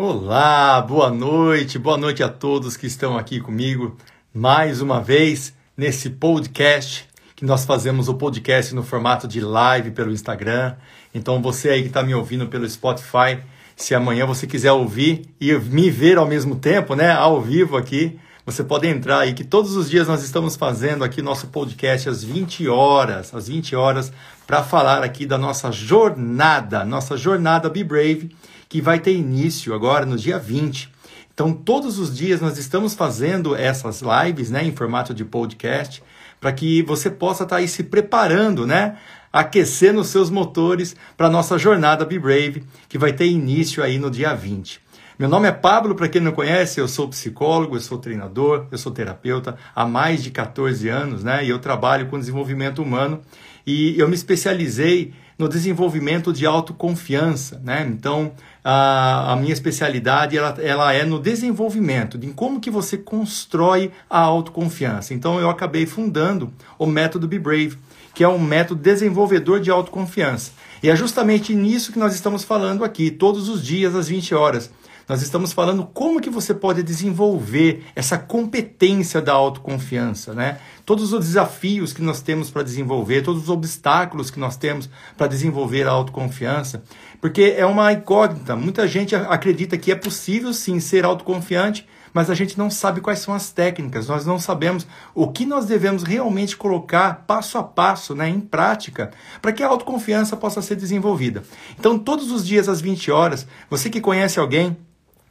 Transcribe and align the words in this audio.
Olá, 0.00 0.80
boa 0.80 1.10
noite, 1.10 1.76
boa 1.76 1.98
noite 1.98 2.22
a 2.22 2.28
todos 2.28 2.76
que 2.76 2.86
estão 2.86 3.18
aqui 3.18 3.40
comigo 3.40 3.96
mais 4.32 4.80
uma 4.80 5.00
vez 5.00 5.52
nesse 5.76 6.08
podcast 6.08 7.08
que 7.34 7.44
nós 7.44 7.64
fazemos 7.64 8.08
o 8.08 8.14
podcast 8.14 8.72
no 8.76 8.84
formato 8.84 9.26
de 9.26 9.40
live 9.40 9.90
pelo 9.90 10.12
Instagram. 10.12 10.76
Então 11.12 11.42
você 11.42 11.70
aí 11.70 11.82
que 11.82 11.88
está 11.88 12.00
me 12.04 12.14
ouvindo 12.14 12.46
pelo 12.46 12.70
Spotify, 12.70 13.40
se 13.74 13.92
amanhã 13.92 14.24
você 14.24 14.46
quiser 14.46 14.70
ouvir 14.70 15.28
e 15.40 15.52
me 15.52 15.90
ver 15.90 16.16
ao 16.16 16.28
mesmo 16.28 16.54
tempo, 16.54 16.94
né, 16.94 17.10
ao 17.10 17.42
vivo 17.42 17.76
aqui, 17.76 18.20
você 18.46 18.62
pode 18.62 18.86
entrar 18.86 19.18
aí 19.18 19.34
que 19.34 19.42
todos 19.42 19.74
os 19.74 19.90
dias 19.90 20.06
nós 20.06 20.22
estamos 20.22 20.54
fazendo 20.54 21.02
aqui 21.02 21.20
nosso 21.20 21.48
podcast 21.48 22.08
às 22.08 22.22
20 22.22 22.68
horas, 22.68 23.34
às 23.34 23.48
20 23.48 23.74
horas, 23.74 24.12
para 24.46 24.62
falar 24.62 25.02
aqui 25.02 25.26
da 25.26 25.36
nossa 25.36 25.72
jornada, 25.72 26.84
nossa 26.84 27.16
jornada 27.16 27.68
Be 27.68 27.82
Brave, 27.82 28.30
que 28.68 28.80
vai 28.80 28.98
ter 28.98 29.14
início 29.14 29.74
agora 29.74 30.04
no 30.04 30.16
dia 30.16 30.38
20. 30.38 30.92
Então, 31.32 31.52
todos 31.52 31.98
os 31.98 32.16
dias 32.16 32.40
nós 32.40 32.58
estamos 32.58 32.94
fazendo 32.94 33.54
essas 33.54 34.02
lives, 34.02 34.50
né, 34.50 34.64
em 34.64 34.74
formato 34.74 35.14
de 35.14 35.24
podcast, 35.24 36.02
para 36.40 36.52
que 36.52 36.82
você 36.82 37.10
possa 37.10 37.44
estar 37.44 37.56
tá 37.56 37.60
aí 37.60 37.68
se 37.68 37.84
preparando, 37.84 38.66
né, 38.66 38.96
aquecendo 39.32 40.00
os 40.00 40.08
seus 40.08 40.30
motores 40.30 40.96
para 41.16 41.28
a 41.28 41.30
nossa 41.30 41.56
jornada 41.56 42.04
Be 42.04 42.18
Brave, 42.18 42.64
que 42.88 42.98
vai 42.98 43.12
ter 43.12 43.26
início 43.26 43.82
aí 43.82 43.98
no 43.98 44.10
dia 44.10 44.34
20. 44.34 44.80
Meu 45.18 45.28
nome 45.28 45.48
é 45.48 45.52
Pablo, 45.52 45.96
para 45.96 46.08
quem 46.08 46.20
não 46.20 46.30
conhece, 46.30 46.80
eu 46.80 46.86
sou 46.86 47.08
psicólogo, 47.08 47.74
eu 47.74 47.80
sou 47.80 47.98
treinador, 47.98 48.68
eu 48.70 48.78
sou 48.78 48.92
terapeuta 48.92 49.56
há 49.74 49.84
mais 49.84 50.22
de 50.22 50.30
14 50.30 50.88
anos, 50.88 51.24
né? 51.24 51.44
E 51.44 51.48
eu 51.48 51.58
trabalho 51.58 52.06
com 52.06 52.20
desenvolvimento 52.20 52.80
humano 52.80 53.20
e 53.66 53.98
eu 53.98 54.06
me 54.08 54.14
especializei 54.14 55.12
no 55.36 55.48
desenvolvimento 55.48 56.32
de 56.32 56.46
autoconfiança, 56.46 57.60
né? 57.64 57.84
Então, 57.88 58.32
a, 58.70 59.32
a 59.32 59.36
minha 59.36 59.54
especialidade 59.54 60.36
ela, 60.36 60.54
ela 60.60 60.92
é 60.92 61.02
no 61.02 61.18
desenvolvimento, 61.18 62.18
de 62.18 62.26
como 62.28 62.60
que 62.60 62.70
você 62.70 62.98
constrói 62.98 63.90
a 64.10 64.18
autoconfiança. 64.20 65.14
Então, 65.14 65.40
eu 65.40 65.48
acabei 65.48 65.86
fundando 65.86 66.52
o 66.78 66.84
método 66.84 67.26
Be 67.26 67.38
Brave, 67.38 67.78
que 68.14 68.22
é 68.22 68.28
um 68.28 68.38
método 68.38 68.82
desenvolvedor 68.82 69.58
de 69.60 69.70
autoconfiança. 69.70 70.52
E 70.82 70.90
é 70.90 70.94
justamente 70.94 71.54
nisso 71.54 71.92
que 71.92 71.98
nós 71.98 72.14
estamos 72.14 72.44
falando 72.44 72.84
aqui, 72.84 73.10
todos 73.10 73.48
os 73.48 73.64
dias 73.64 73.94
às 73.94 74.08
20 74.08 74.34
horas. 74.34 74.70
Nós 75.08 75.22
estamos 75.22 75.54
falando 75.54 75.86
como 75.86 76.20
que 76.20 76.28
você 76.28 76.52
pode 76.52 76.82
desenvolver 76.82 77.82
essa 77.96 78.18
competência 78.18 79.22
da 79.22 79.32
autoconfiança, 79.32 80.34
né? 80.34 80.58
Todos 80.84 81.14
os 81.14 81.24
desafios 81.24 81.94
que 81.94 82.02
nós 82.02 82.20
temos 82.20 82.50
para 82.50 82.62
desenvolver, 82.62 83.22
todos 83.22 83.44
os 83.44 83.48
obstáculos 83.48 84.30
que 84.30 84.38
nós 84.38 84.56
temos 84.58 84.90
para 85.16 85.26
desenvolver 85.26 85.88
a 85.88 85.92
autoconfiança, 85.92 86.82
porque 87.22 87.54
é 87.56 87.64
uma 87.64 87.90
incógnita. 87.90 88.54
Muita 88.54 88.86
gente 88.86 89.16
acredita 89.16 89.78
que 89.78 89.90
é 89.90 89.94
possível 89.94 90.52
sim 90.52 90.78
ser 90.78 91.06
autoconfiante, 91.06 91.88
mas 92.12 92.28
a 92.28 92.34
gente 92.34 92.58
não 92.58 92.68
sabe 92.68 93.00
quais 93.00 93.20
são 93.20 93.32
as 93.32 93.50
técnicas, 93.50 94.08
nós 94.08 94.26
não 94.26 94.38
sabemos 94.38 94.86
o 95.14 95.28
que 95.30 95.46
nós 95.46 95.64
devemos 95.64 96.02
realmente 96.02 96.56
colocar 96.56 97.24
passo 97.26 97.56
a 97.56 97.62
passo, 97.62 98.14
né, 98.14 98.28
em 98.28 98.40
prática, 98.40 99.10
para 99.40 99.52
que 99.52 99.62
a 99.62 99.68
autoconfiança 99.68 100.36
possa 100.36 100.60
ser 100.60 100.76
desenvolvida. 100.76 101.44
Então, 101.78 101.98
todos 101.98 102.30
os 102.30 102.46
dias 102.46 102.68
às 102.68 102.80
20 102.80 103.10
horas, 103.10 103.46
você 103.70 103.88
que 103.88 104.00
conhece 104.00 104.38
alguém 104.38 104.76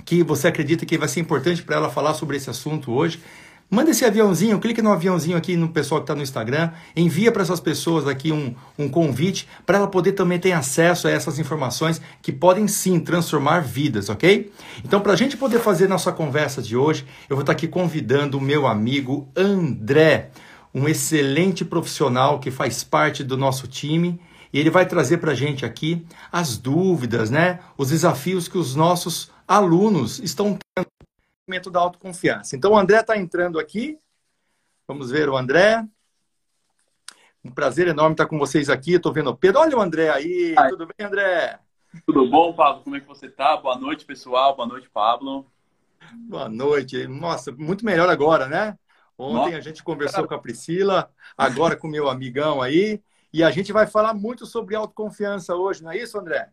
que 0.07 0.23
você 0.23 0.47
acredita 0.47 0.85
que 0.85 0.97
vai 0.97 1.09
ser 1.09 1.19
importante 1.19 1.61
para 1.61 1.75
ela 1.75 1.89
falar 1.89 2.13
sobre 2.13 2.37
esse 2.37 2.49
assunto 2.49 2.93
hoje, 2.93 3.19
manda 3.69 3.91
esse 3.91 4.05
aviãozinho, 4.05 4.57
clique 4.57 4.81
no 4.81 4.89
aviãozinho 4.89 5.35
aqui 5.35 5.57
no 5.57 5.67
pessoal 5.67 5.99
que 5.99 6.05
está 6.05 6.15
no 6.15 6.21
Instagram, 6.21 6.71
envia 6.95 7.29
para 7.29 7.41
essas 7.41 7.59
pessoas 7.59 8.07
aqui 8.07 8.31
um, 8.31 8.55
um 8.79 8.87
convite 8.87 9.49
para 9.65 9.79
ela 9.79 9.87
poder 9.87 10.13
também 10.13 10.39
ter 10.39 10.53
acesso 10.53 11.09
a 11.09 11.11
essas 11.11 11.39
informações 11.39 12.01
que 12.21 12.31
podem 12.31 12.69
sim 12.69 13.01
transformar 13.01 13.59
vidas, 13.59 14.07
ok? 14.07 14.49
Então, 14.81 15.01
para 15.01 15.11
a 15.11 15.15
gente 15.17 15.35
poder 15.35 15.59
fazer 15.59 15.89
nossa 15.89 16.13
conversa 16.13 16.61
de 16.61 16.77
hoje, 16.77 17.05
eu 17.29 17.35
vou 17.35 17.41
estar 17.41 17.51
tá 17.53 17.57
aqui 17.57 17.67
convidando 17.67 18.37
o 18.37 18.41
meu 18.41 18.65
amigo 18.65 19.27
André, 19.35 20.29
um 20.73 20.87
excelente 20.87 21.65
profissional 21.65 22.39
que 22.39 22.49
faz 22.49 22.81
parte 22.81 23.25
do 23.25 23.35
nosso 23.35 23.67
time. 23.67 24.17
E 24.53 24.59
ele 24.59 24.69
vai 24.69 24.85
trazer 24.85 25.17
para 25.17 25.33
a 25.33 25.35
gente 25.35 25.65
aqui 25.65 26.05
as 26.31 26.57
dúvidas, 26.57 27.29
né? 27.29 27.59
Os 27.77 27.89
desafios 27.89 28.47
que 28.47 28.57
os 28.57 28.73
nossos 28.73 29.29
alunos 29.47 30.19
estão 30.19 30.59
tendo 30.75 30.87
momento 31.47 31.71
da 31.71 31.79
autoconfiança. 31.79 32.55
Então, 32.55 32.73
o 32.73 32.77
André 32.77 32.99
está 32.99 33.17
entrando 33.17 33.57
aqui. 33.57 33.97
Vamos 34.87 35.09
ver 35.09 35.29
o 35.29 35.37
André. 35.37 35.85
Um 37.43 37.51
prazer 37.51 37.87
enorme 37.87 38.13
estar 38.13 38.25
com 38.25 38.37
vocês 38.37 38.69
aqui. 38.69 38.95
Estou 38.95 39.13
vendo 39.13 39.29
o 39.29 39.37
Pedro. 39.37 39.61
Olha 39.61 39.77
o 39.77 39.81
André 39.81 40.09
aí. 40.09 40.53
Ai. 40.57 40.69
Tudo 40.69 40.87
bem, 40.87 41.07
André? 41.07 41.59
Tudo 42.05 42.29
bom, 42.29 42.53
Pablo? 42.53 42.83
Como 42.83 42.95
é 42.97 42.99
que 42.99 43.07
você 43.07 43.27
está? 43.27 43.55
Boa 43.55 43.77
noite, 43.77 44.03
pessoal. 44.03 44.55
Boa 44.55 44.67
noite, 44.67 44.89
Pablo. 44.89 45.49
Boa 46.13 46.49
noite. 46.49 47.07
Nossa, 47.07 47.51
muito 47.53 47.85
melhor 47.85 48.09
agora, 48.09 48.47
né? 48.47 48.77
Ontem 49.17 49.45
Nossa. 49.45 49.57
a 49.57 49.61
gente 49.61 49.83
conversou 49.83 50.27
com 50.27 50.35
a 50.35 50.39
Priscila, 50.39 51.09
agora 51.35 51.75
com 51.75 51.87
o 51.87 51.91
meu 51.91 52.07
amigão 52.07 52.61
aí. 52.61 53.01
E 53.33 53.43
a 53.43 53.49
gente 53.49 53.73
vai 53.73 53.87
falar 53.87 54.13
muito 54.13 54.45
sobre 54.45 54.75
autoconfiança 54.75 55.55
hoje, 55.55 55.83
não 55.83 55.91
é 55.91 55.97
isso, 55.97 56.19
André? 56.19 56.51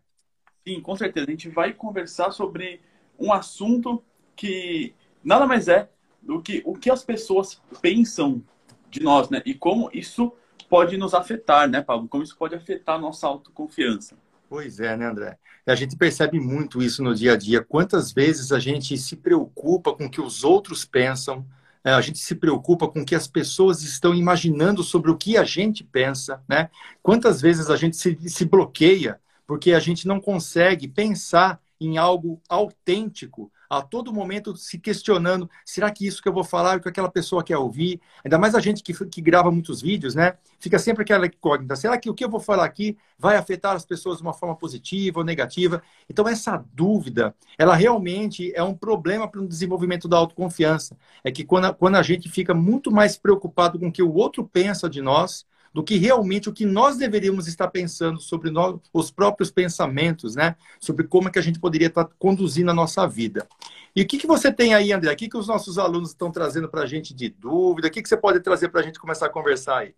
Sim, 0.66 0.80
com 0.80 0.96
certeza. 0.96 1.26
A 1.26 1.30
gente 1.30 1.48
vai 1.48 1.72
conversar 1.72 2.30
sobre 2.30 2.80
um 3.18 3.32
assunto 3.32 4.02
que 4.34 4.94
nada 5.22 5.46
mais 5.46 5.68
é 5.68 5.88
do 6.22 6.40
que 6.40 6.62
o 6.64 6.74
que 6.74 6.90
as 6.90 7.04
pessoas 7.04 7.60
pensam 7.82 8.42
de 8.90 9.02
nós, 9.02 9.28
né? 9.28 9.42
E 9.44 9.54
como 9.54 9.90
isso 9.92 10.32
pode 10.68 10.96
nos 10.96 11.14
afetar, 11.14 11.68
né, 11.68 11.82
Pablo? 11.82 12.08
Como 12.08 12.22
isso 12.22 12.36
pode 12.36 12.54
afetar 12.54 12.96
a 12.96 12.98
nossa 12.98 13.26
autoconfiança. 13.26 14.16
Pois 14.48 14.80
é, 14.80 14.96
né, 14.96 15.06
André? 15.06 15.38
A 15.66 15.74
gente 15.74 15.96
percebe 15.96 16.38
muito 16.38 16.82
isso 16.82 17.02
no 17.02 17.14
dia 17.14 17.32
a 17.32 17.36
dia. 17.36 17.62
Quantas 17.62 18.12
vezes 18.12 18.52
a 18.52 18.58
gente 18.58 18.96
se 18.96 19.16
preocupa 19.16 19.94
com 19.94 20.06
o 20.06 20.10
que 20.10 20.20
os 20.20 20.44
outros 20.44 20.84
pensam, 20.84 21.46
né? 21.84 21.92
a 21.92 22.00
gente 22.00 22.18
se 22.18 22.34
preocupa 22.34 22.88
com 22.88 23.00
o 23.00 23.04
que 23.04 23.14
as 23.14 23.26
pessoas 23.26 23.82
estão 23.82 24.14
imaginando 24.14 24.82
sobre 24.82 25.10
o 25.10 25.16
que 25.16 25.36
a 25.36 25.44
gente 25.44 25.82
pensa, 25.84 26.42
né? 26.48 26.70
Quantas 27.02 27.40
vezes 27.40 27.68
a 27.68 27.76
gente 27.76 27.96
se, 27.96 28.16
se 28.28 28.44
bloqueia 28.44 29.20
porque 29.46 29.72
a 29.72 29.80
gente 29.80 30.06
não 30.06 30.20
consegue 30.20 30.88
pensar 30.88 31.60
em 31.80 31.98
algo 31.98 32.40
autêntico, 32.48 33.50
a 33.68 33.82
todo 33.82 34.12
momento 34.12 34.56
se 34.56 34.78
questionando: 34.78 35.48
será 35.64 35.90
que 35.90 36.06
isso 36.06 36.22
que 36.22 36.28
eu 36.28 36.32
vou 36.32 36.44
falar 36.44 36.74
é 36.74 36.76
o 36.76 36.80
que 36.80 36.88
aquela 36.88 37.10
pessoa 37.10 37.42
quer 37.42 37.56
ouvir? 37.56 38.00
Ainda 38.24 38.38
mais 38.38 38.54
a 38.54 38.60
gente 38.60 38.82
que, 38.82 38.92
que 39.06 39.20
grava 39.20 39.50
muitos 39.50 39.82
vídeos, 39.82 40.14
né? 40.14 40.34
Fica 40.60 40.78
sempre 40.78 41.02
aquela 41.02 41.26
incógnita: 41.26 41.76
será 41.76 41.98
que 41.98 42.08
o 42.08 42.14
que 42.14 42.24
eu 42.24 42.30
vou 42.30 42.40
falar 42.40 42.64
aqui 42.64 42.96
vai 43.18 43.36
afetar 43.36 43.74
as 43.74 43.84
pessoas 43.84 44.18
de 44.18 44.22
uma 44.22 44.32
forma 44.32 44.54
positiva 44.56 45.20
ou 45.20 45.24
negativa? 45.24 45.82
Então, 46.08 46.28
essa 46.28 46.64
dúvida, 46.72 47.34
ela 47.58 47.74
realmente 47.74 48.52
é 48.54 48.62
um 48.62 48.74
problema 48.74 49.28
para 49.28 49.40
o 49.40 49.48
desenvolvimento 49.48 50.08
da 50.08 50.16
autoconfiança. 50.16 50.96
É 51.22 51.30
que 51.30 51.44
quando 51.44 51.66
a, 51.66 51.74
quando 51.74 51.96
a 51.96 52.02
gente 52.02 52.28
fica 52.28 52.54
muito 52.54 52.90
mais 52.92 53.16
preocupado 53.16 53.78
com 53.78 53.88
o 53.88 53.92
que 53.92 54.02
o 54.02 54.14
outro 54.14 54.44
pensa 54.46 54.88
de 54.88 55.02
nós, 55.02 55.46
do 55.74 55.82
que 55.82 55.96
realmente 55.96 56.48
o 56.48 56.52
que 56.52 56.64
nós 56.64 56.96
deveríamos 56.96 57.48
estar 57.48 57.66
pensando 57.66 58.20
sobre 58.20 58.48
nós, 58.48 58.78
os 58.92 59.10
próprios 59.10 59.50
pensamentos, 59.50 60.36
né? 60.36 60.54
Sobre 60.78 61.04
como 61.04 61.28
é 61.28 61.32
que 61.32 61.38
a 61.38 61.42
gente 61.42 61.58
poderia 61.58 61.88
estar 61.88 62.08
conduzindo 62.16 62.70
a 62.70 62.74
nossa 62.74 63.08
vida. 63.08 63.48
E 63.94 64.02
o 64.02 64.06
que, 64.06 64.18
que 64.18 64.26
você 64.26 64.52
tem 64.52 64.72
aí, 64.72 64.92
André? 64.92 65.12
O 65.12 65.16
que, 65.16 65.28
que 65.28 65.36
os 65.36 65.48
nossos 65.48 65.76
alunos 65.76 66.10
estão 66.10 66.30
trazendo 66.30 66.68
para 66.68 66.82
a 66.82 66.86
gente 66.86 67.12
de 67.12 67.28
dúvida? 67.28 67.88
O 67.88 67.90
que, 67.90 68.00
que 68.00 68.08
você 68.08 68.16
pode 68.16 68.38
trazer 68.38 68.68
para 68.68 68.80
a 68.80 68.82
gente 68.84 69.00
começar 69.00 69.26
a 69.26 69.30
conversar 69.30 69.78
aí? 69.78 69.94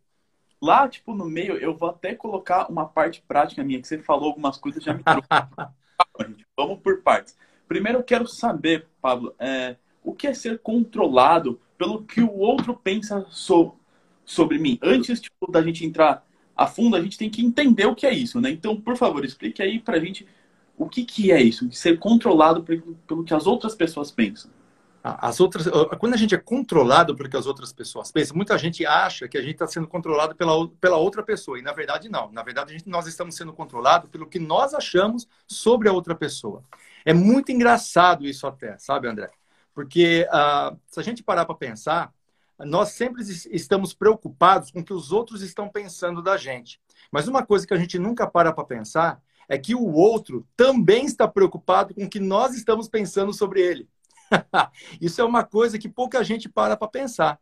Lá, 0.63 0.89
tipo, 0.89 1.15
no 1.15 1.27
meio, 1.27 1.59
eu 1.59 1.77
vou 1.77 1.91
até 1.91 2.15
colocar 2.15 2.71
uma 2.71 2.87
parte 2.87 3.23
prática 3.29 3.63
minha, 3.63 3.81
que 3.81 3.87
você 3.87 3.99
falou 3.99 4.29
algumas 4.29 4.57
coisas, 4.57 4.83
já 4.83 4.95
me 4.95 5.03
trouxe. 5.03 5.29
Vamos 6.57 6.81
por 6.81 7.03
partes. 7.03 7.37
Primeiro, 7.69 7.99
eu 7.99 8.03
quero 8.03 8.27
saber, 8.27 8.87
Pablo, 9.03 9.35
é, 9.39 9.77
o 10.03 10.15
que 10.15 10.27
é 10.27 10.33
ser 10.33 10.59
controlado 10.61 11.61
pelo 11.77 12.03
que 12.03 12.23
o 12.23 12.39
outro 12.39 12.75
pensa 12.75 13.27
sobre, 13.29 13.75
sobre 14.27 14.59
mim. 14.59 14.79
Antes 14.83 15.21
tipo, 15.21 15.51
da 15.51 15.63
gente 15.63 15.87
entrar 15.87 16.27
a 16.55 16.67
fundo, 16.67 16.97
a 16.97 17.01
gente 17.01 17.17
tem 17.17 17.31
que 17.31 17.45
entender 17.45 17.87
o 17.87 17.95
que 17.95 18.07
é 18.07 18.13
isso, 18.13 18.41
né? 18.41 18.51
Então, 18.51 18.79
por 18.79 18.97
favor, 18.97 19.25
explique 19.25 19.63
aí 19.63 19.79
pra 19.79 19.99
gente 19.99 20.27
o 20.77 20.89
que, 20.89 21.05
que 21.05 21.33
é 21.33 21.41
isso, 21.41 21.71
ser 21.73 21.99
controlado 21.99 22.63
pelo 23.07 23.25
que 23.25 23.33
as 23.33 23.47
outras 23.47 23.75
pessoas 23.75 24.11
pensam. 24.11 24.51
As 25.03 25.39
outras, 25.39 25.69
quando 26.01 26.15
a 26.15 26.17
gente 26.17 26.35
é 26.35 26.39
controlado 26.39 27.15
pelo 27.15 27.29
que 27.29 27.37
as 27.37 27.47
outras 27.47 27.73
pessoas 27.73 28.11
pensam, 28.11 28.37
muita 28.37 28.59
gente 28.59 28.85
acha 28.85 29.29
que 29.29 29.39
a 29.39 29.41
gente 29.41 29.53
está 29.53 29.67
sendo 29.67 29.87
controlado 29.87 30.35
pela, 30.35 30.69
pela 30.81 30.97
outra 30.97 31.23
pessoa, 31.23 31.59
e 31.59 31.63
na 31.63 31.73
verdade 31.73 32.09
não. 32.09 32.33
Na 32.33 32.43
verdade, 32.43 32.73
gente, 32.73 32.89
nós 32.89 33.07
estamos 33.07 33.37
sendo 33.37 33.53
controlados 33.53 34.11
pelo 34.11 34.27
que 34.27 34.41
nós 34.41 34.75
achamos 34.75 35.29
sobre 35.47 35.89
a 35.89 35.93
outra 35.93 36.15
pessoa. 36.15 36.65
É 37.05 37.15
muito 37.15 37.53
engraçado 37.53 38.27
isso 38.27 38.49
até, 38.49 38.77
sabe, 38.79 39.07
André? 39.07 39.31
Porque 39.73 40.27
uh, 40.29 40.77
se 40.89 40.99
a 40.99 41.03
gente 41.05 41.23
parar 41.23 41.45
para 41.45 41.55
pensar, 41.55 42.13
nós 42.59 42.91
sempre 42.91 43.23
estamos 43.51 43.93
preocupados 43.93 44.71
com 44.71 44.81
o 44.81 44.85
que 44.85 44.93
os 44.93 45.13
outros 45.13 45.43
estão 45.43 45.69
pensando 45.69 46.23
da 46.23 46.37
gente. 46.37 46.81
Mas 47.11 47.29
uma 47.29 47.45
coisa 47.45 47.67
que 47.67 47.75
a 47.75 47.79
gente 47.79 47.99
nunca 47.99 48.27
para 48.27 48.53
para 48.53 48.65
pensar 48.65 49.23
é 49.49 49.59
que 49.59 49.75
o 49.75 49.93
outro 49.93 50.47
também 50.57 51.05
está 51.05 51.29
preocupado 51.29 51.95
com 51.95 52.05
o 52.05 52.11
que 52.11 52.19
nós 52.19 52.55
estamos 52.55 52.89
pensando 52.89 53.33
sobre 53.33 53.61
ele. 53.61 53.89
Isso 55.01 55.21
é 55.21 55.25
uma 55.25 55.45
coisa 55.45 55.79
que 55.79 55.89
pouca 55.89 56.25
gente 56.25 56.49
para 56.49 56.77
para 56.77 56.89
pensar. 56.89 57.39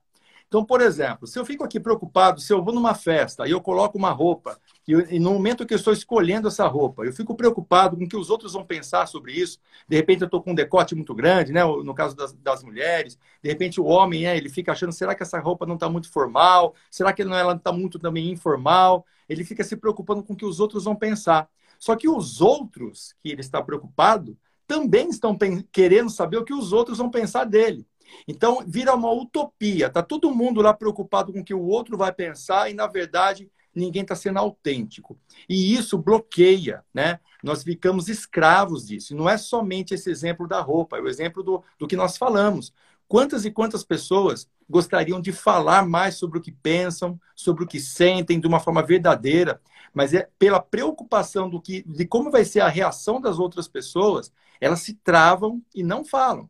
Então, 0.47 0.65
por 0.65 0.81
exemplo, 0.81 1.27
se 1.27 1.39
eu 1.39 1.45
fico 1.45 1.65
aqui 1.65 1.81
preocupado, 1.81 2.41
se 2.41 2.53
eu 2.53 2.63
vou 2.63 2.75
numa 2.75 2.95
festa 2.95 3.47
e 3.47 3.51
eu 3.51 3.61
coloco 3.61 3.97
uma 3.97 4.11
roupa 4.11 4.59
E, 4.87 5.19
no 5.19 5.33
momento 5.33 5.65
que 5.65 5.73
eu 5.73 5.79
estou 5.79 5.93
escolhendo 5.93 6.49
essa 6.49 6.67
roupa, 6.67 7.05
eu 7.05 7.13
fico 7.13 7.35
preocupado 7.35 7.97
com 7.97 8.05
o 8.05 8.09
que 8.09 8.17
os 8.17 8.29
outros 8.29 8.53
vão 8.53 8.65
pensar 8.65 9.07
sobre 9.07 9.33
isso. 9.33 9.59
De 9.89 9.97
repente 9.97 10.21
eu 10.23 10.27
estou 10.27 10.43
com 10.43 10.53
um 10.53 10.55
decote 10.55 10.95
muito 10.95 11.15
grande, 11.15 11.53
né? 11.53 11.65
No 11.65 11.95
caso 11.95 12.15
das, 12.15 12.33
das 12.35 12.63
mulheres. 12.63 13.19
De 13.43 13.49
repente 13.49 13.81
o 13.81 13.85
homem, 13.85 14.25
né? 14.25 14.37
ele 14.37 14.49
fica 14.51 14.73
achando, 14.73 14.93
será 14.93 15.15
que 15.15 15.23
essa 15.23 15.41
roupa 15.41 15.65
não 15.65 15.75
está 15.75 15.89
muito 15.89 16.11
formal? 16.11 16.75
Será 16.91 17.13
que 17.13 17.23
ela 17.23 17.45
não 17.45 17.57
está 17.57 17.73
muito 17.73 17.99
também 17.99 18.31
informal? 18.31 19.07
Ele 19.29 19.45
fica 19.45 19.65
se 19.65 19.77
preocupando 19.77 20.23
com 20.23 20.35
o 20.35 20.37
que 20.37 20.45
os 20.45 20.61
outros 20.61 20.85
vão 20.85 20.95
pensar. 20.95 21.49
Só 21.79 21.97
que 21.97 22.09
os 22.09 22.41
outros 22.41 23.15
que 23.23 23.31
ele 23.31 23.41
está 23.41 23.63
preocupado 23.63 24.37
também 24.67 25.09
estão 25.09 25.37
querendo 25.73 26.11
saber 26.11 26.39
o 26.39 26.45
que 26.45 26.55
os 26.55 26.73
outros 26.73 26.99
vão 26.99 27.11
pensar 27.11 27.45
dele. 27.45 27.87
Então, 28.29 28.65
vira 28.67 28.95
uma 28.95 29.13
utopia. 29.13 29.91
Tá 29.91 30.03
todo 30.03 30.35
mundo 30.35 30.61
lá 30.61 30.73
preocupado 30.73 31.33
com 31.33 31.41
o 31.41 31.45
que 31.45 31.55
o 31.55 31.63
outro 31.63 31.97
vai 31.97 32.13
pensar 32.13 32.71
e, 32.71 32.75
na 32.75 32.87
verdade, 32.87 33.51
ninguém 33.75 34.03
está 34.03 34.15
sendo 34.15 34.39
autêntico. 34.39 35.19
E 35.49 35.75
isso 35.75 35.99
bloqueia, 35.99 36.85
né? 36.93 37.21
Nós 37.43 37.63
ficamos 37.63 38.09
escravos 38.09 38.87
disso. 38.87 39.15
Não 39.15 39.29
é 39.29 39.37
somente 39.37 39.95
esse 39.95 40.11
exemplo 40.11 40.49
da 40.49 40.61
roupa, 40.61 40.97
é 40.97 41.01
o 41.01 41.09
exemplo 41.09 41.43
do, 41.43 41.63
do 41.79 41.87
que 41.87 41.97
nós 41.97 42.17
falamos. 42.17 42.73
Quantas 43.07 43.45
e 43.45 43.51
quantas 43.51 43.85
pessoas 43.85 44.49
gostariam 44.69 45.21
de 45.21 45.31
falar 45.31 45.87
mais 45.87 46.17
sobre 46.17 46.39
o 46.39 46.41
que 46.41 46.51
pensam, 46.51 47.21
sobre 47.35 47.65
o 47.65 47.67
que 47.67 47.79
sentem, 47.79 48.41
de 48.41 48.47
uma 48.47 48.61
forma 48.61 48.83
verdadeira, 48.83 49.61
mas 49.93 50.15
é 50.15 50.29
pela 50.39 50.61
preocupação 50.61 51.49
do 51.49 51.61
que, 51.61 51.83
de 51.83 52.07
como 52.07 52.31
vai 52.31 52.45
ser 52.45 52.61
a 52.61 52.69
reação 52.69 53.21
das 53.21 53.39
outras 53.39 53.69
pessoas, 53.69 54.33
elas 54.61 54.81
se 54.81 54.95
travam 54.95 55.63
e 55.75 55.83
não 55.83 56.05
falam. 56.05 56.49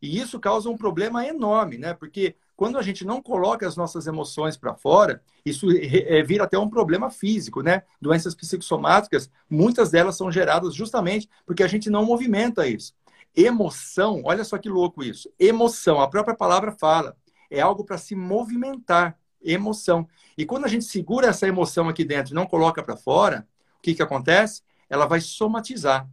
E 0.00 0.18
isso 0.18 0.38
causa 0.38 0.68
um 0.68 0.76
problema 0.76 1.26
enorme, 1.26 1.78
né? 1.78 1.94
Porque 1.94 2.36
quando 2.56 2.78
a 2.78 2.82
gente 2.82 3.04
não 3.04 3.20
coloca 3.20 3.68
as 3.68 3.76
nossas 3.76 4.06
emoções 4.06 4.56
para 4.56 4.74
fora, 4.74 5.22
isso 5.44 5.66
é, 5.70 6.22
vira 6.22 6.44
até 6.44 6.58
um 6.58 6.70
problema 6.70 7.10
físico, 7.10 7.62
né? 7.62 7.82
Doenças 8.00 8.34
psicossomáticas, 8.34 9.30
muitas 9.48 9.90
delas 9.90 10.16
são 10.16 10.32
geradas 10.32 10.74
justamente 10.74 11.28
porque 11.44 11.62
a 11.62 11.68
gente 11.68 11.90
não 11.90 12.04
movimenta 12.04 12.66
isso. 12.66 12.94
Emoção, 13.34 14.22
olha 14.24 14.42
só 14.42 14.56
que 14.56 14.70
louco 14.70 15.04
isso. 15.04 15.30
Emoção, 15.38 16.00
a 16.00 16.08
própria 16.08 16.34
palavra 16.34 16.72
fala, 16.72 17.14
é 17.50 17.60
algo 17.60 17.84
para 17.84 17.98
se 17.98 18.14
movimentar. 18.14 19.18
Emoção. 19.42 20.08
E 20.36 20.46
quando 20.46 20.64
a 20.64 20.68
gente 20.68 20.86
segura 20.86 21.28
essa 21.28 21.46
emoção 21.46 21.88
aqui 21.88 22.04
dentro 22.04 22.32
e 22.32 22.34
não 22.34 22.46
coloca 22.46 22.82
para 22.82 22.96
fora, 22.96 23.46
o 23.78 23.82
que, 23.82 23.94
que 23.94 24.02
acontece? 24.02 24.62
Ela 24.88 25.04
vai 25.04 25.20
somatizar. 25.20 26.08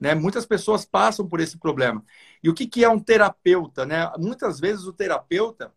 Né? 0.00 0.14
Muitas 0.14 0.46
pessoas 0.46 0.84
passam 0.84 1.26
por 1.26 1.40
esse 1.40 1.58
problema. 1.58 2.04
E 2.42 2.48
o 2.48 2.54
que, 2.54 2.66
que 2.68 2.84
é 2.84 2.88
um 2.88 3.00
terapeuta? 3.00 3.84
Né? 3.84 4.08
Muitas 4.16 4.60
vezes 4.60 4.84
o 4.84 4.92
terapeuta 4.92 5.72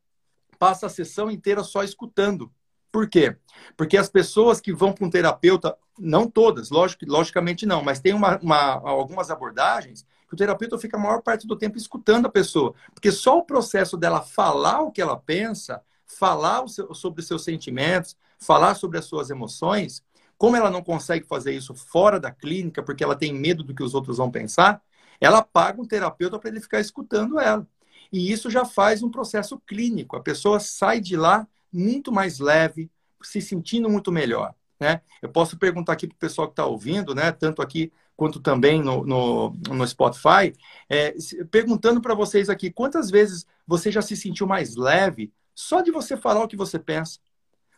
passa 0.61 0.85
a 0.85 0.89
sessão 0.89 1.31
inteira 1.31 1.63
só 1.63 1.83
escutando. 1.83 2.53
Por 2.91 3.09
quê? 3.09 3.35
Porque 3.75 3.97
as 3.97 4.07
pessoas 4.07 4.61
que 4.61 4.71
vão 4.71 4.93
para 4.93 5.07
um 5.07 5.09
terapeuta, 5.09 5.75
não 5.97 6.29
todas, 6.29 6.69
lógico, 6.69 7.03
logicamente 7.07 7.65
não, 7.65 7.81
mas 7.81 7.99
tem 7.99 8.13
uma, 8.13 8.37
uma, 8.37 8.73
algumas 8.87 9.31
abordagens 9.31 10.05
que 10.27 10.35
o 10.35 10.37
terapeuta 10.37 10.77
fica 10.77 10.97
a 10.97 10.99
maior 10.99 11.23
parte 11.23 11.47
do 11.47 11.55
tempo 11.55 11.79
escutando 11.79 12.27
a 12.27 12.29
pessoa. 12.29 12.75
Porque 12.93 13.11
só 13.11 13.39
o 13.39 13.43
processo 13.43 13.97
dela 13.97 14.21
falar 14.21 14.81
o 14.81 14.91
que 14.91 15.01
ela 15.01 15.17
pensa, 15.17 15.81
falar 16.05 16.67
seu, 16.67 16.93
sobre 16.93 17.21
os 17.21 17.27
seus 17.27 17.43
sentimentos, 17.43 18.15
falar 18.37 18.75
sobre 18.75 18.99
as 18.99 19.05
suas 19.05 19.31
emoções, 19.31 20.03
como 20.37 20.55
ela 20.55 20.69
não 20.69 20.83
consegue 20.83 21.25
fazer 21.25 21.53
isso 21.53 21.73
fora 21.73 22.19
da 22.19 22.29
clínica, 22.29 22.83
porque 22.83 23.03
ela 23.03 23.15
tem 23.15 23.33
medo 23.33 23.63
do 23.63 23.73
que 23.73 23.81
os 23.81 23.95
outros 23.95 24.17
vão 24.17 24.29
pensar, 24.29 24.79
ela 25.19 25.41
paga 25.41 25.81
um 25.81 25.87
terapeuta 25.87 26.37
para 26.37 26.51
ele 26.51 26.61
ficar 26.61 26.79
escutando 26.79 27.39
ela. 27.39 27.65
E 28.11 28.31
isso 28.31 28.49
já 28.49 28.65
faz 28.65 29.01
um 29.01 29.09
processo 29.09 29.59
clínico. 29.59 30.15
A 30.15 30.21
pessoa 30.21 30.59
sai 30.59 30.99
de 30.99 31.15
lá 31.15 31.47
muito 31.71 32.11
mais 32.11 32.39
leve, 32.39 32.91
se 33.23 33.41
sentindo 33.41 33.89
muito 33.89 34.11
melhor. 34.11 34.53
Né? 34.79 35.01
Eu 35.21 35.29
posso 35.29 35.57
perguntar 35.57 35.93
aqui 35.93 36.07
para 36.07 36.15
o 36.15 36.19
pessoal 36.19 36.47
que 36.47 36.53
está 36.53 36.65
ouvindo, 36.65 37.15
né? 37.15 37.31
tanto 37.31 37.61
aqui 37.61 37.91
quanto 38.17 38.39
também 38.39 38.81
no, 38.81 39.03
no, 39.03 39.49
no 39.69 39.87
Spotify, 39.87 40.53
é, 40.87 41.15
perguntando 41.49 42.01
para 42.01 42.13
vocês 42.13 42.49
aqui, 42.49 42.69
quantas 42.69 43.09
vezes 43.09 43.47
você 43.65 43.91
já 43.91 44.01
se 44.01 44.15
sentiu 44.15 44.45
mais 44.45 44.75
leve 44.75 45.33
só 45.55 45.81
de 45.81 45.89
você 45.91 46.15
falar 46.15 46.43
o 46.43 46.47
que 46.47 46.55
você 46.55 46.77
pensa? 46.77 47.19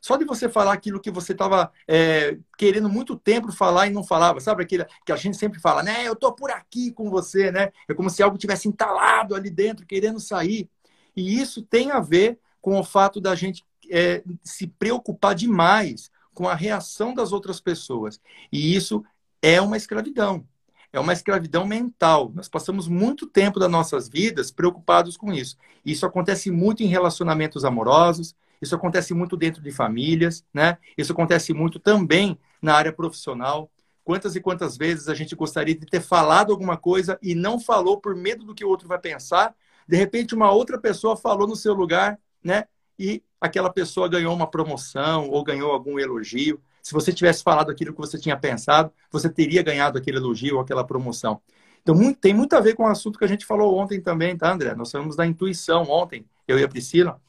Só 0.03 0.17
de 0.17 0.25
você 0.25 0.49
falar 0.49 0.73
aquilo 0.73 0.99
que 0.99 1.09
você 1.09 1.31
estava 1.31 1.71
é, 1.87 2.37
querendo 2.57 2.89
muito 2.89 3.15
tempo 3.15 3.53
falar 3.53 3.87
e 3.87 3.89
não 3.89 4.03
falava, 4.03 4.41
sabe? 4.41 4.61
Aquilo 4.61 4.85
que 5.05 5.13
a 5.13 5.15
gente 5.15 5.37
sempre 5.37 5.61
fala, 5.61 5.81
né? 5.81 6.05
Eu 6.05 6.13
tô 6.13 6.33
por 6.33 6.51
aqui 6.51 6.91
com 6.91 7.09
você, 7.09 7.49
né? 7.53 7.71
É 7.87 7.93
como 7.93 8.09
se 8.09 8.21
algo 8.21 8.37
tivesse 8.37 8.67
entalado 8.67 9.33
ali 9.33 9.49
dentro, 9.49 9.85
querendo 9.85 10.19
sair. 10.19 10.69
E 11.15 11.39
isso 11.39 11.61
tem 11.61 11.89
a 11.89 12.01
ver 12.01 12.37
com 12.59 12.77
o 12.77 12.83
fato 12.83 13.21
da 13.21 13.33
gente 13.33 13.63
é, 13.89 14.21
se 14.43 14.67
preocupar 14.67 15.33
demais 15.33 16.11
com 16.33 16.49
a 16.49 16.53
reação 16.53 17.13
das 17.13 17.31
outras 17.31 17.61
pessoas. 17.61 18.19
E 18.51 18.75
isso 18.75 19.05
é 19.41 19.61
uma 19.61 19.77
escravidão. 19.77 20.45
É 20.91 20.99
uma 20.99 21.13
escravidão 21.13 21.65
mental. 21.65 22.29
Nós 22.35 22.49
passamos 22.49 22.89
muito 22.89 23.25
tempo 23.25 23.57
das 23.57 23.71
nossas 23.71 24.09
vidas 24.09 24.51
preocupados 24.51 25.15
com 25.15 25.31
isso. 25.31 25.55
Isso 25.85 26.05
acontece 26.05 26.51
muito 26.51 26.83
em 26.83 26.87
relacionamentos 26.87 27.63
amorosos, 27.63 28.35
isso 28.61 28.75
acontece 28.75 29.13
muito 29.13 29.35
dentro 29.35 29.61
de 29.61 29.71
famílias, 29.71 30.45
né? 30.53 30.77
Isso 30.97 31.11
acontece 31.11 31.53
muito 31.53 31.79
também 31.79 32.37
na 32.61 32.73
área 32.75 32.93
profissional. 32.93 33.69
Quantas 34.03 34.35
e 34.35 34.41
quantas 34.41 34.77
vezes 34.77 35.07
a 35.07 35.13
gente 35.13 35.35
gostaria 35.35 35.75
de 35.75 35.85
ter 35.85 36.01
falado 36.01 36.51
alguma 36.51 36.77
coisa 36.77 37.17
e 37.21 37.35
não 37.35 37.59
falou 37.59 37.99
por 37.99 38.15
medo 38.15 38.45
do 38.45 38.53
que 38.53 38.65
o 38.65 38.69
outro 38.69 38.87
vai 38.87 38.99
pensar? 38.99 39.55
De 39.87 39.97
repente, 39.97 40.35
uma 40.35 40.51
outra 40.51 40.77
pessoa 40.77 41.15
falou 41.15 41.47
no 41.47 41.55
seu 41.55 41.73
lugar, 41.73 42.19
né? 42.43 42.65
E 42.97 43.23
aquela 43.39 43.69
pessoa 43.69 44.07
ganhou 44.07 44.33
uma 44.33 44.47
promoção 44.47 45.29
ou 45.29 45.43
ganhou 45.43 45.71
algum 45.71 45.99
elogio. 45.99 46.61
Se 46.81 46.93
você 46.93 47.11
tivesse 47.13 47.43
falado 47.43 47.71
aquilo 47.71 47.93
que 47.93 47.99
você 47.99 48.17
tinha 48.17 48.37
pensado, 48.37 48.91
você 49.11 49.29
teria 49.29 49.63
ganhado 49.63 49.97
aquele 49.97 50.17
elogio 50.17 50.55
ou 50.55 50.61
aquela 50.61 50.83
promoção. 50.85 51.41
Então, 51.81 51.93
muito, 51.93 52.19
tem 52.19 52.33
muito 52.33 52.55
a 52.55 52.61
ver 52.61 52.75
com 52.75 52.83
o 52.83 52.87
assunto 52.87 53.19
que 53.19 53.25
a 53.25 53.27
gente 53.27 53.45
falou 53.45 53.77
ontem 53.77 53.99
também, 53.99 54.37
tá, 54.37 54.51
André? 54.53 54.73
Nós 54.73 54.89
falamos 54.89 55.17
da 55.17 55.25
intuição 55.25 55.83
ontem, 55.83 56.25
eu 56.47 56.57
e 56.57 56.63
a 56.63 56.67
Priscila. 56.67 57.19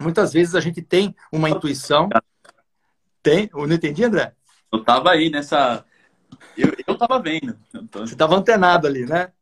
Muitas 0.00 0.32
vezes 0.32 0.54
a 0.54 0.60
gente 0.60 0.80
tem 0.80 1.14
uma 1.30 1.50
intuição. 1.50 2.08
Tem? 3.22 3.50
Eu 3.52 3.66
não 3.66 3.74
entendi, 3.74 4.02
André? 4.02 4.34
Eu 4.72 4.80
estava 4.80 5.10
aí 5.10 5.28
nessa. 5.28 5.84
Eu, 6.56 6.74
eu 6.86 6.96
tava 6.96 7.20
vendo. 7.20 7.58
Você 7.92 8.14
estava 8.14 8.36
antenado 8.36 8.86
ali, 8.86 9.04
né? 9.04 9.32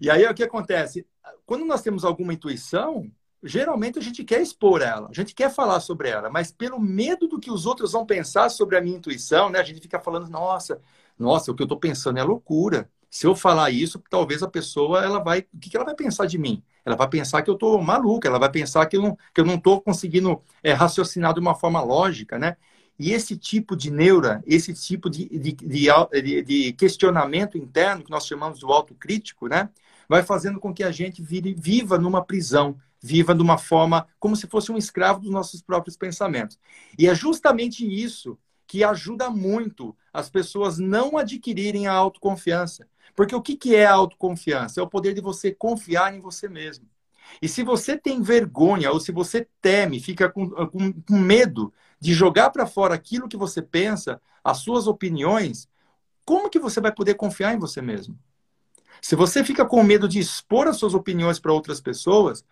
E 0.00 0.10
aí 0.10 0.24
o 0.26 0.34
que 0.34 0.44
acontece? 0.44 1.06
Quando 1.44 1.64
nós 1.64 1.82
temos 1.82 2.04
alguma 2.04 2.32
intuição, 2.32 3.10
geralmente 3.42 3.98
a 3.98 4.02
gente 4.02 4.22
quer 4.24 4.40
expor 4.40 4.82
ela, 4.82 5.08
a 5.08 5.12
gente 5.12 5.34
quer 5.34 5.50
falar 5.50 5.80
sobre 5.80 6.08
ela, 6.08 6.30
mas 6.30 6.52
pelo 6.52 6.78
medo 6.78 7.26
do 7.26 7.40
que 7.40 7.50
os 7.50 7.66
outros 7.66 7.92
vão 7.92 8.04
pensar 8.04 8.50
sobre 8.50 8.76
a 8.76 8.80
minha 8.80 8.96
intuição, 8.96 9.48
né? 9.50 9.58
A 9.58 9.64
gente 9.64 9.80
fica 9.80 9.98
falando, 9.98 10.28
nossa, 10.28 10.80
nossa, 11.18 11.50
o 11.50 11.54
que 11.54 11.62
eu 11.62 11.66
estou 11.66 11.78
pensando 11.78 12.18
é 12.18 12.22
loucura. 12.22 12.90
Se 13.16 13.26
eu 13.26 13.34
falar 13.34 13.70
isso, 13.70 14.02
talvez 14.10 14.42
a 14.42 14.48
pessoa 14.48 15.02
ela 15.02 15.18
vai, 15.18 15.46
o 15.54 15.58
que 15.58 15.74
ela 15.74 15.86
vai 15.86 15.94
pensar 15.94 16.26
de 16.26 16.36
mim? 16.36 16.62
ela 16.84 16.94
vai 16.94 17.08
pensar 17.08 17.42
que 17.42 17.50
eu 17.50 17.54
estou 17.54 17.82
maluca, 17.82 18.28
ela 18.28 18.38
vai 18.38 18.50
pensar 18.50 18.86
que 18.86 18.96
eu 18.96 19.02
não 19.02 19.18
que 19.34 19.40
eu 19.40 19.44
não 19.44 19.56
estou 19.56 19.80
conseguindo 19.80 20.40
é, 20.62 20.72
raciocinar 20.72 21.34
de 21.34 21.40
uma 21.40 21.54
forma 21.54 21.82
lógica, 21.82 22.38
né? 22.38 22.56
E 22.98 23.12
esse 23.12 23.36
tipo 23.36 23.74
de 23.74 23.90
neura, 23.90 24.42
esse 24.46 24.72
tipo 24.72 25.10
de, 25.10 25.28
de, 25.28 25.52
de, 25.52 26.42
de 26.42 26.72
questionamento 26.74 27.58
interno, 27.58 28.04
que 28.04 28.10
nós 28.10 28.26
chamamos 28.26 28.58
de 28.58 28.66
autocrítico, 28.66 29.48
né? 29.48 29.68
Vai 30.08 30.22
fazendo 30.22 30.60
com 30.60 30.72
que 30.72 30.84
a 30.84 30.92
gente 30.92 31.22
vire, 31.22 31.54
viva 31.58 31.98
numa 31.98 32.24
prisão, 32.24 32.76
viva 33.02 33.34
de 33.34 33.42
uma 33.42 33.58
forma 33.58 34.06
como 34.20 34.36
se 34.36 34.46
fosse 34.46 34.70
um 34.70 34.76
escravo 34.76 35.20
dos 35.20 35.30
nossos 35.30 35.62
próprios 35.62 35.96
pensamentos. 35.96 36.58
E 36.98 37.08
é 37.08 37.14
justamente 37.14 37.84
isso 37.84 38.38
que 38.66 38.84
ajuda 38.84 39.30
muito 39.30 39.96
as 40.12 40.28
pessoas 40.28 40.78
não 40.78 41.16
adquirirem 41.16 41.86
a 41.86 41.92
autoconfiança. 41.92 42.86
Porque 43.16 43.34
o 43.34 43.40
que, 43.40 43.56
que 43.56 43.74
é 43.74 43.86
autoconfiança? 43.86 44.78
É 44.78 44.82
o 44.82 44.88
poder 44.88 45.14
de 45.14 45.22
você 45.22 45.50
confiar 45.50 46.14
em 46.14 46.20
você 46.20 46.48
mesmo. 46.48 46.86
E 47.40 47.48
se 47.48 47.62
você 47.62 47.96
tem 47.96 48.22
vergonha 48.22 48.92
ou 48.92 49.00
se 49.00 49.10
você 49.10 49.48
teme, 49.60 49.98
fica 49.98 50.28
com, 50.28 50.48
com, 50.48 50.92
com 50.92 51.18
medo 51.18 51.72
de 51.98 52.12
jogar 52.12 52.50
para 52.50 52.66
fora 52.66 52.94
aquilo 52.94 53.28
que 53.28 53.36
você 53.36 53.60
pensa, 53.62 54.20
as 54.44 54.58
suas 54.58 54.86
opiniões, 54.86 55.68
como 56.24 56.50
que 56.50 56.58
você 56.58 56.80
vai 56.80 56.92
poder 56.92 57.14
confiar 57.14 57.54
em 57.54 57.58
você 57.58 57.80
mesmo? 57.80 58.16
Se 59.00 59.16
você 59.16 59.42
fica 59.42 59.64
com 59.64 59.82
medo 59.82 60.08
de 60.08 60.18
expor 60.18 60.68
as 60.68 60.76
suas 60.76 60.94
opiniões 60.94 61.38
para 61.40 61.52
outras 61.52 61.80
pessoas, 61.80 62.44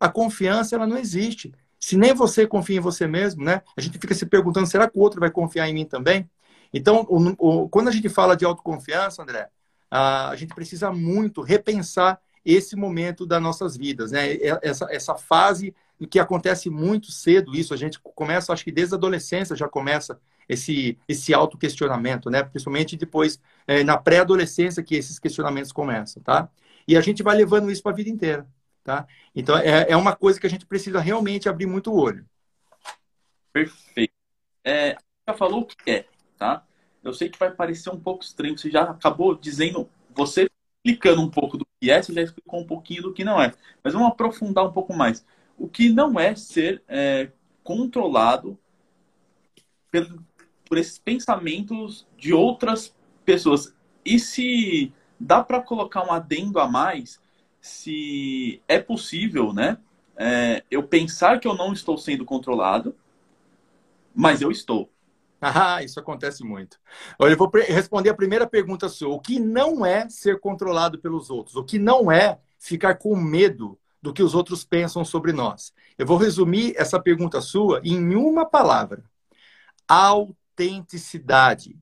a 0.00 0.08
confiança 0.08 0.74
ela 0.74 0.86
não 0.86 0.96
existe. 0.96 1.52
Se 1.78 1.96
nem 1.96 2.14
você 2.14 2.46
confia 2.46 2.78
em 2.78 2.80
você 2.80 3.06
mesmo, 3.06 3.44
né? 3.44 3.62
A 3.76 3.80
gente 3.80 3.98
fica 3.98 4.14
se 4.14 4.26
perguntando, 4.26 4.66
será 4.66 4.88
que 4.88 4.98
o 4.98 5.02
outro 5.02 5.20
vai 5.20 5.30
confiar 5.30 5.68
em 5.68 5.74
mim 5.74 5.84
também? 5.84 6.28
Então, 6.72 7.06
o, 7.08 7.62
o, 7.62 7.68
quando 7.68 7.88
a 7.88 7.92
gente 7.92 8.08
fala 8.08 8.36
de 8.36 8.44
autoconfiança, 8.44 9.22
André, 9.22 9.48
a 9.90 10.34
gente 10.36 10.54
precisa 10.54 10.92
muito 10.92 11.42
repensar 11.42 12.20
esse 12.44 12.76
momento 12.76 13.26
das 13.26 13.42
nossas 13.42 13.76
vidas, 13.76 14.12
né? 14.12 14.36
Essa, 14.62 14.86
essa 14.90 15.14
fase 15.14 15.74
que 16.10 16.18
acontece 16.18 16.70
muito 16.70 17.10
cedo, 17.10 17.54
isso 17.54 17.74
a 17.74 17.76
gente 17.76 17.98
começa, 17.98 18.52
acho 18.52 18.64
que 18.64 18.72
desde 18.72 18.94
a 18.94 18.96
adolescência 18.96 19.56
já 19.56 19.68
começa 19.68 20.18
esse, 20.48 20.96
esse 21.08 21.34
auto-questionamento, 21.34 22.30
né? 22.30 22.42
Principalmente 22.42 22.96
depois, 22.96 23.40
é, 23.66 23.82
na 23.82 23.98
pré-adolescência, 23.98 24.82
que 24.82 24.94
esses 24.94 25.18
questionamentos 25.18 25.72
começam, 25.72 26.22
tá? 26.22 26.48
E 26.86 26.96
a 26.96 27.00
gente 27.00 27.22
vai 27.22 27.36
levando 27.36 27.70
isso 27.70 27.82
para 27.82 27.92
a 27.92 27.96
vida 27.96 28.08
inteira, 28.08 28.46
tá? 28.82 29.06
Então, 29.34 29.56
é, 29.58 29.90
é 29.90 29.96
uma 29.96 30.14
coisa 30.16 30.40
que 30.40 30.46
a 30.46 30.50
gente 30.50 30.64
precisa 30.64 31.00
realmente 31.00 31.48
abrir 31.48 31.66
muito 31.66 31.92
o 31.92 31.96
olho. 32.00 32.24
Perfeito. 33.52 34.14
É, 34.64 34.96
já 35.28 35.34
falou 35.34 35.62
o 35.62 35.66
que 35.66 35.90
é 35.90 36.06
tá? 36.38 36.64
Eu 37.08 37.14
sei 37.14 37.28
que 37.28 37.38
vai 37.38 37.50
parecer 37.50 37.90
um 37.90 37.98
pouco 37.98 38.22
estranho, 38.22 38.56
você 38.56 38.70
já 38.70 38.82
acabou 38.82 39.34
dizendo, 39.34 39.88
você 40.14 40.48
explicando 40.84 41.22
um 41.22 41.30
pouco 41.30 41.56
do 41.56 41.66
que 41.80 41.90
é, 41.90 42.02
você 42.02 42.12
já 42.12 42.22
explicou 42.22 42.60
um 42.60 42.66
pouquinho 42.66 43.02
do 43.02 43.12
que 43.12 43.24
não 43.24 43.40
é. 43.40 43.52
Mas 43.82 43.92
vamos 43.92 44.08
aprofundar 44.08 44.66
um 44.66 44.72
pouco 44.72 44.94
mais. 44.94 45.24
O 45.56 45.68
que 45.68 45.88
não 45.88 46.18
é 46.18 46.34
ser 46.34 46.82
é, 46.88 47.30
controlado 47.62 48.58
por, 49.90 50.22
por 50.66 50.78
esses 50.78 50.98
pensamentos 50.98 52.06
de 52.16 52.32
outras 52.32 52.94
pessoas. 53.24 53.74
E 54.04 54.18
se 54.18 54.92
dá 55.18 55.42
para 55.42 55.60
colocar 55.60 56.06
um 56.06 56.12
adendo 56.12 56.60
a 56.60 56.68
mais, 56.68 57.20
se 57.60 58.62
é 58.68 58.78
possível, 58.78 59.52
né? 59.52 59.78
É, 60.16 60.64
eu 60.70 60.82
pensar 60.82 61.38
que 61.38 61.46
eu 61.46 61.54
não 61.54 61.72
estou 61.72 61.96
sendo 61.96 62.24
controlado, 62.24 62.94
mas 64.14 64.40
eu 64.40 64.50
estou. 64.50 64.90
Ah, 65.40 65.82
isso 65.82 66.00
acontece 66.00 66.44
muito. 66.44 66.78
Olha, 67.18 67.32
eu 67.32 67.36
vou 67.36 67.50
responder 67.68 68.10
a 68.10 68.14
primeira 68.14 68.46
pergunta 68.46 68.88
sua. 68.88 69.14
O 69.14 69.20
que 69.20 69.38
não 69.38 69.86
é 69.86 70.08
ser 70.08 70.40
controlado 70.40 70.98
pelos 70.98 71.30
outros? 71.30 71.56
O 71.56 71.64
que 71.64 71.78
não 71.78 72.10
é 72.10 72.40
ficar 72.58 72.96
com 72.96 73.14
medo 73.14 73.78
do 74.02 74.12
que 74.12 74.22
os 74.22 74.34
outros 74.34 74.64
pensam 74.64 75.04
sobre 75.04 75.32
nós? 75.32 75.72
Eu 75.96 76.06
vou 76.06 76.16
resumir 76.16 76.74
essa 76.76 77.00
pergunta 77.00 77.40
sua 77.40 77.80
em 77.84 78.14
uma 78.14 78.44
palavra: 78.44 79.04
autenticidade. 79.86 81.76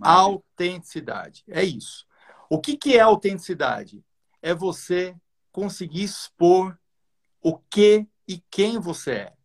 Autenticidade. 0.00 1.42
É 1.48 1.64
isso. 1.64 2.06
O 2.48 2.60
que, 2.60 2.76
que 2.76 2.96
é 2.96 3.00
autenticidade? 3.00 4.04
É 4.40 4.54
você 4.54 5.16
conseguir 5.50 6.04
expor 6.04 6.78
o 7.42 7.58
que 7.58 8.06
e 8.28 8.40
quem 8.50 8.78
você 8.78 9.10
é 9.12 9.36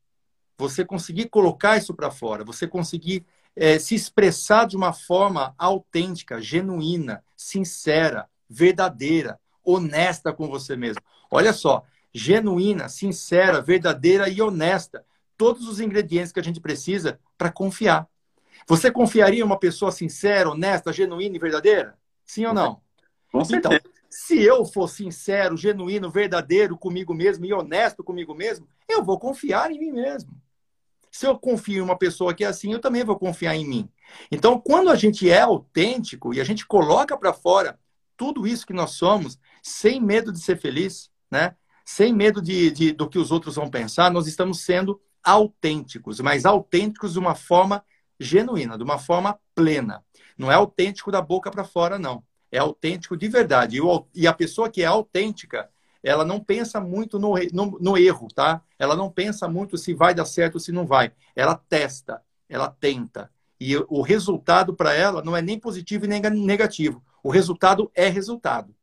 você 0.62 0.86
conseguir 0.86 1.27
colocar 1.27 1.77
isso 1.77 1.91
para 1.91 2.12
fora, 2.12 2.44
você 2.44 2.68
conseguir 2.68 3.25
é, 3.56 3.80
se 3.80 3.96
expressar 3.96 4.68
de 4.68 4.77
uma 4.77 4.94
forma 4.94 5.56
autêntica, 5.58 6.39
genuína, 6.39 7.24
sincera, 7.36 8.30
verdadeira, 8.48 9.39
honesta 9.63 10.32
com 10.32 10.48
você 10.48 10.75
mesmo. 10.75 11.01
Olha 11.32 11.51
só, 11.51 11.84
genuína, 12.13 12.89
sincera, 12.89 13.60
verdadeira 13.60 14.30
e 14.30 14.39
honesta. 14.39 15.03
Todos 15.36 15.68
os 15.68 15.80
ingredientes 15.80 16.32
que 16.32 16.39
a 16.39 16.44
gente 16.44 16.62
precisa 16.62 17.20
para 17.38 17.51
confiar. 17.51 18.08
Você 18.68 18.91
confiaria 18.91 19.39
em 19.39 19.44
uma 19.44 19.58
pessoa 19.58 19.91
sincera, 19.91 20.51
honesta, 20.51 20.94
genuína 20.94 21.36
e 21.36 21.39
verdadeira? 21.39 21.98
Sim 22.24 22.46
ou 22.46 22.53
não? 22.53 22.82
Com 23.32 23.44
certeza. 23.44 23.77
Então, 23.77 23.91
se 24.08 24.39
eu 24.39 24.63
for 24.63 24.88
sincero, 24.88 25.58
genuíno, 25.58 26.12
verdadeiro 26.12 26.77
comigo 26.77 27.15
mesmo 27.15 27.46
e 27.46 27.53
honesto 27.53 28.03
comigo 28.03 28.36
mesmo, 28.36 28.68
eu 28.88 29.03
vou 29.03 29.18
confiar 29.18 29.72
em 29.72 29.80
mim 29.80 29.91
mesmo. 29.91 30.30
Se 31.12 31.27
eu 31.27 31.38
confio 31.38 31.80
em 31.80 31.82
uma 31.82 31.98
pessoa 31.98 32.34
que 32.34 32.44
é 32.44 32.48
assim, 32.48 32.72
eu 32.72 32.80
também 32.80 33.03
vou 33.03 33.20
confiar 33.20 33.56
em 33.56 33.68
mim. 33.68 33.89
Então, 34.32 34.60
quando 34.60 34.89
a 34.89 34.96
gente 34.96 35.30
é 35.30 35.41
autêntico 35.41 36.34
e 36.34 36.39
a 36.39 36.44
gente 36.44 36.65
coloca 36.65 37.18
para 37.18 37.34
fora 37.34 37.77
tudo 38.15 38.48
isso 38.48 38.65
que 38.65 38.74
nós 38.74 38.91
somos, 38.91 39.38
sem 39.62 40.00
medo 40.00 40.32
de 40.32 40.39
ser 40.39 40.58
feliz, 40.58 41.12
né? 41.30 41.56
Sem 41.84 42.13
medo 42.13 42.41
de, 42.41 42.72
de, 42.72 42.91
do 42.94 43.10
que 43.10 43.20
os 43.20 43.32
outros 43.32 43.56
vão 43.56 43.70
pensar, 43.70 44.10
nós 44.12 44.27
estamos 44.27 44.62
sendo 44.62 45.01
autênticos, 45.24 46.20
mas 46.20 46.46
autênticos 46.46 47.13
de 47.13 47.20
uma 47.20 47.36
forma 47.36 47.84
genuína, 48.20 48.77
de 48.77 48.84
uma 48.84 48.98
forma 48.98 49.39
plena. 49.53 50.03
Não 50.38 50.51
é 50.51 50.56
autêntico 50.56 51.12
da 51.12 51.22
boca 51.22 51.51
para 51.51 51.63
fora, 51.63 52.00
não. 52.00 52.24
É 52.51 52.60
autêntico 52.60 53.18
de 53.18 53.27
verdade. 53.27 53.80
E 54.13 54.27
a 54.27 54.34
pessoa 54.34 54.70
que 54.70 54.82
é 54.82 54.86
autêntica, 54.86 55.70
ela 56.03 56.25
não 56.25 56.39
pensa 56.39 56.79
muito 56.79 57.20
no, 57.20 57.36
no, 57.53 57.79
no, 57.79 57.98
erro, 57.98 58.27
tá? 58.34 58.62
Ela 58.77 58.96
não 58.96 59.10
pensa 59.10 59.48
muito 59.48 59.77
se 59.77 59.93
vai 59.93 60.13
dar 60.13 60.25
certo 60.25 60.55
ou 60.55 60.60
se 60.60 60.72
não 60.72 60.86
vai. 60.86 61.12
Ela 61.36 61.55
testa, 61.55 62.22
ela 62.50 62.70
tenta. 62.70 63.29
E 63.60 63.75
o 63.88 64.01
resultado 64.01 64.74
para 64.74 64.93
ela 64.93 65.24
não 65.24 65.38
é 65.38 65.41
nem 65.41 65.60
positivo 65.60 66.05
e 66.05 66.08
nem 66.08 66.22
negativo. 66.22 67.03
O 67.24 67.29
resultado 67.29 67.91
é 67.93 68.08
resultado. 68.08 68.74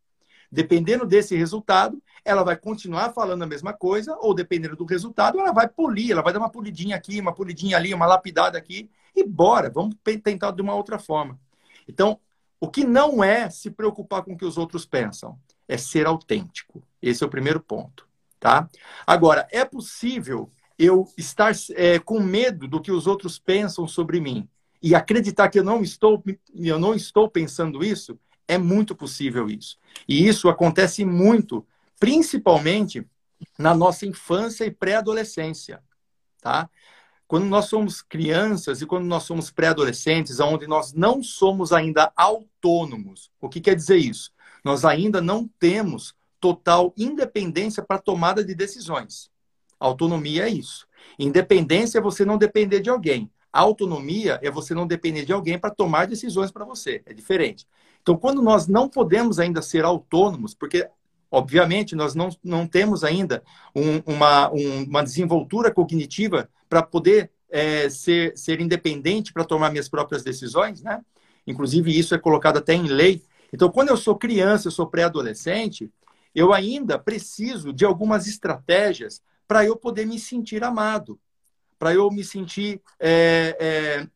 Dependendo 0.50 1.04
desse 1.04 1.36
resultado, 1.36 2.00
ela 2.24 2.42
vai 2.42 2.56
continuar 2.56 3.12
falando 3.12 3.42
a 3.42 3.46
mesma 3.46 3.72
coisa, 3.72 4.16
ou 4.20 4.32
dependendo 4.32 4.76
do 4.76 4.84
resultado, 4.84 5.38
ela 5.38 5.52
vai 5.52 5.68
polir, 5.68 6.12
ela 6.12 6.22
vai 6.22 6.32
dar 6.32 6.38
uma 6.38 6.48
polidinha 6.48 6.96
aqui, 6.96 7.20
uma 7.20 7.34
polidinha 7.34 7.76
ali, 7.76 7.92
uma 7.92 8.06
lapidada 8.06 8.56
aqui, 8.56 8.88
e 9.14 9.24
bora, 9.24 9.68
vamos 9.68 9.96
tentar 10.22 10.52
de 10.52 10.62
uma 10.62 10.74
outra 10.74 10.98
forma. 10.98 11.38
Então, 11.86 12.18
o 12.60 12.68
que 12.68 12.84
não 12.84 13.22
é 13.22 13.50
se 13.50 13.70
preocupar 13.70 14.22
com 14.22 14.32
o 14.32 14.36
que 14.36 14.44
os 14.44 14.56
outros 14.56 14.86
pensam, 14.86 15.38
é 15.68 15.76
ser 15.76 16.06
autêntico. 16.06 16.82
Esse 17.00 17.22
é 17.22 17.26
o 17.26 17.30
primeiro 17.30 17.60
ponto, 17.60 18.08
tá? 18.40 18.68
Agora, 19.06 19.46
é 19.52 19.64
possível 19.64 20.50
eu 20.78 21.06
estar 21.16 21.52
é, 21.74 21.98
com 21.98 22.20
medo 22.20 22.66
do 22.66 22.80
que 22.80 22.90
os 22.90 23.06
outros 23.06 23.38
pensam 23.38 23.86
sobre 23.86 24.20
mim 24.20 24.48
e 24.82 24.94
acreditar 24.94 25.48
que 25.48 25.58
eu 25.58 25.64
não 25.64 25.82
estou, 25.82 26.22
eu 26.54 26.78
não 26.78 26.94
estou 26.94 27.28
pensando 27.28 27.84
isso? 27.84 28.18
É 28.46 28.56
muito 28.56 28.94
possível 28.94 29.48
isso. 29.50 29.76
E 30.08 30.26
isso 30.26 30.48
acontece 30.48 31.04
muito, 31.04 31.66
principalmente 32.00 33.06
na 33.58 33.74
nossa 33.74 34.06
infância 34.06 34.64
e 34.64 34.70
pré-adolescência, 34.70 35.82
tá? 36.40 36.70
Quando 37.26 37.44
nós 37.44 37.66
somos 37.66 38.00
crianças 38.00 38.80
e 38.80 38.86
quando 38.86 39.04
nós 39.04 39.24
somos 39.24 39.50
pré-adolescentes, 39.50 40.40
onde 40.40 40.66
nós 40.66 40.94
não 40.94 41.22
somos 41.22 41.72
ainda 41.72 42.10
autônomos. 42.16 43.30
O 43.38 43.50
que 43.50 43.60
quer 43.60 43.74
dizer 43.74 43.98
isso? 43.98 44.32
Nós 44.68 44.84
ainda 44.84 45.22
não 45.22 45.48
temos 45.58 46.14
total 46.38 46.92
independência 46.94 47.82
para 47.82 47.96
tomada 47.96 48.44
de 48.44 48.54
decisões. 48.54 49.30
Autonomia 49.80 50.44
é 50.44 50.50
isso. 50.50 50.86
Independência 51.18 51.96
é 51.96 52.02
você 52.02 52.22
não 52.22 52.36
depender 52.36 52.80
de 52.80 52.90
alguém. 52.90 53.30
Autonomia 53.50 54.38
é 54.42 54.50
você 54.50 54.74
não 54.74 54.86
depender 54.86 55.24
de 55.24 55.32
alguém 55.32 55.58
para 55.58 55.70
tomar 55.70 56.06
decisões 56.06 56.50
para 56.50 56.66
você. 56.66 57.00
É 57.06 57.14
diferente. 57.14 57.66
Então, 58.02 58.14
quando 58.14 58.42
nós 58.42 58.66
não 58.66 58.90
podemos 58.90 59.38
ainda 59.38 59.62
ser 59.62 59.86
autônomos, 59.86 60.52
porque, 60.52 60.86
obviamente, 61.30 61.96
nós 61.96 62.14
não, 62.14 62.28
não 62.44 62.66
temos 62.66 63.02
ainda 63.04 63.42
um, 63.74 64.02
uma, 64.04 64.52
um, 64.52 64.82
uma 64.82 65.02
desenvoltura 65.02 65.72
cognitiva 65.72 66.46
para 66.68 66.82
poder 66.82 67.30
é, 67.48 67.88
ser, 67.88 68.36
ser 68.36 68.60
independente 68.60 69.32
para 69.32 69.44
tomar 69.46 69.70
minhas 69.70 69.88
próprias 69.88 70.22
decisões, 70.22 70.82
né? 70.82 71.00
Inclusive, 71.46 71.98
isso 71.98 72.14
é 72.14 72.18
colocado 72.18 72.58
até 72.58 72.74
em 72.74 72.86
lei. 72.86 73.22
Então, 73.52 73.70
quando 73.70 73.88
eu 73.88 73.96
sou 73.96 74.16
criança, 74.16 74.68
eu 74.68 74.72
sou 74.72 74.86
pré-adolescente, 74.86 75.90
eu 76.34 76.52
ainda 76.52 76.98
preciso 76.98 77.72
de 77.72 77.84
algumas 77.84 78.26
estratégias 78.26 79.22
para 79.46 79.64
eu 79.64 79.76
poder 79.76 80.06
me 80.06 80.18
sentir 80.18 80.62
amado, 80.62 81.18
para 81.78 81.94
eu 81.94 82.10
me 82.10 82.22
sentir 82.22 82.82
é, 83.00 83.56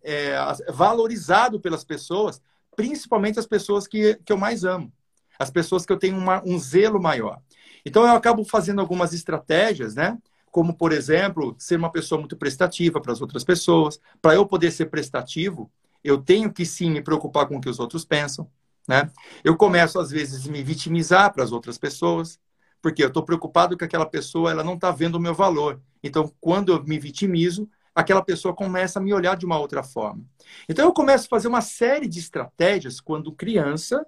é, 0.05 0.35
é, 0.35 0.73
valorizado 0.73 1.59
pelas 1.59 1.85
pessoas, 1.85 2.43
principalmente 2.77 3.39
as 3.39 3.47
pessoas 3.47 3.87
que, 3.87 4.19
que 4.25 4.33
eu 4.33 4.37
mais 4.37 4.65
amo, 4.65 4.93
as 5.39 5.51
pessoas 5.51 5.87
que 5.87 5.93
eu 5.93 5.99
tenho 5.99 6.19
uma, 6.19 6.43
um 6.45 6.59
zelo 6.59 7.01
maior. 7.01 7.41
Então, 7.85 8.03
eu 8.05 8.13
acabo 8.13 8.45
fazendo 8.45 8.81
algumas 8.81 9.13
estratégias, 9.13 9.95
né? 9.95 10.19
Como, 10.51 10.75
por 10.75 10.93
exemplo, 10.93 11.57
ser 11.59 11.77
uma 11.77 11.91
pessoa 11.91 12.19
muito 12.19 12.37
prestativa 12.37 13.01
para 13.01 13.13
as 13.13 13.21
outras 13.21 13.43
pessoas. 13.43 13.99
Para 14.21 14.35
eu 14.35 14.47
poder 14.47 14.71
ser 14.71 14.87
prestativo, 14.87 15.71
eu 16.05 16.19
tenho 16.19 16.53
que 16.53 16.65
sim 16.67 16.91
me 16.91 17.03
preocupar 17.03 17.47
com 17.47 17.57
o 17.57 17.61
que 17.61 17.69
os 17.69 17.81
outros 17.81 18.05
pensam. 18.05 18.49
Né? 18.89 19.11
Eu 19.45 19.57
começo, 19.57 19.99
às 19.99 20.11
vezes, 20.11 20.47
me 20.47 20.63
vitimizar 20.63 21.33
para 21.33 21.45
as 21.45 21.53
outras 21.53 21.79
pessoas, 21.79 22.39
porque 22.81 23.03
eu 23.03 23.09
estou 23.09 23.23
preocupado 23.23 23.77
que 23.77 23.85
aquela 23.85 24.07
pessoa 24.07 24.51
ela 24.51 24.65
não 24.65 24.75
está 24.75 24.91
vendo 24.91 25.15
o 25.17 25.21
meu 25.21 25.35
valor. 25.35 25.81
Então, 26.03 26.33
quando 26.41 26.73
eu 26.73 26.83
me 26.83 26.99
vitimizo, 26.99 27.69
aquela 27.95 28.23
pessoa 28.23 28.55
começa 28.55 28.99
a 28.99 29.03
me 29.03 29.15
olhar 29.15 29.37
de 29.37 29.47
uma 29.47 29.59
outra 29.59 29.83
forma. 29.83 30.25
Então, 30.69 30.85
eu 30.85 30.93
começo 30.93 31.27
a 31.27 31.29
fazer 31.29 31.49
uma 31.49 31.61
série 31.61 32.09
de 32.09 32.19
estratégias 32.19 33.01
quando 33.01 33.33
criança 33.33 34.05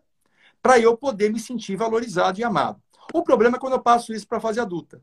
para 0.61 0.79
eu 0.79 0.97
poder 0.97 1.31
me 1.31 1.39
sentir 1.39 1.77
valorizado 1.77 2.41
e 2.41 2.45
amado. 2.45 2.83
O 3.13 3.23
problema 3.23 3.57
é 3.57 3.61
quando 3.61 3.75
eu 3.75 3.83
passo 3.83 4.13
isso 4.13 4.27
para 4.27 4.39
a 4.39 4.41
fase 4.41 4.59
adulta. 4.59 5.01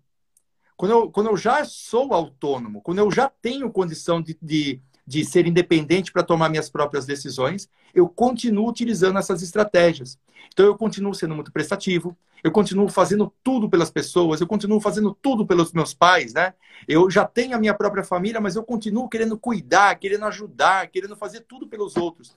Quando 0.76 0.92
eu, 0.92 1.12
quando 1.12 1.28
eu 1.28 1.38
já 1.38 1.64
sou 1.64 2.14
autônomo, 2.14 2.82
quando 2.82 2.98
eu 2.98 3.12
já 3.12 3.30
tenho 3.30 3.72
condição 3.72 4.20
de, 4.20 4.36
de 4.42 4.82
de 5.06 5.26
ser 5.26 5.48
independente 5.48 6.12
para 6.12 6.24
tomar 6.24 6.50
minhas 6.50 6.70
próprias 6.70 7.06
decisões, 7.06 7.70
eu 7.94 8.08
continuo 8.08 8.70
utilizando 8.70 9.20
essas 9.20 9.42
estratégias. 9.42 10.20
Então, 10.54 10.66
eu 10.66 10.76
continuo 10.76 11.14
sendo 11.14 11.36
muito 11.36 11.52
prestativo, 11.52 12.18
eu 12.44 12.52
continuo 12.52 12.90
fazendo 12.90 13.32
tudo 13.44 13.70
pelas 13.70 13.92
pessoas, 13.92 14.42
eu 14.42 14.48
continuo 14.48 14.80
fazendo 14.80 15.16
tudo 15.22 15.46
pelos 15.46 15.72
meus 15.74 15.94
pais, 15.94 16.34
né? 16.34 16.54
Eu 16.88 17.10
já 17.10 17.26
tenho 17.26 17.56
a 17.56 17.60
minha 17.60 17.74
própria 17.74 18.04
família, 18.04 18.42
mas 18.42 18.56
eu 18.56 18.64
continuo 18.64 19.08
querendo 19.08 19.38
cuidar, 19.38 19.96
querendo 19.96 20.26
ajudar, 20.26 20.88
querendo 20.88 21.16
fazer 21.16 21.42
tudo 21.42 21.68
pelos 21.68 21.96
outros. 21.96 22.36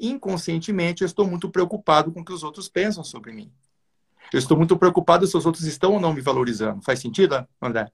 Inconscientemente, 0.00 1.02
eu 1.02 1.06
estou 1.06 1.26
muito 1.26 1.48
preocupado 1.48 2.12
com 2.12 2.20
o 2.20 2.24
que 2.24 2.32
os 2.32 2.42
outros 2.42 2.68
pensam 2.68 3.04
sobre 3.04 3.32
mim. 3.32 3.50
Eu 4.32 4.38
estou 4.38 4.56
muito 4.56 4.76
preocupado 4.76 5.26
se 5.26 5.36
os 5.36 5.46
outros 5.46 5.64
estão 5.64 5.94
ou 5.94 6.00
não 6.00 6.12
me 6.12 6.20
valorizando. 6.20 6.82
Faz 6.82 7.00
sentido, 7.00 7.46
André? 7.62 7.90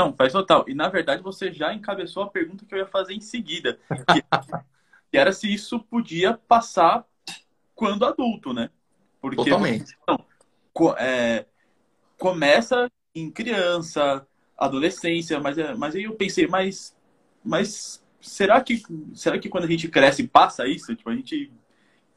Não, 0.00 0.14
faz 0.14 0.32
total. 0.32 0.64
E 0.66 0.74
na 0.74 0.88
verdade 0.88 1.22
você 1.22 1.52
já 1.52 1.74
encabeçou 1.74 2.22
a 2.22 2.30
pergunta 2.30 2.64
que 2.64 2.74
eu 2.74 2.78
ia 2.78 2.86
fazer 2.86 3.12
em 3.12 3.20
seguida. 3.20 3.78
Que, 4.12 4.22
que 5.10 5.18
era 5.18 5.32
se 5.32 5.52
isso 5.52 5.78
podia 5.78 6.34
passar 6.34 7.04
quando 7.74 8.06
adulto, 8.06 8.54
né? 8.54 8.70
Porque 9.20 9.36
Totalmente. 9.36 9.96
Não, 10.08 10.24
é, 10.98 11.44
começa 12.18 12.90
em 13.14 13.30
criança, 13.30 14.26
adolescência, 14.56 15.38
mas, 15.40 15.58
é, 15.58 15.74
mas 15.74 15.94
aí 15.94 16.04
eu 16.04 16.14
pensei, 16.14 16.46
mas, 16.46 16.96
mas 17.44 18.02
será 18.20 18.60
que, 18.60 18.82
será 19.14 19.38
que 19.38 19.48
quando 19.48 19.64
a 19.64 19.68
gente 19.68 19.88
cresce 19.88 20.26
passa 20.26 20.66
isso? 20.66 20.94
Tipo, 20.94 21.10
a 21.10 21.14
gente 21.14 21.52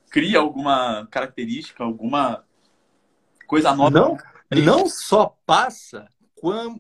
cria 0.10 0.40
alguma 0.40 1.08
característica, 1.10 1.84
alguma 1.84 2.44
coisa 3.48 3.76
nova? 3.76 3.90
Não, 3.90 4.18
não 4.64 4.88
só 4.88 5.36
passa, 5.46 6.08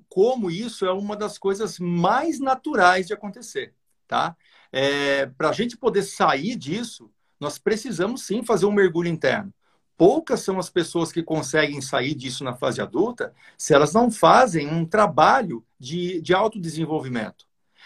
como 0.10 0.51
isso 0.51 0.86
é 0.86 0.91
uma 0.91 1.15
das 1.15 1.38
coisas 1.38 1.79
mais 1.79 2.39
naturais 2.39 3.08
de 3.08 3.13
acontecer, 3.13 3.74
tá? 4.08 4.36
É, 4.72 5.25
Para 5.27 5.50
a 5.50 5.53
gente 5.53 5.77
poder 5.77 6.03
sair 6.03 6.55
disso, 6.55 7.10
nós 7.39 7.58
precisamos 7.58 8.24
sim 8.25 8.43
fazer 8.43 8.65
um 8.65 8.72
mergulho 8.72 9.08
interno. 9.08 9.53
Poucas 9.96 10.41
são 10.41 10.60
as 10.60 10.70
pessoas 10.70 11.12
que 11.12 11.22
conseguem 11.24 11.79
sair 11.79 12.15
disso 12.15 12.43
na 12.43 12.55
fase 12.55 12.82
adulta 12.82 13.34
se 13.58 13.74
elas 13.74 13.93
não 13.93 14.10
fazem 14.12 14.67
um 14.67 14.86
trabalho 14.86 15.63
de, 15.79 16.20
de 16.22 16.34
autodesenvolvimento. 16.34 17.46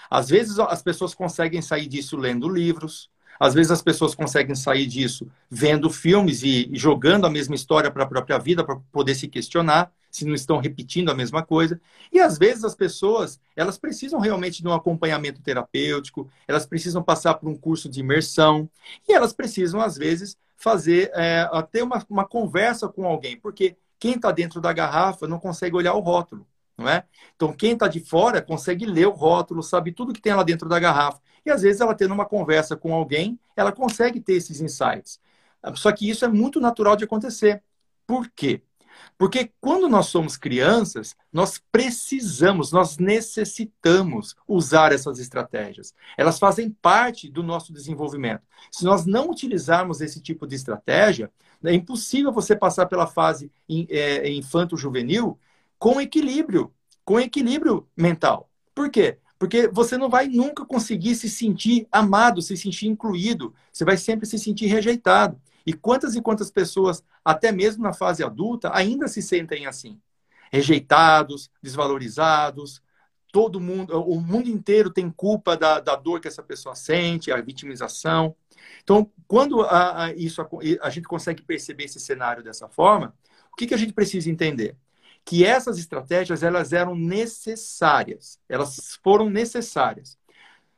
Às 0.09 0.29
vezes 0.29 0.57
as 0.57 0.81
pessoas 0.81 1.13
conseguem 1.13 1.61
sair 1.61 1.87
disso 1.87 2.15
lendo 2.15 2.47
livros, 2.47 3.09
às 3.39 3.53
vezes 3.53 3.71
as 3.71 3.81
pessoas 3.81 4.15
conseguem 4.15 4.55
sair 4.55 4.87
disso 4.87 5.29
vendo 5.49 5.89
filmes 5.89 6.41
e, 6.43 6.69
jogando 6.73 7.25
a 7.25 7.29
mesma 7.29 7.55
história 7.55 7.91
para 7.91 8.03
a 8.03 8.07
própria 8.07 8.39
vida, 8.39 8.63
para 8.63 8.77
poder 8.91 9.15
se 9.15 9.27
questionar 9.27 9.91
se 10.17 10.25
não 10.25 10.33
estão 10.33 10.57
repetindo 10.57 11.09
a 11.09 11.15
mesma 11.15 11.43
coisa. 11.43 11.79
E 12.11 12.19
às 12.19 12.37
vezes 12.37 12.63
as 12.63 12.75
pessoas, 12.75 13.39
elas 13.55 13.77
precisam 13.77 14.19
realmente 14.19 14.61
de 14.61 14.67
um 14.67 14.73
acompanhamento 14.73 15.41
terapêutico, 15.41 16.29
elas 16.47 16.65
precisam 16.65 17.03
passar 17.03 17.35
por 17.35 17.49
um 17.49 17.55
curso 17.55 17.89
de 17.89 17.99
imersão, 17.99 18.69
e 19.07 19.13
elas 19.13 19.33
precisam, 19.33 19.81
às 19.81 19.97
vezes, 19.97 20.37
fazer, 20.55 21.11
é, 21.13 21.47
ter 21.71 21.83
uma, 21.83 22.05
uma 22.09 22.25
conversa 22.27 22.87
com 22.87 23.05
alguém, 23.05 23.39
porque 23.39 23.77
quem 23.99 24.13
está 24.15 24.31
dentro 24.31 24.59
da 24.61 24.73
garrafa 24.73 25.27
não 25.27 25.39
consegue 25.39 25.75
olhar 25.75 25.93
o 25.93 25.99
rótulo 25.99 26.45
não 26.77 26.87
é? 26.87 27.03
Então, 27.35 27.51
quem 27.51 27.73
está 27.73 27.87
de 27.87 27.99
fora 27.99 28.41
consegue 28.41 28.85
ler 28.85 29.07
o 29.07 29.11
rótulo, 29.11 29.63
sabe 29.63 29.91
tudo 29.91 30.13
que 30.13 30.21
tem 30.21 30.33
lá 30.33 30.43
dentro 30.43 30.69
da 30.69 30.79
garrafa. 30.79 31.19
E 31.45 31.49
às 31.49 31.63
vezes 31.63 31.81
ela 31.81 31.95
tendo 31.95 32.13
uma 32.13 32.25
conversa 32.25 32.75
com 32.75 32.93
alguém, 32.93 33.39
ela 33.55 33.71
consegue 33.71 34.19
ter 34.19 34.33
esses 34.33 34.61
insights. 34.61 35.19
Só 35.75 35.91
que 35.91 36.07
isso 36.07 36.23
é 36.23 36.27
muito 36.27 36.59
natural 36.59 36.95
de 36.95 37.03
acontecer. 37.03 37.63
Por 38.05 38.29
quê? 38.29 38.61
Porque 39.17 39.51
quando 39.59 39.89
nós 39.89 40.07
somos 40.07 40.37
crianças, 40.37 41.15
nós 41.33 41.61
precisamos, 41.71 42.71
nós 42.71 42.97
necessitamos 42.97 44.35
usar 44.47 44.91
essas 44.91 45.19
estratégias. 45.19 45.93
Elas 46.17 46.37
fazem 46.37 46.69
parte 46.69 47.29
do 47.29 47.41
nosso 47.41 47.73
desenvolvimento. 47.73 48.43
Se 48.71 48.85
nós 48.85 49.05
não 49.05 49.29
utilizarmos 49.29 50.01
esse 50.01 50.21
tipo 50.21 50.45
de 50.45 50.55
estratégia, 50.55 51.31
é 51.63 51.73
impossível 51.73 52.31
você 52.31 52.55
passar 52.55 52.85
pela 52.85 53.07
fase 53.07 53.51
é, 53.89 54.29
infanto-juvenil 54.31 55.39
com 55.79 55.99
equilíbrio, 55.99 56.71
com 57.03 57.19
equilíbrio 57.19 57.87
mental. 57.95 58.49
Por 58.75 58.89
quê? 58.89 59.17
Porque 59.39 59.67
você 59.67 59.97
não 59.97 60.09
vai 60.09 60.27
nunca 60.27 60.65
conseguir 60.65 61.15
se 61.15 61.29
sentir 61.29 61.87
amado, 61.91 62.41
se 62.41 62.57
sentir 62.57 62.87
incluído. 62.87 63.53
Você 63.71 63.85
vai 63.85 63.97
sempre 63.97 64.25
se 64.25 64.37
sentir 64.37 64.67
rejeitado. 64.67 65.39
E 65.65 65.73
quantas 65.73 66.15
e 66.15 66.21
quantas 66.21 66.49
pessoas, 66.49 67.03
até 67.27 67.51
mesmo 67.51 67.83
na 67.83 67.91
fase 67.91 68.23
adulta, 68.23 68.71
ainda 68.73 69.07
se 69.07 69.21
sentem 69.21 69.65
assim? 69.65 69.99
Rejeitados, 70.49 71.51
desvalorizados. 71.61 72.81
Todo 73.33 73.59
mundo, 73.59 74.01
o 74.01 74.21
mundo 74.21 74.49
inteiro 74.49 74.89
tem 74.89 75.11
culpa 75.11 75.57
da, 75.57 75.81
da 75.81 75.95
dor 75.97 76.21
que 76.21 76.27
essa 76.29 76.41
pessoa 76.41 76.73
sente, 76.73 77.29
a 77.29 77.41
vitimização. 77.41 78.33
Então, 78.81 79.11
quando 79.27 79.61
a, 79.61 80.05
a, 80.05 80.13
isso, 80.13 80.41
a, 80.41 80.47
a 80.81 80.89
gente 80.89 81.07
consegue 81.07 81.43
perceber 81.43 81.83
esse 81.83 81.99
cenário 81.99 82.41
dessa 82.41 82.69
forma, 82.69 83.13
o 83.51 83.55
que, 83.57 83.67
que 83.67 83.73
a 83.73 83.77
gente 83.77 83.91
precisa 83.91 84.29
entender? 84.29 84.77
que 85.25 85.43
essas 85.43 85.77
estratégias 85.77 86.41
elas 86.41 86.71
eram 86.71 86.95
necessárias, 86.95 88.39
elas 88.47 88.97
foram 89.03 89.29
necessárias. 89.29 90.17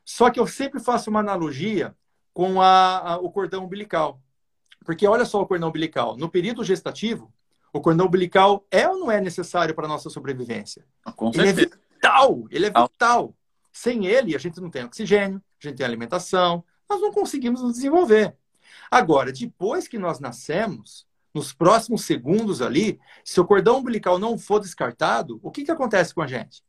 Só 0.03 0.31
que 0.31 0.39
eu 0.39 0.47
sempre 0.47 0.79
faço 0.79 1.11
uma 1.11 1.19
analogia 1.19 1.95
com 2.33 2.59
a, 2.59 2.97
a, 2.97 3.17
o 3.17 3.29
cordão 3.29 3.65
umbilical. 3.65 4.19
Porque 4.89 5.05
olha 5.05 5.23
só 5.23 5.39
o 5.39 5.45
cordão 5.45 5.69
umbilical. 5.69 6.17
No 6.17 6.27
período 6.27 6.63
gestativo, 6.63 7.31
o 7.71 7.79
cordão 7.79 8.07
umbilical 8.07 8.65
é 8.71 8.89
ou 8.89 8.97
não 8.97 9.11
é 9.11 9.21
necessário 9.21 9.75
para 9.75 9.85
a 9.85 9.87
nossa 9.87 10.09
sobrevivência? 10.09 10.83
Com 11.15 11.31
certeza. 11.31 11.61
Ele 11.61 11.61
é 11.61 11.93
vital, 11.93 12.47
ele 12.49 12.65
é 12.65 12.69
vital. 12.71 13.35
Sem 13.71 14.07
ele, 14.07 14.35
a 14.35 14.39
gente 14.39 14.59
não 14.59 14.67
tem 14.67 14.83
oxigênio, 14.83 15.39
a 15.63 15.67
gente 15.67 15.77
tem 15.77 15.85
alimentação, 15.85 16.63
nós 16.89 16.99
não 16.99 17.11
conseguimos 17.11 17.61
nos 17.61 17.73
desenvolver. 17.73 18.35
Agora, 18.89 19.31
depois 19.31 19.87
que 19.87 19.99
nós 19.99 20.19
nascemos, 20.19 21.05
nos 21.35 21.53
próximos 21.53 22.03
segundos 22.03 22.59
ali, 22.59 22.99
se 23.23 23.39
o 23.39 23.45
cordão 23.45 23.77
umbilical 23.77 24.17
não 24.17 24.39
for 24.39 24.59
descartado, 24.59 25.39
o 25.43 25.51
que, 25.51 25.65
que 25.65 25.71
acontece 25.71 26.15
com 26.15 26.23
a 26.23 26.27
gente? 26.27 26.63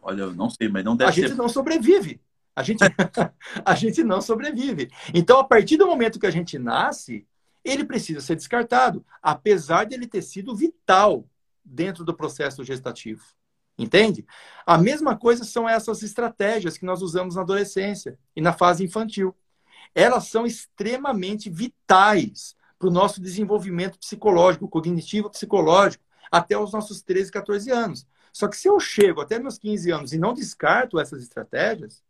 Olha, 0.00 0.22
eu 0.22 0.32
não 0.36 0.48
sei, 0.48 0.68
mas 0.68 0.84
não 0.84 0.96
deve 0.96 1.10
A 1.10 1.12
ser... 1.12 1.22
gente 1.22 1.36
não 1.36 1.48
sobrevive. 1.48 2.20
A 2.58 2.62
gente, 2.64 2.80
a 3.64 3.74
gente 3.76 4.02
não 4.02 4.20
sobrevive. 4.20 4.90
Então, 5.14 5.38
a 5.38 5.44
partir 5.44 5.76
do 5.76 5.86
momento 5.86 6.18
que 6.18 6.26
a 6.26 6.30
gente 6.30 6.58
nasce, 6.58 7.24
ele 7.64 7.84
precisa 7.84 8.20
ser 8.20 8.34
descartado, 8.34 9.06
apesar 9.22 9.84
de 9.84 9.94
ele 9.94 10.08
ter 10.08 10.22
sido 10.22 10.56
vital 10.56 11.24
dentro 11.64 12.04
do 12.04 12.12
processo 12.12 12.64
gestativo. 12.64 13.22
Entende? 13.78 14.26
A 14.66 14.76
mesma 14.76 15.16
coisa 15.16 15.44
são 15.44 15.68
essas 15.68 16.02
estratégias 16.02 16.76
que 16.76 16.84
nós 16.84 17.00
usamos 17.00 17.36
na 17.36 17.42
adolescência 17.42 18.18
e 18.34 18.40
na 18.40 18.52
fase 18.52 18.82
infantil. 18.82 19.32
Elas 19.94 20.26
são 20.26 20.44
extremamente 20.44 21.48
vitais 21.48 22.56
para 22.76 22.88
o 22.88 22.92
nosso 22.92 23.20
desenvolvimento 23.20 24.00
psicológico, 24.00 24.66
cognitivo 24.66 25.30
psicológico, 25.30 26.02
até 26.28 26.58
os 26.58 26.72
nossos 26.72 27.02
13, 27.02 27.30
14 27.30 27.70
anos. 27.70 28.04
Só 28.32 28.48
que 28.48 28.56
se 28.56 28.68
eu 28.68 28.80
chego 28.80 29.20
até 29.20 29.38
meus 29.38 29.58
15 29.58 29.92
anos 29.92 30.12
e 30.12 30.18
não 30.18 30.34
descarto 30.34 30.98
essas 30.98 31.22
estratégias, 31.22 32.02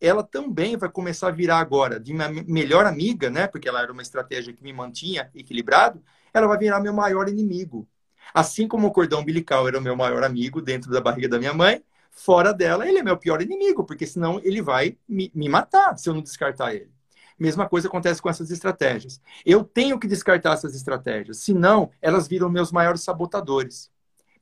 ela 0.00 0.22
também 0.22 0.76
vai 0.76 0.88
começar 0.88 1.28
a 1.28 1.30
virar 1.30 1.58
agora 1.58 1.98
de 1.98 2.12
minha 2.12 2.28
melhor 2.28 2.86
amiga, 2.86 3.30
né? 3.30 3.46
Porque 3.46 3.68
ela 3.68 3.82
era 3.82 3.92
uma 3.92 4.02
estratégia 4.02 4.52
que 4.52 4.62
me 4.62 4.72
mantinha 4.72 5.30
equilibrado, 5.34 6.02
ela 6.32 6.46
vai 6.46 6.58
virar 6.58 6.80
meu 6.80 6.92
maior 6.92 7.28
inimigo. 7.28 7.88
Assim 8.32 8.66
como 8.66 8.86
o 8.86 8.90
cordão 8.90 9.20
umbilical 9.20 9.68
era 9.68 9.78
o 9.78 9.82
meu 9.82 9.96
maior 9.96 10.24
amigo 10.24 10.60
dentro 10.60 10.90
da 10.90 11.00
barriga 11.00 11.28
da 11.28 11.38
minha 11.38 11.52
mãe, 11.52 11.82
fora 12.10 12.52
dela 12.52 12.88
ele 12.88 12.98
é 12.98 13.02
meu 13.02 13.16
pior 13.16 13.40
inimigo, 13.42 13.84
porque 13.84 14.06
senão 14.06 14.40
ele 14.42 14.62
vai 14.62 14.96
me, 15.08 15.30
me 15.34 15.48
matar 15.48 15.96
se 15.98 16.08
eu 16.08 16.14
não 16.14 16.22
descartar 16.22 16.74
ele. 16.74 16.92
Mesma 17.38 17.68
coisa 17.68 17.88
acontece 17.88 18.22
com 18.22 18.30
essas 18.30 18.50
estratégias. 18.50 19.20
Eu 19.44 19.64
tenho 19.64 19.98
que 19.98 20.06
descartar 20.06 20.52
essas 20.52 20.74
estratégias, 20.74 21.38
senão 21.38 21.90
elas 22.00 22.28
viram 22.28 22.48
meus 22.48 22.70
maiores 22.70 23.02
sabotadores. 23.02 23.90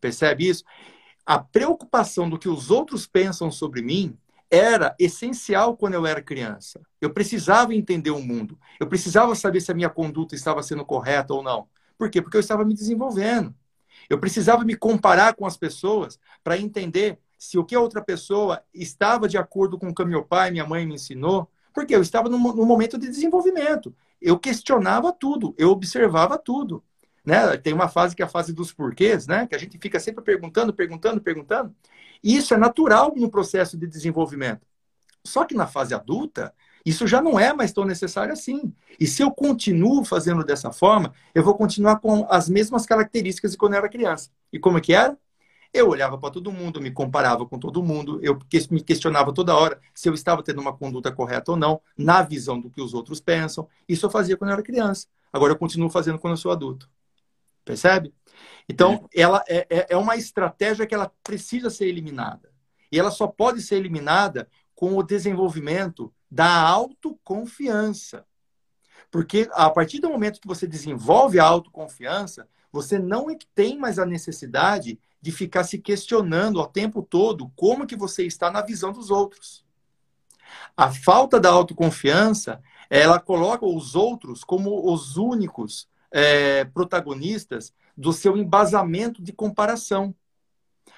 Percebe 0.01 0.49
isso? 0.49 0.65
A 1.25 1.39
preocupação 1.39 2.29
do 2.29 2.39
que 2.39 2.49
os 2.49 2.71
outros 2.71 3.07
pensam 3.07 3.51
sobre 3.51 3.81
mim 3.81 4.19
era 4.53 4.95
essencial 4.99 5.75
quando 5.75 5.95
eu 5.95 6.07
era 6.07 6.21
criança. 6.21 6.79
Eu 7.01 7.11
precisava 7.11 7.75
entender 7.75 8.11
o 8.11 8.21
mundo. 8.21 8.59
Eu 8.79 8.87
precisava 8.87 9.35
saber 9.35 9.63
se 9.63 9.73
a 9.73 9.75
minha 9.75 9.89
conduta 9.89 10.35
estava 10.35 10.63
sendo 10.63 10.85
correta 10.85 11.33
ou 11.33 11.43
não. 11.43 11.67
Por 11.97 12.11
quê? 12.11 12.21
Porque 12.21 12.37
eu 12.37 12.41
estava 12.41 12.63
me 12.63 12.75
desenvolvendo. 12.75 13.55
Eu 14.11 14.19
precisava 14.19 14.63
me 14.63 14.77
comparar 14.77 15.35
com 15.35 15.47
as 15.47 15.57
pessoas 15.57 16.19
para 16.45 16.59
entender 16.59 17.19
se 17.39 17.57
o 17.57 17.65
que 17.65 17.75
a 17.75 17.81
outra 17.81 18.03
pessoa 18.03 18.63
estava 18.75 19.27
de 19.27 19.39
acordo 19.39 19.79
com 19.79 19.89
o 19.89 19.95
que 19.95 20.05
meu 20.05 20.23
pai 20.23 20.51
minha 20.51 20.67
mãe 20.67 20.87
me 20.87 20.95
ensinou, 20.95 21.51
porque 21.73 21.95
eu 21.95 22.03
estava 22.03 22.29
num 22.29 22.39
momento 22.39 22.99
de 22.99 23.09
desenvolvimento. 23.09 23.95
Eu 24.21 24.39
questionava 24.39 25.13
tudo, 25.13 25.55
eu 25.57 25.71
observava 25.71 26.37
tudo. 26.37 26.85
Né? 27.25 27.57
Tem 27.57 27.73
uma 27.73 27.89
fase 27.89 28.17
que 28.17 28.23
é 28.23 28.25
a 28.25 28.29
fase 28.29 28.53
dos 28.53 28.73
porquês, 28.73 29.27
né? 29.27 29.47
que 29.47 29.55
a 29.55 29.59
gente 29.59 29.79
fica 29.79 30.01
sempre 30.01 30.25
perguntando, 30.25 30.73
perguntando, 30.73 31.21
perguntando. 31.21 31.75
E 32.23 32.37
isso 32.37 32.55
é 32.55 32.57
natural 32.57 33.13
no 33.17 33.31
processo 33.31 33.77
de 33.77 33.87
desenvolvimento. 33.87 34.67
Só 35.25 35.45
que 35.45 35.55
na 35.55 35.67
fase 35.67 35.95
adulta, 35.95 36.53
isso 36.85 37.07
já 37.07 37.23
não 37.23 37.39
é 37.39 37.53
mais 37.53 37.73
tão 37.73 37.85
necessário 37.85 38.33
assim. 38.33 38.75
E 38.99 39.07
se 39.07 39.23
eu 39.23 39.31
continuo 39.31 40.05
fazendo 40.05 40.45
dessa 40.45 40.73
forma, 40.73 41.13
eu 41.35 41.45
vou 41.45 41.55
continuar 41.55 42.01
com 42.01 42.27
as 42.29 42.49
mesmas 42.49 42.85
características 42.85 43.53
de 43.53 43.57
quando 43.57 43.75
eu 43.75 43.79
era 43.79 43.89
criança. 43.89 44.31
E 44.53 44.59
como 44.59 44.79
é 44.79 44.81
que 44.81 44.93
era? 44.93 45.17
Eu 45.73 45.89
olhava 45.89 46.19
para 46.19 46.31
todo 46.31 46.53
mundo, 46.53 46.83
me 46.83 46.91
comparava 46.91 47.47
com 47.47 47.59
todo 47.59 47.83
mundo, 47.83 48.21
eu 48.23 48.39
me 48.71 48.83
questionava 48.83 49.33
toda 49.33 49.57
hora 49.57 49.81
se 49.95 50.07
eu 50.09 50.13
estava 50.13 50.43
tendo 50.43 50.61
uma 50.61 50.77
conduta 50.77 51.11
correta 51.11 51.53
ou 51.53 51.57
não, 51.57 51.81
na 51.97 52.21
visão 52.21 52.61
do 52.61 52.69
que 52.69 52.83
os 52.83 52.93
outros 52.93 53.21
pensam. 53.21 53.67
Isso 53.89 54.05
eu 54.05 54.11
fazia 54.11 54.37
quando 54.37 54.51
eu 54.51 54.55
era 54.55 54.63
criança. 54.63 55.07
Agora 55.33 55.53
eu 55.53 55.59
continuo 55.59 55.89
fazendo 55.89 56.19
quando 56.19 56.33
eu 56.33 56.37
sou 56.37 56.53
adulto. 56.53 56.91
Percebe? 57.65 58.13
Então, 58.69 59.09
é. 59.15 59.21
ela 59.21 59.45
é, 59.49 59.67
é, 59.71 59.87
é 59.91 59.97
uma 59.97 60.17
estratégia 60.17 60.87
que 60.87 60.95
ela 60.95 61.13
precisa 61.23 61.71
ser 61.71 61.87
eliminada. 61.87 62.51
E 62.91 62.99
ela 62.99 63.11
só 63.11 63.27
pode 63.27 63.63
ser 63.63 63.77
eliminada 63.77 64.49
com 64.75 64.97
o 64.97 65.03
desenvolvimento 65.03 66.13
da 66.31 66.61
autoconfiança. 66.61 68.25
Porque 69.11 69.49
a 69.53 69.69
partir 69.71 70.01
do 70.01 70.09
momento 70.09 70.41
que 70.41 70.49
você 70.49 70.67
desenvolve 70.67 71.39
a 71.39 71.45
autoconfiança, 71.45 72.49
você 72.73 72.99
não 72.99 73.27
tem 73.55 73.79
mais 73.79 73.99
a 73.99 74.07
necessidade 74.07 74.99
de 75.21 75.31
ficar 75.31 75.65
se 75.65 75.79
questionando 75.79 76.59
o 76.59 76.67
tempo 76.67 77.03
todo 77.03 77.53
como 77.55 77.87
que 77.87 77.95
você 77.95 78.25
está 78.27 78.51
na 78.51 78.63
visão 78.63 78.93
dos 78.93 79.11
outros. 79.11 79.65
A 80.77 80.91
falta 80.91 81.39
da 81.39 81.51
autoconfiança, 81.51 82.63
ela 82.89 83.21
coloca 83.21 83.65
os 83.65 83.95
outros 83.95 84.43
como 84.43 84.91
os 84.93 85.17
únicos 85.17 85.87
é, 86.13 86.65
protagonistas 86.65 87.73
do 87.97 88.13
seu 88.13 88.37
embasamento 88.37 89.23
de 89.23 89.33
comparação. 89.33 90.15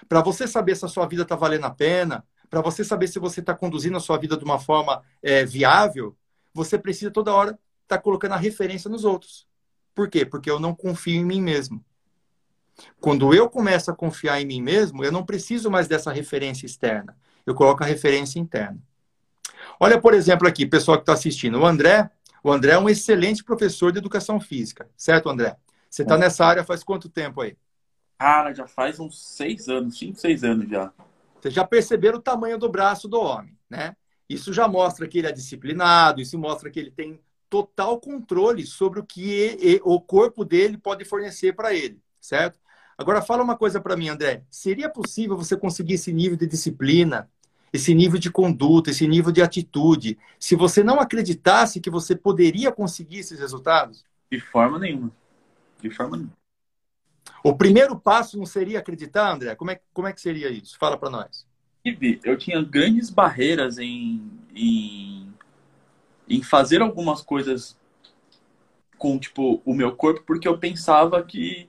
Para 0.08 0.20
você 0.20 0.46
saber 0.46 0.76
se 0.76 0.84
a 0.84 0.88
sua 0.88 1.06
vida 1.06 1.22
está 1.22 1.36
valendo 1.36 1.64
a 1.64 1.70
pena, 1.70 2.24
para 2.50 2.60
você 2.60 2.84
saber 2.84 3.08
se 3.08 3.18
você 3.18 3.40
está 3.40 3.54
conduzindo 3.54 3.96
a 3.96 4.00
sua 4.00 4.18
vida 4.18 4.36
de 4.36 4.44
uma 4.44 4.58
forma 4.58 5.02
é, 5.22 5.44
viável, 5.44 6.16
você 6.52 6.78
precisa 6.78 7.10
toda 7.10 7.34
hora 7.34 7.50
estar 7.82 7.96
tá 7.96 7.98
colocando 7.98 8.32
a 8.32 8.36
referência 8.36 8.90
nos 8.90 9.04
outros. 9.04 9.46
Por 9.94 10.08
quê? 10.08 10.26
Porque 10.26 10.50
eu 10.50 10.58
não 10.58 10.74
confio 10.74 11.20
em 11.20 11.24
mim 11.24 11.40
mesmo. 11.40 11.84
Quando 13.00 13.32
eu 13.32 13.48
começo 13.48 13.90
a 13.90 13.94
confiar 13.94 14.40
em 14.40 14.46
mim 14.46 14.60
mesmo, 14.60 15.04
eu 15.04 15.12
não 15.12 15.24
preciso 15.24 15.70
mais 15.70 15.86
dessa 15.86 16.12
referência 16.12 16.66
externa. 16.66 17.16
Eu 17.46 17.54
coloco 17.54 17.82
a 17.82 17.86
referência 17.86 18.38
interna. 18.38 18.78
Olha, 19.78 20.00
por 20.00 20.14
exemplo, 20.14 20.46
aqui, 20.48 20.66
pessoal 20.66 20.96
que 20.96 21.02
está 21.02 21.12
assistindo. 21.12 21.58
O 21.58 21.66
André, 21.66 22.10
o 22.44 22.52
André 22.52 22.72
é 22.72 22.78
um 22.78 22.90
excelente 22.90 23.42
professor 23.42 23.90
de 23.90 23.98
educação 23.98 24.38
física, 24.38 24.86
certo, 24.96 25.30
André? 25.30 25.56
Você 25.88 26.02
está 26.02 26.18
nessa 26.18 26.44
área 26.44 26.62
faz 26.62 26.84
quanto 26.84 27.08
tempo 27.08 27.40
aí? 27.40 27.56
Cara, 28.18 28.52
já 28.52 28.66
faz 28.66 29.00
uns 29.00 29.18
seis 29.18 29.68
anos, 29.68 29.98
cinco, 29.98 30.20
seis 30.20 30.44
anos 30.44 30.68
já. 30.68 30.92
Vocês 31.40 31.54
já 31.54 31.64
perceberam 31.64 32.18
o 32.18 32.22
tamanho 32.22 32.58
do 32.58 32.68
braço 32.68 33.08
do 33.08 33.18
homem, 33.18 33.56
né? 33.68 33.96
Isso 34.28 34.52
já 34.52 34.68
mostra 34.68 35.08
que 35.08 35.18
ele 35.18 35.26
é 35.26 35.32
disciplinado, 35.32 36.20
isso 36.20 36.38
mostra 36.38 36.70
que 36.70 36.78
ele 36.78 36.90
tem 36.90 37.18
total 37.48 37.98
controle 37.98 38.66
sobre 38.66 39.00
o 39.00 39.04
que 39.04 39.80
o 39.82 40.00
corpo 40.00 40.44
dele 40.44 40.76
pode 40.76 41.04
fornecer 41.04 41.54
para 41.54 41.72
ele, 41.72 41.98
certo? 42.20 42.58
Agora 42.98 43.22
fala 43.22 43.42
uma 43.42 43.56
coisa 43.56 43.80
para 43.80 43.96
mim, 43.96 44.08
André. 44.08 44.44
Seria 44.50 44.88
possível 44.90 45.36
você 45.36 45.56
conseguir 45.56 45.94
esse 45.94 46.12
nível 46.12 46.36
de 46.36 46.46
disciplina, 46.46 47.30
esse 47.74 47.92
nível 47.92 48.20
de 48.20 48.30
conduta, 48.30 48.90
esse 48.90 49.04
nível 49.08 49.32
de 49.32 49.42
atitude, 49.42 50.16
se 50.38 50.54
você 50.54 50.84
não 50.84 51.00
acreditasse 51.00 51.80
que 51.80 51.90
você 51.90 52.14
poderia 52.14 52.70
conseguir 52.70 53.18
esses 53.18 53.40
resultados? 53.40 54.04
De 54.30 54.38
forma 54.38 54.78
nenhuma. 54.78 55.10
De 55.82 55.90
forma 55.90 56.16
nenhuma. 56.16 56.36
O 57.42 57.52
primeiro 57.56 57.98
passo 57.98 58.38
não 58.38 58.46
seria 58.46 58.78
acreditar, 58.78 59.34
André? 59.34 59.56
Como 59.56 59.72
é, 59.72 59.80
como 59.92 60.06
é 60.06 60.12
que 60.12 60.20
seria 60.20 60.50
isso? 60.50 60.78
Fala 60.78 60.96
para 60.96 61.10
nós. 61.10 61.44
Eu 62.22 62.38
tinha 62.38 62.62
grandes 62.62 63.10
barreiras 63.10 63.76
em, 63.76 64.22
em, 64.54 65.34
em 66.28 66.42
fazer 66.44 66.80
algumas 66.80 67.22
coisas 67.22 67.76
com 68.96 69.18
tipo 69.18 69.60
o 69.64 69.74
meu 69.74 69.96
corpo 69.96 70.22
porque 70.24 70.46
eu 70.46 70.56
pensava 70.58 71.20
que 71.24 71.68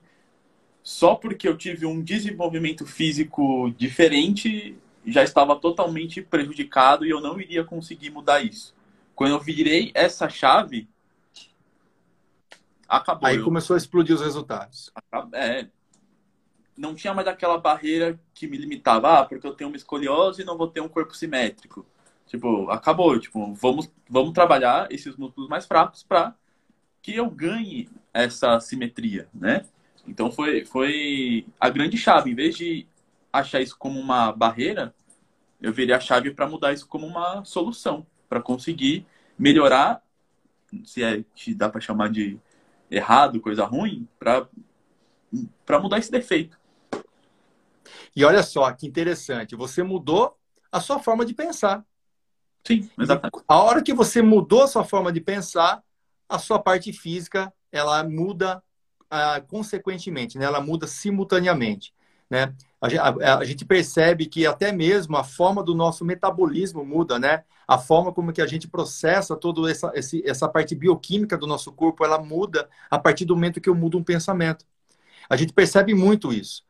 só 0.84 1.16
porque 1.16 1.48
eu 1.48 1.56
tive 1.56 1.84
um 1.84 2.00
desenvolvimento 2.00 2.86
físico 2.86 3.74
diferente, 3.76 4.78
já 5.06 5.22
estava 5.22 5.54
totalmente 5.56 6.20
prejudicado 6.20 7.06
e 7.06 7.10
eu 7.10 7.20
não 7.20 7.40
iria 7.40 7.64
conseguir 7.64 8.10
mudar 8.10 8.42
isso. 8.42 8.74
Quando 9.14 9.32
eu 9.32 9.40
virei 9.40 9.92
essa 9.94 10.28
chave, 10.28 10.88
acabou. 12.88 13.28
Aí 13.28 13.40
começou 13.40 13.74
a 13.74 13.76
explodir 13.78 14.14
os 14.14 14.20
resultados. 14.20 14.92
É, 15.32 15.66
não 16.76 16.94
tinha 16.94 17.14
mais 17.14 17.26
aquela 17.26 17.58
barreira 17.58 18.20
que 18.34 18.46
me 18.46 18.56
limitava, 18.56 19.20
ah, 19.20 19.24
porque 19.24 19.46
eu 19.46 19.54
tenho 19.54 19.70
uma 19.70 19.76
escoliose 19.76 20.42
e 20.42 20.44
não 20.44 20.58
vou 20.58 20.68
ter 20.68 20.80
um 20.80 20.88
corpo 20.88 21.16
simétrico. 21.16 21.86
Tipo, 22.26 22.68
acabou. 22.70 23.18
Tipo, 23.18 23.54
vamos, 23.54 23.90
vamos 24.08 24.32
trabalhar 24.32 24.90
esses 24.90 25.16
músculos 25.16 25.48
mais 25.48 25.64
fracos 25.64 26.02
para 26.02 26.34
que 27.00 27.14
eu 27.14 27.30
ganhe 27.30 27.88
essa 28.12 28.58
simetria, 28.60 29.28
né? 29.32 29.64
Então 30.06 30.30
foi, 30.30 30.64
foi 30.64 31.46
a 31.58 31.70
grande 31.70 31.96
chave. 31.96 32.30
Em 32.30 32.34
vez 32.34 32.56
de 32.56 32.86
achar 33.40 33.60
isso 33.60 33.76
como 33.78 33.98
uma 33.98 34.32
barreira, 34.32 34.94
eu 35.60 35.72
virei 35.72 35.94
a 35.94 36.00
chave 36.00 36.30
para 36.30 36.48
mudar 36.48 36.72
isso 36.72 36.86
como 36.86 37.06
uma 37.06 37.44
solução, 37.44 38.06
para 38.28 38.40
conseguir 38.40 39.06
melhorar, 39.38 40.02
se 40.84 41.02
é 41.02 41.24
que 41.34 41.54
dá 41.54 41.68
para 41.68 41.80
chamar 41.80 42.10
de 42.10 42.38
errado, 42.90 43.40
coisa 43.40 43.64
ruim, 43.64 44.06
para 44.18 45.80
mudar 45.80 45.98
esse 45.98 46.10
defeito. 46.10 46.58
E 48.14 48.24
olha 48.24 48.42
só 48.42 48.70
que 48.72 48.86
interessante, 48.86 49.54
você 49.54 49.82
mudou 49.82 50.36
a 50.70 50.80
sua 50.80 50.98
forma 50.98 51.24
de 51.24 51.34
pensar. 51.34 51.84
Sim, 52.64 52.90
exatamente. 52.98 53.44
A 53.46 53.58
hora 53.58 53.82
que 53.82 53.94
você 53.94 54.20
mudou 54.20 54.62
a 54.62 54.66
sua 54.66 54.84
forma 54.84 55.12
de 55.12 55.20
pensar, 55.20 55.82
a 56.28 56.38
sua 56.38 56.58
parte 56.58 56.92
física 56.92 57.52
ela 57.70 58.02
muda 58.02 58.62
uh, 59.04 59.46
consequentemente, 59.46 60.38
né? 60.38 60.44
ela 60.44 60.60
muda 60.60 60.86
simultaneamente. 60.86 61.94
Né? 62.28 62.54
A, 62.86 63.44
gente 63.44 63.64
percebe 63.64 64.26
que 64.26 64.46
até 64.46 64.72
mesmo 64.72 65.16
a 65.16 65.24
forma 65.24 65.62
do 65.62 65.74
nosso 65.74 66.04
metabolismo 66.04 66.84
muda, 66.84 67.18
né? 67.18 67.44
A 67.66 67.78
forma 67.78 68.12
como 68.12 68.32
que 68.32 68.40
a 68.40 68.46
gente 68.46 68.68
processa 68.68 69.36
toda 69.36 69.70
essa, 69.70 69.92
essa 70.24 70.48
parte 70.48 70.74
bioquímica 70.74 71.36
do 71.36 71.46
nosso 71.46 71.72
corpo, 71.72 72.04
ela 72.04 72.18
muda 72.18 72.68
a 72.90 72.98
partir 72.98 73.24
do 73.24 73.34
momento 73.34 73.60
que 73.60 73.68
eu 73.68 73.74
mudo 73.74 73.98
um 73.98 74.04
pensamento. 74.04 74.64
A 75.28 75.36
gente 75.36 75.52
percebe 75.52 75.94
muito 75.94 76.32
isso. 76.32 76.64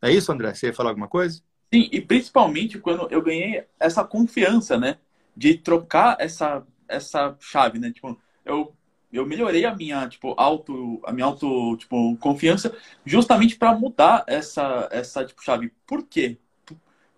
É 0.00 0.10
isso, 0.10 0.30
André? 0.32 0.54
Você 0.54 0.66
ia 0.66 0.74
falar 0.74 0.90
alguma 0.90 1.08
coisa? 1.08 1.42
Sim, 1.72 1.88
e 1.92 2.00
principalmente 2.00 2.78
quando 2.78 3.06
eu 3.10 3.22
ganhei 3.22 3.64
essa 3.78 4.04
confiança, 4.04 4.78
né? 4.78 4.98
De 5.36 5.54
trocar 5.54 6.16
essa, 6.18 6.66
essa 6.88 7.36
chave, 7.40 7.78
né? 7.78 7.92
Tipo, 7.92 8.18
eu 8.44 8.74
eu 9.12 9.26
melhorei 9.26 9.64
a 9.64 9.74
minha, 9.74 10.08
tipo, 10.08 10.34
auto, 10.36 11.00
a 11.04 11.12
minha 11.12 11.26
auto, 11.26 11.76
tipo, 11.76 12.16
confiança 12.18 12.76
justamente 13.04 13.56
para 13.56 13.74
mudar 13.74 14.24
essa 14.26 14.88
essa 14.90 15.24
tipo 15.24 15.42
chave. 15.42 15.72
Por 15.86 16.04
quê? 16.04 16.38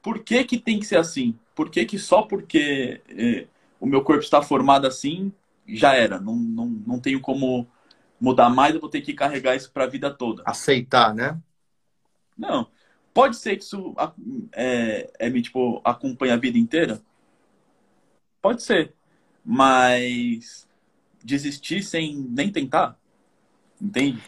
Por 0.02 0.24
que 0.24 0.44
que 0.44 0.58
tem 0.58 0.80
que 0.80 0.86
ser 0.86 0.96
assim? 0.96 1.38
Por 1.54 1.70
que 1.70 1.84
que 1.84 1.98
só 1.98 2.22
porque 2.22 3.00
eh, 3.08 3.46
o 3.78 3.86
meu 3.86 4.02
corpo 4.02 4.22
está 4.22 4.42
formado 4.42 4.86
assim 4.86 5.32
já 5.66 5.94
era? 5.94 6.18
Não, 6.18 6.34
não, 6.34 6.66
não 6.66 7.00
tenho 7.00 7.20
como 7.20 7.66
mudar 8.20 8.48
mais, 8.50 8.74
eu 8.74 8.80
vou 8.80 8.90
ter 8.90 9.00
que 9.02 9.12
carregar 9.14 9.56
isso 9.56 9.70
para 9.70 9.84
a 9.84 9.88
vida 9.88 10.10
toda. 10.10 10.42
Aceitar, 10.46 11.14
né? 11.14 11.38
Não. 12.36 12.68
Pode 13.12 13.36
ser 13.36 13.56
que 13.56 13.64
isso 13.64 13.94
é, 14.52 15.10
é 15.18 15.28
me 15.28 15.42
tipo 15.42 15.80
acompanha 15.84 16.34
a 16.34 16.38
vida 16.38 16.56
inteira. 16.56 17.02
Pode 18.40 18.62
ser, 18.62 18.94
mas 19.44 20.66
desistir 21.24 21.82
sem 21.82 22.16
nem 22.16 22.50
tentar. 22.50 22.98
Entende? 23.82 24.22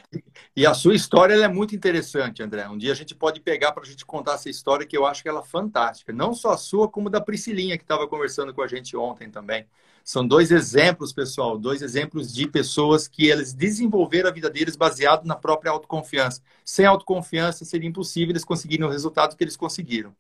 E 0.57 0.67
a 0.67 0.75
sua 0.75 0.97
história 0.97 1.35
é 1.35 1.47
muito 1.47 1.77
interessante, 1.77 2.43
André. 2.43 2.69
Um 2.69 2.77
dia 2.77 2.91
a 2.91 2.95
gente 2.95 3.15
pode 3.15 3.41
pegar 3.41 3.71
para 3.71 3.85
a 3.85 3.87
gente 3.87 4.05
contar 4.05 4.35
essa 4.35 4.51
história 4.51 4.85
que 4.85 4.97
eu 4.97 5.07
acho 5.07 5.23
que 5.23 5.29
ela 5.29 5.41
é 5.41 5.45
fantástica. 5.45 6.13
Não 6.13 6.35
só 6.35 6.51
a 6.51 6.57
sua, 6.57 6.89
como 6.89 7.09
da 7.09 7.21
Priscilinha, 7.21 7.79
que 7.79 7.85
estava 7.85 8.09
conversando 8.09 8.53
com 8.53 8.63
a 8.63 8.67
gente 8.67 8.97
ontem 8.97 9.31
também. 9.31 9.65
São 10.03 10.27
dois 10.27 10.51
exemplos, 10.51 11.13
pessoal, 11.13 11.57
dois 11.57 11.83
exemplos 11.83 12.35
de 12.35 12.49
pessoas 12.49 13.07
que 13.07 13.29
eles 13.29 13.55
desenvolveram 13.55 14.29
a 14.29 14.33
vida 14.33 14.51
deles 14.51 14.75
baseado 14.75 15.25
na 15.25 15.37
própria 15.37 15.71
autoconfiança. 15.71 16.43
Sem 16.65 16.85
autoconfiança 16.85 17.65
seria 17.65 17.89
impossível 17.89 18.33
eles 18.33 18.45
conseguirem 18.45 18.85
o 18.85 18.91
resultado 18.91 19.37
que 19.37 19.45
eles 19.45 19.57
conseguiram. 19.57 20.13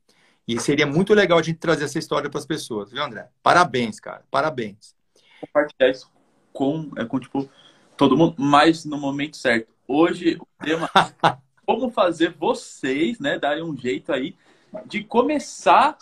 E 0.47 0.61
seria 0.61 0.87
muito 0.87 1.13
legal 1.13 1.39
a 1.39 1.43
gente 1.43 1.59
trazer 1.59 1.85
essa 1.85 1.99
história 1.99 2.31
para 2.31 2.39
as 2.39 2.47
pessoas, 2.47 2.93
viu, 2.93 3.03
André? 3.03 3.29
Parabéns, 3.43 3.99
cara. 3.99 4.25
Parabéns. 4.31 4.95
Compartilhar 5.41 5.91
isso 5.91 6.13
com, 6.55 6.88
é 6.97 7.05
com 7.05 7.19
tipo, 7.19 7.51
todo 7.97 8.17
mundo, 8.17 8.37
mas 8.38 8.85
no 8.85 8.97
momento 8.97 9.37
certo. 9.37 9.75
Hoje 9.87 10.38
o 10.40 10.64
tema 10.64 10.88
é 10.95 11.37
como 11.67 11.90
fazer 11.90 12.31
vocês, 12.31 13.19
né, 13.19 13.38
darem 13.38 13.64
um 13.64 13.77
jeito 13.77 14.12
aí 14.12 14.35
de 14.87 15.03
começar 15.05 15.99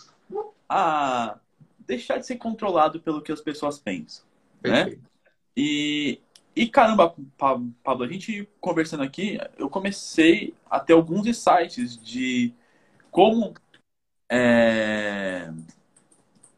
a 0.69 1.37
deixar 1.79 2.17
de 2.17 2.25
ser 2.25 2.37
controlado 2.37 2.99
pelo 3.01 3.21
que 3.21 3.31
as 3.31 3.41
pessoas 3.41 3.77
pensam, 3.77 4.23
né? 4.63 4.97
E, 5.55 6.19
e 6.55 6.67
caramba, 6.67 7.13
Pablo, 7.37 8.03
a 8.03 8.07
gente 8.07 8.47
conversando 8.61 9.03
aqui, 9.03 9.37
eu 9.57 9.69
comecei 9.69 10.53
a 10.69 10.79
ter 10.79 10.93
alguns 10.93 11.27
insights 11.27 12.01
de 12.01 12.53
como 13.11 13.53
é, 14.29 15.51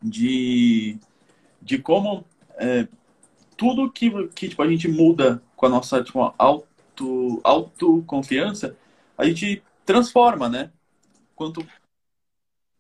de, 0.01 0.97
de 1.61 1.79
como 1.79 2.23
é, 2.57 2.87
tudo 3.57 3.91
que, 3.91 4.09
que 4.29 4.49
tipo, 4.49 4.61
a 4.61 4.67
gente 4.67 4.87
muda 4.87 5.41
com 5.55 5.65
a 5.65 5.69
nossa 5.69 6.03
tipo, 6.03 6.33
auto, 6.37 7.41
autoconfiança, 7.43 8.75
a 9.17 9.25
gente 9.25 9.63
transforma, 9.85 10.49
né? 10.49 10.71
Quanto... 11.35 11.65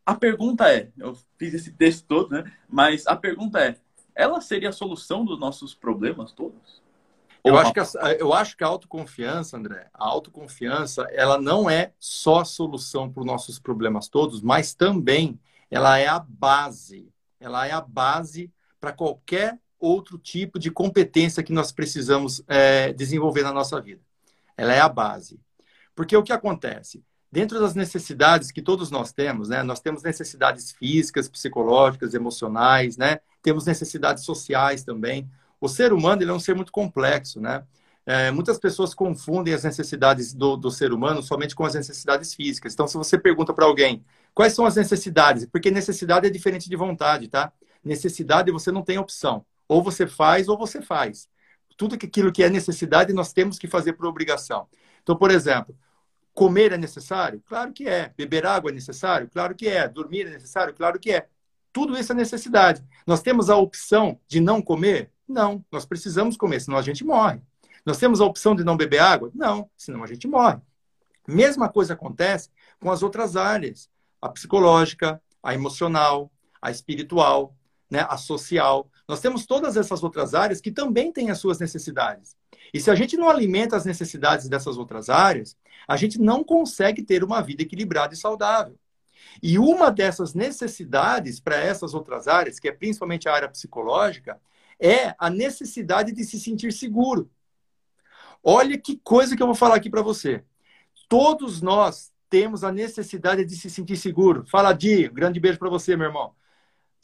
A 0.05 0.13
pergunta 0.13 0.71
é, 0.71 0.89
eu 0.97 1.17
fiz 1.37 1.53
esse 1.53 1.71
texto 1.71 2.05
todo, 2.05 2.29
né? 2.29 2.51
Mas 2.69 3.07
a 3.07 3.15
pergunta 3.15 3.59
é, 3.59 3.77
ela 4.13 4.39
seria 4.39 4.69
a 4.69 4.73
solução 4.73 5.25
dos 5.25 5.39
nossos 5.39 5.73
problemas 5.73 6.31
todos? 6.31 6.83
Eu 7.43 7.57
acho, 7.57 7.73
que 7.73 7.79
a, 7.79 8.11
eu 8.17 8.33
acho 8.33 8.57
que 8.57 8.63
a 8.63 8.67
autoconfiança, 8.67 9.55
André, 9.55 9.87
a 9.93 10.03
autoconfiança, 10.03 11.03
ela 11.11 11.39
não 11.39 11.69
é 11.69 11.93
só 11.99 12.39
a 12.39 12.45
solução 12.45 13.11
para 13.11 13.19
os 13.19 13.25
nossos 13.25 13.59
problemas 13.59 14.07
todos, 14.07 14.41
mas 14.41 14.73
também 14.73 15.39
ela 15.69 15.99
é 15.99 16.07
a 16.07 16.19
base. 16.19 17.07
Ela 17.39 17.67
é 17.67 17.71
a 17.71 17.81
base 17.81 18.51
para 18.79 18.91
qualquer 18.91 19.59
outro 19.85 20.17
tipo 20.17 20.59
de 20.59 20.71
competência 20.71 21.43
que 21.43 21.53
nós 21.53 21.71
precisamos 21.71 22.43
é, 22.47 22.93
desenvolver 22.93 23.43
na 23.43 23.53
nossa 23.53 23.79
vida. 23.79 24.01
Ela 24.57 24.73
é 24.73 24.79
a 24.79 24.89
base. 24.89 25.39
Porque 25.95 26.15
o 26.15 26.23
que 26.23 26.33
acontece? 26.33 27.03
Dentro 27.31 27.59
das 27.59 27.75
necessidades 27.75 28.51
que 28.51 28.61
todos 28.61 28.91
nós 28.91 29.11
temos, 29.11 29.49
né? 29.49 29.63
Nós 29.63 29.79
temos 29.79 30.03
necessidades 30.03 30.71
físicas, 30.71 31.27
psicológicas, 31.27 32.13
emocionais, 32.13 32.97
né? 32.97 33.19
Temos 33.41 33.65
necessidades 33.65 34.23
sociais 34.23 34.83
também. 34.83 35.29
O 35.59 35.67
ser 35.67 35.93
humano 35.93 36.21
ele 36.21 36.31
é 36.31 36.33
um 36.33 36.39
ser 36.39 36.55
muito 36.55 36.71
complexo, 36.71 37.41
né? 37.41 37.63
É, 38.05 38.29
muitas 38.29 38.59
pessoas 38.59 38.93
confundem 38.93 39.53
as 39.53 39.63
necessidades 39.63 40.31
do, 40.33 40.55
do, 40.55 40.69
ser 40.69 40.93
humano 40.93 41.23
somente 41.23 41.55
com 41.55 41.65
as 41.65 41.73
necessidades 41.73 42.35
físicas. 42.35 42.73
Então, 42.73 42.87
se 42.87 42.95
você 42.95 43.17
pergunta 43.17 43.51
para 43.51 43.65
alguém 43.65 44.05
quais 44.33 44.53
são 44.53 44.65
as 44.65 44.75
necessidades, 44.75 45.45
porque 45.47 45.71
necessidade 45.71 46.27
é 46.27 46.29
diferente 46.29 46.69
de 46.69 46.75
vontade, 46.75 47.27
tá? 47.27 47.51
Necessidade 47.83 48.51
você 48.51 48.71
não 48.71 48.83
tem 48.83 48.99
opção. 48.99 49.43
Ou 49.67 49.81
você 49.83 50.07
faz 50.07 50.47
ou 50.47 50.57
você 50.57 50.81
faz. 50.81 51.27
Tudo 51.77 51.95
aquilo 51.95 52.31
que 52.31 52.43
é 52.43 52.49
necessidade 52.49 53.13
nós 53.13 53.33
temos 53.33 53.59
que 53.59 53.67
fazer 53.67 53.93
por 53.93 54.05
obrigação. 54.05 54.67
Então, 55.03 55.15
por 55.15 55.29
exemplo, 55.29 55.77
comer 56.33 56.71
é 56.71 56.77
necessário? 56.77 57.41
Claro 57.45 57.73
que 57.73 57.87
é. 57.87 58.13
Beber 58.15 58.45
água 58.45 58.71
é 58.71 58.73
necessário? 58.73 59.29
Claro 59.29 59.55
que 59.55 59.67
é. 59.67 59.87
Dormir 59.87 60.27
é 60.27 60.31
necessário? 60.31 60.73
Claro 60.73 60.99
que 60.99 61.11
é. 61.11 61.27
Tudo 61.73 61.97
isso 61.97 62.11
é 62.11 62.15
necessidade. 62.15 62.83
Nós 63.05 63.21
temos 63.21 63.49
a 63.49 63.57
opção 63.57 64.19
de 64.27 64.39
não 64.39 64.61
comer? 64.61 65.11
Não. 65.27 65.63
Nós 65.71 65.85
precisamos 65.85 66.37
comer, 66.37 66.61
senão 66.61 66.77
a 66.77 66.81
gente 66.81 67.03
morre. 67.03 67.41
Nós 67.85 67.97
temos 67.97 68.19
a 68.19 68.25
opção 68.25 68.55
de 68.55 68.63
não 68.63 68.75
beber 68.75 68.99
água? 68.99 69.29
Não, 69.35 69.69
senão 69.77 70.03
a 70.03 70.07
gente 70.07 70.27
morre. 70.27 70.57
Mesma 71.27 71.69
coisa 71.69 71.93
acontece 71.93 72.49
com 72.79 72.91
as 72.91 73.03
outras 73.03 73.35
áreas: 73.35 73.89
a 74.21 74.29
psicológica, 74.29 75.21
a 75.41 75.53
emocional, 75.53 76.31
a 76.61 76.71
espiritual, 76.71 77.55
né, 77.89 78.05
a 78.09 78.17
social. 78.17 78.89
Nós 79.07 79.19
temos 79.19 79.45
todas 79.45 79.77
essas 79.77 80.03
outras 80.03 80.33
áreas 80.33 80.59
que 80.59 80.71
também 80.71 81.11
têm 81.11 81.29
as 81.29 81.39
suas 81.39 81.59
necessidades. 81.59 82.35
E 82.73 82.79
se 82.79 82.89
a 82.89 82.95
gente 82.95 83.15
não 83.17 83.29
alimenta 83.29 83.75
as 83.75 83.85
necessidades 83.85 84.49
dessas 84.49 84.77
outras 84.77 85.09
áreas, 85.09 85.55
a 85.87 85.95
gente 85.95 86.19
não 86.19 86.43
consegue 86.43 87.03
ter 87.03 87.23
uma 87.23 87.41
vida 87.41 87.61
equilibrada 87.61 88.13
e 88.13 88.17
saudável. 88.17 88.77
E 89.41 89.59
uma 89.59 89.91
dessas 89.91 90.33
necessidades 90.33 91.39
para 91.39 91.57
essas 91.57 91.93
outras 91.93 92.27
áreas, 92.27 92.59
que 92.59 92.67
é 92.67 92.71
principalmente 92.71 93.29
a 93.29 93.33
área 93.33 93.49
psicológica, 93.49 94.39
é 94.79 95.15
a 95.19 95.29
necessidade 95.29 96.11
de 96.11 96.23
se 96.23 96.39
sentir 96.39 96.73
seguro. 96.73 97.29
Olha 98.43 98.77
que 98.77 98.97
coisa 98.97 99.35
que 99.35 99.41
eu 99.41 99.47
vou 99.47 99.55
falar 99.55 99.75
aqui 99.75 99.89
para 99.89 100.01
você. 100.01 100.43
Todos 101.07 101.61
nós 101.61 102.11
temos 102.29 102.63
a 102.63 102.71
necessidade 102.71 103.45
de 103.45 103.55
se 103.55 103.69
sentir 103.69 103.97
seguro. 103.97 104.45
Fala, 104.47 104.73
Di, 104.73 105.07
grande 105.09 105.39
beijo 105.39 105.59
para 105.59 105.69
você, 105.69 105.95
meu 105.95 106.07
irmão. 106.07 106.33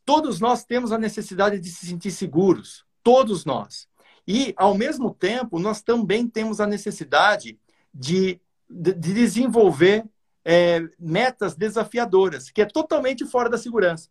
Todos 0.05 0.39
nós 0.39 0.63
temos 0.63 0.91
a 0.91 0.97
necessidade 0.97 1.59
de 1.59 1.69
se 1.69 1.85
sentir 1.85 2.11
seguros. 2.11 2.85
Todos 3.03 3.45
nós. 3.45 3.87
E, 4.27 4.53
ao 4.57 4.75
mesmo 4.75 5.13
tempo, 5.13 5.59
nós 5.59 5.81
também 5.81 6.27
temos 6.27 6.59
a 6.59 6.67
necessidade 6.67 7.59
de, 7.93 8.39
de, 8.69 8.93
de 8.93 9.13
desenvolver 9.13 10.05
é, 10.45 10.81
metas 10.99 11.55
desafiadoras, 11.55 12.49
que 12.49 12.61
é 12.61 12.65
totalmente 12.65 13.25
fora 13.25 13.49
da 13.49 13.57
segurança. 13.57 14.09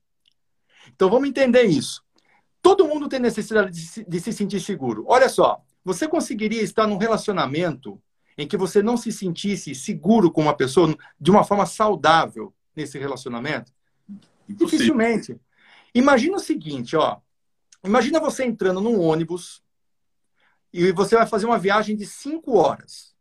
Então, 0.95 1.09
vamos 1.09 1.29
entender 1.29 1.65
isso. 1.65 2.03
Todo 2.63 2.87
mundo 2.87 3.09
tem 3.09 3.21
necessidade 3.21 3.71
de 3.71 3.81
se, 3.81 4.05
de 4.05 4.21
se 4.21 4.33
sentir 4.33 4.61
seguro. 4.61 5.05
Olha 5.09 5.29
só, 5.29 5.63
você 5.85 6.07
conseguiria 6.07 6.63
estar 6.63 6.87
num 6.87 6.99
relacionamento 6.99 8.01
em 8.37 8.47
que 8.47 8.57
você 8.57 8.83
não 8.83 8.97
se 8.97 9.13
sentisse 9.13 9.75
seguro 9.75 10.31
com 10.31 10.43
uma 10.43 10.57
pessoa 10.57 10.95
de 11.21 11.31
uma 11.31 11.45
forma 11.45 11.67
saudável 11.67 12.53
nesse 12.75 12.99
relacionamento? 12.99 13.73
Impossível. 14.49 14.79
Dificilmente. 14.79 15.41
Imagina 15.95 16.37
o 16.37 16.41
seguinte, 16.41 16.97
ó. 16.97 17.19
Imagina 17.85 18.21
você 18.21 18.45
entrando 18.45 18.81
num 18.81 19.01
ônibus 19.01 19.63
e 20.73 20.93
você 20.93 21.17
vai 21.17 21.27
fazer 21.27 21.47
uma 21.47 21.59
viagem 21.59 21.97
de 21.97 22.07
cinco 22.07 22.57
horas. 22.57 23.15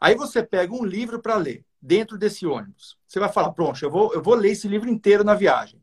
Aí 0.00 0.14
você 0.14 0.42
pega 0.42 0.74
um 0.74 0.84
livro 0.84 1.20
para 1.20 1.36
ler 1.36 1.64
dentro 1.80 2.16
desse 2.16 2.46
ônibus. 2.46 2.96
Você 3.06 3.20
vai 3.20 3.30
falar, 3.30 3.52
pronto, 3.52 3.82
eu 3.84 3.90
vou, 3.90 4.12
eu 4.14 4.22
vou 4.22 4.34
ler 4.34 4.52
esse 4.52 4.68
livro 4.68 4.88
inteiro 4.88 5.24
na 5.24 5.34
viagem. 5.34 5.82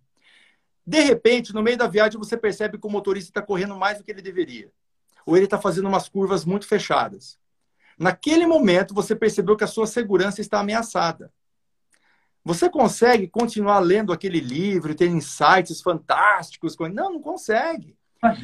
De 0.86 1.00
repente, 1.00 1.54
no 1.54 1.62
meio 1.62 1.78
da 1.78 1.88
viagem, 1.88 2.18
você 2.18 2.36
percebe 2.36 2.78
que 2.78 2.88
o 2.88 2.90
motorista 2.90 3.30
está 3.30 3.42
correndo 3.42 3.76
mais 3.76 3.98
do 3.98 4.04
que 4.04 4.12
ele 4.12 4.22
deveria. 4.22 4.72
Ou 5.26 5.36
ele 5.36 5.46
está 5.46 5.60
fazendo 5.60 5.88
umas 5.88 6.10
curvas 6.10 6.44
muito 6.44 6.68
fechadas. 6.68 7.40
Naquele 7.98 8.48
momento, 8.48 8.94
você 8.94 9.16
percebeu 9.16 9.56
que 9.56 9.64
a 9.64 9.68
sua 9.68 9.86
segurança 9.86 10.42
está 10.42 10.60
ameaçada. 10.60 11.32
Você 12.44 12.70
consegue 12.70 13.28
continuar 13.28 13.80
lendo 13.80 14.12
aquele 14.12 14.40
livro 14.40 14.96
ter 14.96 15.08
insights 15.08 15.82
fantásticos? 15.82 16.76
Não, 16.92 17.14
não 17.14 17.22
consegue. 17.22 17.96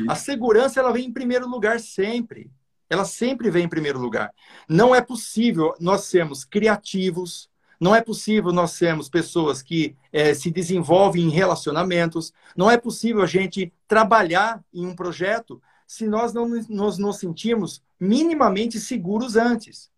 A 0.07 0.15
segurança 0.15 0.79
ela 0.79 0.91
vem 0.91 1.05
em 1.05 1.13
primeiro 1.13 1.47
lugar 1.47 1.79
sempre. 1.79 2.51
Ela 2.89 3.05
sempre 3.05 3.49
vem 3.49 3.65
em 3.65 3.69
primeiro 3.69 3.99
lugar. 3.99 4.33
Não 4.67 4.95
é 4.95 5.01
possível 5.01 5.75
nós 5.79 6.05
sermos 6.05 6.45
criativos, 6.45 7.49
não 7.79 7.95
é 7.95 8.01
possível 8.01 8.51
nós 8.51 8.71
sermos 8.71 9.09
pessoas 9.09 9.61
que 9.61 9.95
é, 10.11 10.33
se 10.33 10.49
desenvolvem 10.49 11.25
em 11.25 11.29
relacionamentos, 11.29 12.33
não 12.55 12.71
é 12.71 12.77
possível 12.77 13.21
a 13.21 13.27
gente 13.27 13.71
trabalhar 13.87 14.63
em 14.73 14.85
um 14.85 14.95
projeto 14.95 15.61
se 15.85 16.07
nós 16.07 16.33
não 16.33 16.47
nos, 16.47 16.97
nos 16.97 17.17
sentimos 17.17 17.81
minimamente 17.99 18.79
seguros 18.79 19.35
antes. 19.35 19.89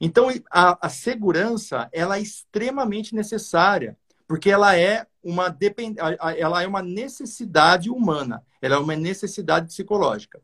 Então, 0.00 0.28
a, 0.50 0.86
a 0.86 0.88
segurança 0.88 1.88
ela 1.92 2.16
é 2.16 2.20
extremamente 2.20 3.14
necessária, 3.14 3.96
porque 4.26 4.50
ela 4.50 4.76
é 4.76 5.06
uma 5.22 5.48
depend... 5.48 5.96
ela 5.98 6.62
é 6.62 6.66
uma 6.66 6.82
necessidade 6.82 7.90
humana, 7.90 8.42
ela 8.60 8.76
é 8.76 8.78
uma 8.78 8.96
necessidade 8.96 9.68
psicológica. 9.68 10.40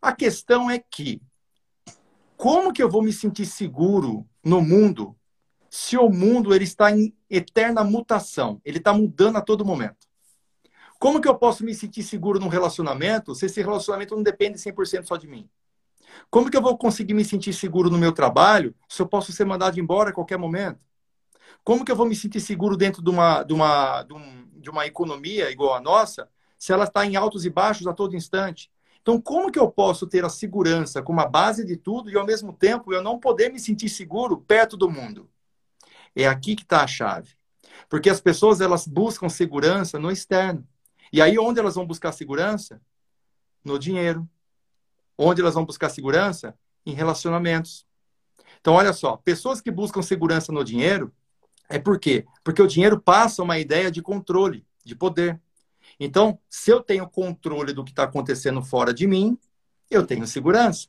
A 0.00 0.12
questão 0.12 0.70
é 0.70 0.78
que 0.78 1.20
como 2.36 2.72
que 2.72 2.82
eu 2.82 2.88
vou 2.88 3.02
me 3.02 3.12
sentir 3.12 3.44
seguro 3.44 4.26
no 4.42 4.62
mundo 4.62 5.14
se 5.68 5.96
o 5.96 6.08
mundo 6.08 6.54
ele 6.54 6.64
está 6.64 6.90
em 6.90 7.14
eterna 7.28 7.84
mutação, 7.84 8.60
ele 8.64 8.78
está 8.78 8.92
mudando 8.94 9.36
a 9.36 9.42
todo 9.42 9.64
momento? 9.64 10.08
Como 10.98 11.20
que 11.20 11.28
eu 11.28 11.34
posso 11.34 11.64
me 11.64 11.74
sentir 11.74 12.02
seguro 12.02 12.40
num 12.40 12.48
relacionamento 12.48 13.34
se 13.34 13.46
esse 13.46 13.60
relacionamento 13.60 14.16
não 14.16 14.22
depende 14.22 14.58
100% 14.58 15.04
só 15.04 15.16
de 15.16 15.26
mim? 15.26 15.48
Como 16.30 16.50
que 16.50 16.56
eu 16.56 16.62
vou 16.62 16.76
conseguir 16.76 17.14
me 17.14 17.24
sentir 17.24 17.52
seguro 17.52 17.90
no 17.90 17.98
meu 17.98 18.12
trabalho 18.12 18.74
se 18.88 19.02
eu 19.02 19.06
posso 19.06 19.32
ser 19.32 19.44
mandado 19.44 19.78
embora 19.78 20.10
a 20.10 20.12
qualquer 20.12 20.38
momento? 20.38 20.84
Como 21.64 21.84
que 21.84 21.92
eu 21.92 21.96
vou 21.96 22.06
me 22.06 22.14
sentir 22.14 22.40
seguro 22.40 22.76
dentro 22.76 23.02
de 23.02 23.10
uma, 23.10 23.42
de 23.42 23.52
uma, 23.52 24.02
de, 24.02 24.14
um, 24.14 24.48
de 24.54 24.70
uma 24.70 24.86
economia 24.86 25.50
igual 25.50 25.74
a 25.74 25.80
nossa, 25.80 26.28
se 26.58 26.72
ela 26.72 26.84
está 26.84 27.04
em 27.04 27.16
altos 27.16 27.44
e 27.44 27.50
baixos 27.50 27.86
a 27.86 27.92
todo 27.92 28.16
instante? 28.16 28.70
Então, 29.02 29.20
como 29.20 29.50
que 29.50 29.58
eu 29.58 29.70
posso 29.70 30.06
ter 30.06 30.24
a 30.24 30.28
segurança 30.28 31.02
como 31.02 31.20
a 31.20 31.26
base 31.26 31.64
de 31.64 31.76
tudo 31.76 32.10
e, 32.10 32.16
ao 32.16 32.26
mesmo 32.26 32.52
tempo, 32.52 32.92
eu 32.92 33.02
não 33.02 33.18
poder 33.18 33.50
me 33.50 33.58
sentir 33.58 33.88
seguro 33.88 34.38
perto 34.38 34.76
do 34.76 34.90
mundo? 34.90 35.28
É 36.14 36.26
aqui 36.26 36.54
que 36.54 36.62
está 36.62 36.82
a 36.82 36.86
chave. 36.86 37.34
Porque 37.88 38.10
as 38.10 38.20
pessoas, 38.20 38.60
elas 38.60 38.86
buscam 38.86 39.28
segurança 39.28 39.98
no 39.98 40.10
externo. 40.10 40.66
E 41.12 41.20
aí, 41.22 41.38
onde 41.38 41.58
elas 41.58 41.74
vão 41.74 41.86
buscar 41.86 42.12
segurança? 42.12 42.80
No 43.64 43.78
dinheiro. 43.78 44.28
Onde 45.22 45.42
elas 45.42 45.52
vão 45.52 45.66
buscar 45.66 45.90
segurança? 45.90 46.54
Em 46.86 46.94
relacionamentos. 46.94 47.86
Então, 48.58 48.72
olha 48.72 48.94
só, 48.94 49.18
pessoas 49.18 49.60
que 49.60 49.70
buscam 49.70 50.00
segurança 50.00 50.50
no 50.50 50.64
dinheiro, 50.64 51.12
é 51.68 51.78
por 51.78 52.00
quê? 52.00 52.24
Porque 52.42 52.62
o 52.62 52.66
dinheiro 52.66 52.98
passa 52.98 53.42
uma 53.42 53.58
ideia 53.58 53.90
de 53.90 54.00
controle, 54.00 54.66
de 54.82 54.94
poder. 54.94 55.38
Então, 55.98 56.38
se 56.48 56.70
eu 56.70 56.82
tenho 56.82 57.06
controle 57.06 57.74
do 57.74 57.84
que 57.84 57.90
está 57.90 58.04
acontecendo 58.04 58.62
fora 58.62 58.94
de 58.94 59.06
mim, 59.06 59.38
eu 59.90 60.06
tenho 60.06 60.26
segurança. 60.26 60.88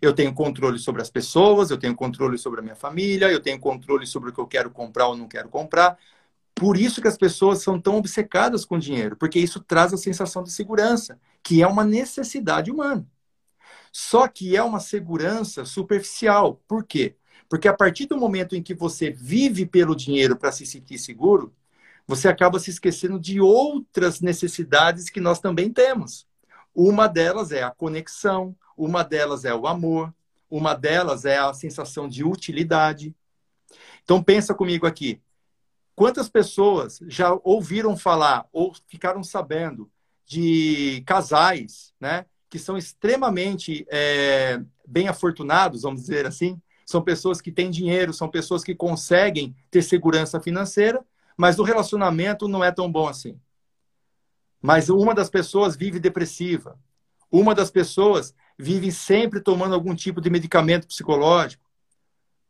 Eu 0.00 0.14
tenho 0.14 0.32
controle 0.32 0.78
sobre 0.78 1.02
as 1.02 1.10
pessoas, 1.10 1.70
eu 1.72 1.78
tenho 1.78 1.96
controle 1.96 2.38
sobre 2.38 2.60
a 2.60 2.62
minha 2.62 2.76
família, 2.76 3.30
eu 3.30 3.40
tenho 3.40 3.58
controle 3.58 4.06
sobre 4.06 4.30
o 4.30 4.32
que 4.32 4.40
eu 4.40 4.46
quero 4.46 4.70
comprar 4.70 5.08
ou 5.08 5.16
não 5.16 5.26
quero 5.26 5.48
comprar. 5.48 5.98
Por 6.54 6.76
isso 6.76 7.02
que 7.02 7.08
as 7.08 7.18
pessoas 7.18 7.60
são 7.60 7.80
tão 7.80 7.96
obcecadas 7.96 8.64
com 8.64 8.78
dinheiro, 8.78 9.16
porque 9.16 9.40
isso 9.40 9.58
traz 9.58 9.92
a 9.92 9.96
sensação 9.96 10.44
de 10.44 10.52
segurança, 10.52 11.18
que 11.42 11.60
é 11.60 11.66
uma 11.66 11.82
necessidade 11.82 12.70
humana. 12.70 13.04
Só 13.92 14.26
que 14.26 14.56
é 14.56 14.62
uma 14.62 14.80
segurança 14.80 15.66
superficial. 15.66 16.62
Por 16.66 16.82
quê? 16.84 17.14
Porque 17.48 17.68
a 17.68 17.74
partir 17.74 18.06
do 18.06 18.16
momento 18.16 18.56
em 18.56 18.62
que 18.62 18.74
você 18.74 19.10
vive 19.10 19.66
pelo 19.66 19.94
dinheiro 19.94 20.34
para 20.34 20.50
se 20.50 20.64
sentir 20.64 20.98
seguro, 20.98 21.54
você 22.06 22.26
acaba 22.26 22.58
se 22.58 22.70
esquecendo 22.70 23.20
de 23.20 23.38
outras 23.40 24.22
necessidades 24.22 25.10
que 25.10 25.20
nós 25.20 25.38
também 25.38 25.70
temos. 25.70 26.26
Uma 26.74 27.06
delas 27.06 27.52
é 27.52 27.62
a 27.62 27.70
conexão, 27.70 28.56
uma 28.74 29.04
delas 29.04 29.44
é 29.44 29.54
o 29.54 29.66
amor, 29.66 30.12
uma 30.50 30.74
delas 30.74 31.26
é 31.26 31.36
a 31.36 31.52
sensação 31.52 32.08
de 32.08 32.24
utilidade. 32.24 33.14
Então 34.02 34.22
pensa 34.22 34.54
comigo 34.54 34.86
aqui. 34.86 35.20
Quantas 35.94 36.30
pessoas 36.30 36.98
já 37.06 37.38
ouviram 37.44 37.96
falar 37.96 38.48
ou 38.50 38.72
ficaram 38.88 39.22
sabendo 39.22 39.90
de 40.24 41.02
casais, 41.06 41.92
né, 42.00 42.24
que 42.52 42.58
são 42.58 42.76
extremamente 42.76 43.86
é, 43.90 44.60
bem 44.86 45.08
afortunados, 45.08 45.84
vamos 45.84 46.02
dizer 46.02 46.26
assim, 46.26 46.60
são 46.84 47.00
pessoas 47.00 47.40
que 47.40 47.50
têm 47.50 47.70
dinheiro, 47.70 48.12
são 48.12 48.28
pessoas 48.28 48.62
que 48.62 48.74
conseguem 48.74 49.56
ter 49.70 49.80
segurança 49.80 50.38
financeira, 50.38 51.02
mas 51.34 51.58
o 51.58 51.62
relacionamento 51.62 52.46
não 52.46 52.62
é 52.62 52.70
tão 52.70 52.92
bom 52.92 53.08
assim. 53.08 53.40
Mas 54.60 54.90
uma 54.90 55.14
das 55.14 55.30
pessoas 55.30 55.74
vive 55.74 55.98
depressiva. 55.98 56.78
Uma 57.30 57.54
das 57.54 57.70
pessoas 57.70 58.34
vive 58.58 58.92
sempre 58.92 59.40
tomando 59.40 59.74
algum 59.74 59.94
tipo 59.94 60.20
de 60.20 60.28
medicamento 60.28 60.86
psicológico. 60.86 61.64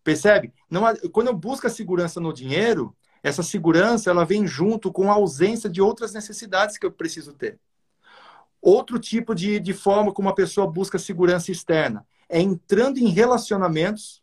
Percebe? 0.02 0.52
Não, 0.68 0.82
quando 1.12 1.28
eu 1.28 1.34
busco 1.36 1.68
a 1.68 1.70
segurança 1.70 2.18
no 2.18 2.32
dinheiro, 2.32 2.92
essa 3.22 3.44
segurança 3.44 4.10
ela 4.10 4.24
vem 4.24 4.48
junto 4.48 4.92
com 4.92 5.12
a 5.12 5.14
ausência 5.14 5.70
de 5.70 5.80
outras 5.80 6.12
necessidades 6.12 6.76
que 6.76 6.84
eu 6.84 6.90
preciso 6.90 7.32
ter. 7.32 7.60
Outro 8.62 8.96
tipo 9.00 9.34
de, 9.34 9.58
de 9.58 9.72
forma 9.72 10.12
como 10.12 10.28
a 10.28 10.34
pessoa 10.34 10.70
busca 10.70 10.96
segurança 10.96 11.50
externa 11.50 12.06
é 12.28 12.40
entrando 12.40 12.98
em 12.98 13.08
relacionamentos 13.08 14.22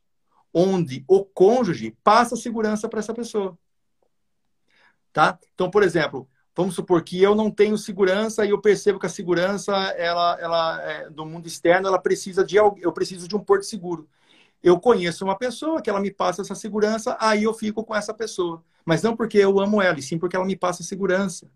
onde 0.54 1.04
o 1.10 1.26
cônjuge 1.26 1.96
passa 2.02 2.38
segurança 2.38 2.88
para 2.88 3.00
essa 3.00 3.14
pessoa. 3.14 3.58
Tá? 5.12 5.38
Então, 5.54 5.70
por 5.70 5.84
exemplo, 5.84 6.26
vamos 6.56 6.74
supor 6.74 7.04
que 7.04 7.22
eu 7.22 7.36
não 7.36 7.52
tenho 7.52 7.78
segurança 7.78 8.46
e 8.46 8.52
eu 8.52 8.62
percebo 8.62 8.98
que 8.98 9.06
a 9.06 9.10
segurança, 9.10 9.74
ela, 9.98 10.38
ela 10.40 10.82
é, 10.84 11.10
do 11.10 11.26
mundo 11.26 11.46
externo, 11.46 11.88
ela 11.88 12.00
precisa 12.00 12.42
de 12.42 12.56
eu 12.56 12.92
preciso 12.94 13.28
de 13.28 13.36
um 13.36 13.44
porto 13.44 13.64
seguro. 13.64 14.08
Eu 14.64 14.80
conheço 14.80 15.26
uma 15.26 15.38
pessoa 15.38 15.82
que 15.82 15.90
ela 15.90 16.00
me 16.00 16.12
passa 16.12 16.42
essa 16.42 16.56
segurança, 16.56 17.18
aí 17.20 17.44
eu 17.44 17.54
fico 17.54 17.84
com 17.84 17.96
essa 17.96 18.14
pessoa. 18.14 18.64
Mas 18.86 19.04
não 19.04 19.16
porque 19.16 19.38
eu 19.38 19.60
amo 19.60 19.82
ela, 19.82 20.00
e 20.00 20.02
sim 20.02 20.18
porque 20.18 20.36
ela 20.36 20.46
me 20.46 20.56
passa 20.56 20.82
segurança. 20.82 21.50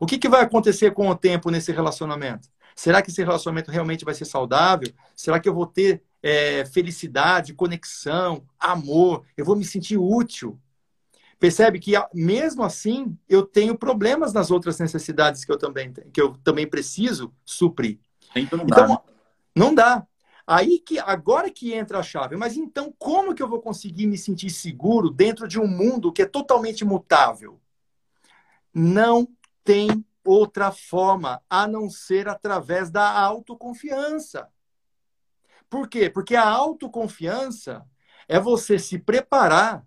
O 0.00 0.06
que, 0.06 0.18
que 0.18 0.28
vai 0.28 0.42
acontecer 0.42 0.92
com 0.92 1.08
o 1.08 1.14
tempo 1.14 1.50
nesse 1.50 1.72
relacionamento? 1.72 2.48
Será 2.74 3.02
que 3.02 3.10
esse 3.10 3.24
relacionamento 3.24 3.70
realmente 3.70 4.04
vai 4.04 4.14
ser 4.14 4.24
saudável? 4.24 4.88
Será 5.16 5.40
que 5.40 5.48
eu 5.48 5.54
vou 5.54 5.66
ter 5.66 6.02
é, 6.22 6.64
felicidade, 6.64 7.52
conexão, 7.52 8.44
amor? 8.58 9.24
Eu 9.36 9.44
vou 9.44 9.56
me 9.56 9.64
sentir 9.64 9.96
útil? 9.96 10.58
Percebe 11.38 11.78
que 11.78 11.92
mesmo 12.12 12.62
assim 12.62 13.16
eu 13.28 13.44
tenho 13.44 13.76
problemas 13.76 14.32
nas 14.32 14.50
outras 14.50 14.78
necessidades 14.78 15.44
que 15.44 15.52
eu 15.52 15.58
também 15.58 15.92
que 16.12 16.20
eu 16.20 16.36
também 16.42 16.66
preciso 16.66 17.32
suprir. 17.44 17.98
Então 18.34 18.58
não 18.58 18.66
dá. 18.66 18.76
Então, 18.76 18.88
né? 18.88 18.98
não 19.54 19.74
dá. 19.74 20.06
Aí 20.46 20.78
que 20.78 20.98
agora 20.98 21.50
que 21.50 21.72
entra 21.72 21.98
a 21.98 22.02
chave. 22.02 22.36
Mas 22.36 22.56
então 22.56 22.92
como 22.98 23.34
que 23.34 23.42
eu 23.42 23.48
vou 23.48 23.60
conseguir 23.60 24.06
me 24.06 24.18
sentir 24.18 24.50
seguro 24.50 25.10
dentro 25.10 25.46
de 25.46 25.60
um 25.60 25.66
mundo 25.66 26.12
que 26.12 26.22
é 26.22 26.26
totalmente 26.26 26.84
mutável? 26.84 27.60
Não 28.74 29.28
tem 29.64 30.04
outra 30.24 30.70
forma 30.70 31.42
a 31.48 31.66
não 31.66 31.88
ser 31.88 32.28
através 32.28 32.90
da 32.90 33.10
autoconfiança. 33.10 34.48
Por 35.70 35.88
quê? 35.88 36.08
Porque 36.10 36.34
a 36.34 36.48
autoconfiança 36.48 37.86
é 38.26 38.38
você 38.38 38.78
se 38.78 38.98
preparar 38.98 39.86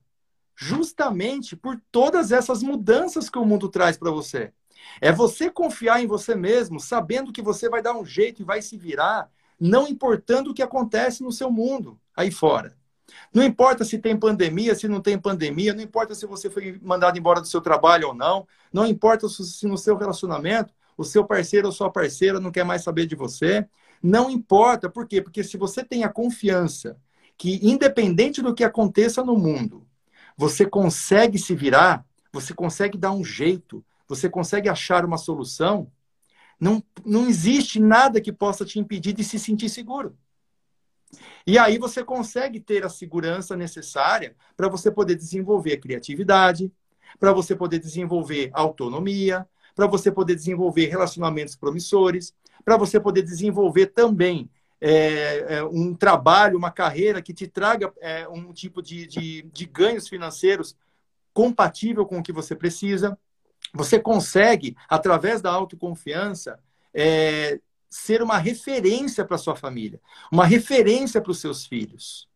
justamente 0.55 1.55
por 1.55 1.81
todas 1.91 2.31
essas 2.31 2.61
mudanças 2.61 3.29
que 3.29 3.37
o 3.37 3.45
mundo 3.45 3.69
traz 3.69 3.97
para 3.97 4.11
você. 4.11 4.53
É 4.99 5.11
você 5.11 5.49
confiar 5.49 6.01
em 6.01 6.07
você 6.07 6.35
mesmo, 6.35 6.79
sabendo 6.79 7.31
que 7.31 7.41
você 7.41 7.69
vai 7.69 7.81
dar 7.81 7.95
um 7.95 8.05
jeito 8.05 8.41
e 8.41 8.45
vai 8.45 8.61
se 8.61 8.77
virar 8.77 9.29
não 9.59 9.87
importando 9.87 10.49
o 10.51 10.53
que 10.53 10.63
acontece 10.63 11.21
no 11.21 11.31
seu 11.31 11.51
mundo 11.51 11.99
aí 12.15 12.31
fora. 12.31 12.75
Não 13.33 13.43
importa 13.43 13.83
se 13.83 13.97
tem 13.97 14.17
pandemia, 14.17 14.75
se 14.75 14.87
não 14.87 15.01
tem 15.01 15.17
pandemia, 15.17 15.73
não 15.73 15.81
importa 15.81 16.13
se 16.15 16.25
você 16.25 16.49
foi 16.49 16.79
mandado 16.81 17.17
embora 17.17 17.41
do 17.41 17.47
seu 17.47 17.61
trabalho 17.61 18.09
ou 18.09 18.13
não, 18.13 18.47
não 18.71 18.85
importa 18.85 19.27
se 19.29 19.67
no 19.67 19.77
seu 19.77 19.95
relacionamento 19.95 20.73
o 20.97 21.03
seu 21.03 21.25
parceiro 21.25 21.67
ou 21.67 21.71
sua 21.71 21.89
parceira 21.89 22.39
não 22.39 22.51
quer 22.51 22.63
mais 22.63 22.83
saber 22.83 23.05
de 23.05 23.15
você, 23.15 23.67
não 24.03 24.29
importa, 24.29 24.89
por 24.89 25.07
quê? 25.07 25.21
Porque 25.21 25.43
se 25.43 25.57
você 25.57 25.83
tem 25.83 26.03
a 26.03 26.09
confiança 26.09 26.97
que 27.37 27.59
independente 27.63 28.41
do 28.41 28.53
que 28.53 28.63
aconteça 28.63 29.23
no 29.23 29.37
mundo, 29.37 29.87
você 30.37 30.65
consegue 30.65 31.37
se 31.37 31.55
virar, 31.55 32.05
você 32.31 32.53
consegue 32.53 32.97
dar 32.97 33.11
um 33.11 33.23
jeito, 33.23 33.83
você 34.07 34.29
consegue 34.29 34.69
achar 34.69 35.05
uma 35.05 35.17
solução, 35.17 35.91
não, 36.59 36.83
não 37.05 37.27
existe 37.27 37.79
nada 37.79 38.21
que 38.21 38.31
possa 38.31 38.63
te 38.63 38.79
impedir 38.79 39.13
de 39.13 39.23
se 39.23 39.39
sentir 39.39 39.69
seguro. 39.69 40.15
E 41.45 41.57
aí 41.57 41.77
você 41.77 42.03
consegue 42.03 42.59
ter 42.59 42.85
a 42.85 42.89
segurança 42.89 43.55
necessária 43.55 44.35
para 44.55 44.69
você 44.69 44.91
poder 44.91 45.15
desenvolver 45.15 45.73
a 45.73 45.79
criatividade, 45.79 46.71
para 47.19 47.33
você 47.33 47.55
poder 47.55 47.79
desenvolver 47.79 48.49
autonomia, 48.53 49.47
para 49.75 49.87
você 49.87 50.11
poder 50.11 50.35
desenvolver 50.35 50.87
relacionamentos 50.87 51.55
promissores, 51.55 52.33
para 52.63 52.77
você 52.77 52.99
poder 52.99 53.23
desenvolver 53.23 53.87
também 53.87 54.49
é, 54.79 55.57
é, 55.57 55.63
um 55.63 55.93
trabalho, 55.93 56.57
uma 56.57 56.71
carreira 56.71 57.21
que 57.21 57.33
te 57.33 57.47
traga 57.47 57.93
é, 58.01 58.27
um 58.27 58.51
tipo 58.51 58.81
de, 58.81 59.05
de, 59.05 59.41
de 59.43 59.65
ganhos 59.65 60.07
financeiros 60.07 60.75
compatível 61.33 62.05
com 62.05 62.19
o 62.19 62.23
que 62.23 62.33
você 62.33 62.55
precisa. 62.55 63.17
Você 63.73 63.99
consegue, 63.99 64.75
através 64.89 65.41
da 65.41 65.51
autoconfiança, 65.51 66.59
é, 66.93 67.59
ser 67.91 68.21
uma 68.21 68.37
referência 68.37 69.25
para 69.25 69.37
sua 69.37 69.53
família, 69.53 69.99
uma 70.31 70.45
referência 70.45 71.19
para 71.19 71.31
os 71.31 71.41
seus 71.41 71.65
filhos, 71.65 72.29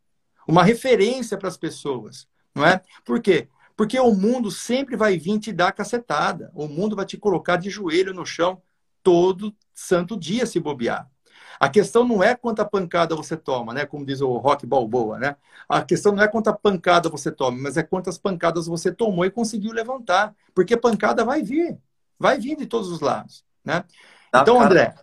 uma 0.46 0.62
referência 0.62 1.38
para 1.38 1.48
as 1.48 1.56
pessoas, 1.56 2.28
não 2.54 2.66
é? 2.66 2.82
Por 3.06 3.22
quê? 3.22 3.48
Porque 3.76 3.98
o 3.98 4.14
mundo 4.14 4.52
sempre 4.52 4.98
vai 4.98 5.18
vir 5.18 5.40
te 5.40 5.54
dar 5.54 5.72
cacetada, 5.72 6.52
o 6.54 6.68
mundo 6.68 6.94
vai 6.94 7.06
te 7.06 7.18
colocar 7.18 7.56
de 7.56 7.70
joelho 7.70 8.14
no 8.14 8.26
chão 8.26 8.62
todo 9.02 9.56
santo 9.74 10.20
dia 10.20 10.46
se 10.46 10.60
bobear. 10.60 11.10
A 11.58 11.70
questão 11.70 12.06
não 12.06 12.22
é 12.22 12.36
quanta 12.36 12.66
pancada 12.66 13.16
você 13.16 13.38
toma, 13.38 13.74
né? 13.74 13.86
Como 13.86 14.06
diz 14.06 14.20
o 14.20 14.36
Rock 14.36 14.66
Balboa, 14.66 15.18
né? 15.18 15.38
A 15.70 15.82
questão 15.82 16.12
não 16.12 16.22
é 16.22 16.28
quanta 16.28 16.52
pancada 16.52 17.08
você 17.08 17.32
toma, 17.32 17.58
mas 17.62 17.78
é 17.78 17.84
quantas 17.84 18.18
pancadas 18.18 18.68
você 18.68 18.92
tomou 18.92 19.24
e 19.24 19.32
conseguiu 19.32 19.72
levantar. 19.72 20.36
Porque 20.54 20.76
pancada 20.76 21.24
vai 21.24 21.42
vir. 21.42 21.78
Vai 22.20 22.38
vir 22.38 22.58
de 22.58 22.66
todos 22.66 22.90
os 22.90 23.00
lados, 23.00 23.46
né? 23.64 23.86
Tá, 24.32 24.42
então, 24.42 24.62
André... 24.62 24.94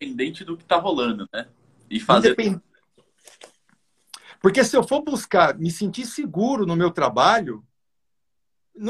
Independente 0.00 0.44
do 0.44 0.56
que 0.56 0.64
tá 0.64 0.76
rolando, 0.76 1.28
né? 1.32 1.48
E 1.90 2.00
fazer... 2.00 2.28
Independ... 2.28 2.60
Porque 4.40 4.62
se 4.62 4.76
eu 4.76 4.86
for 4.86 5.02
buscar 5.02 5.58
me 5.58 5.70
sentir 5.70 6.06
seguro 6.06 6.66
no 6.66 6.76
meu 6.76 6.90
trabalho, 6.90 7.64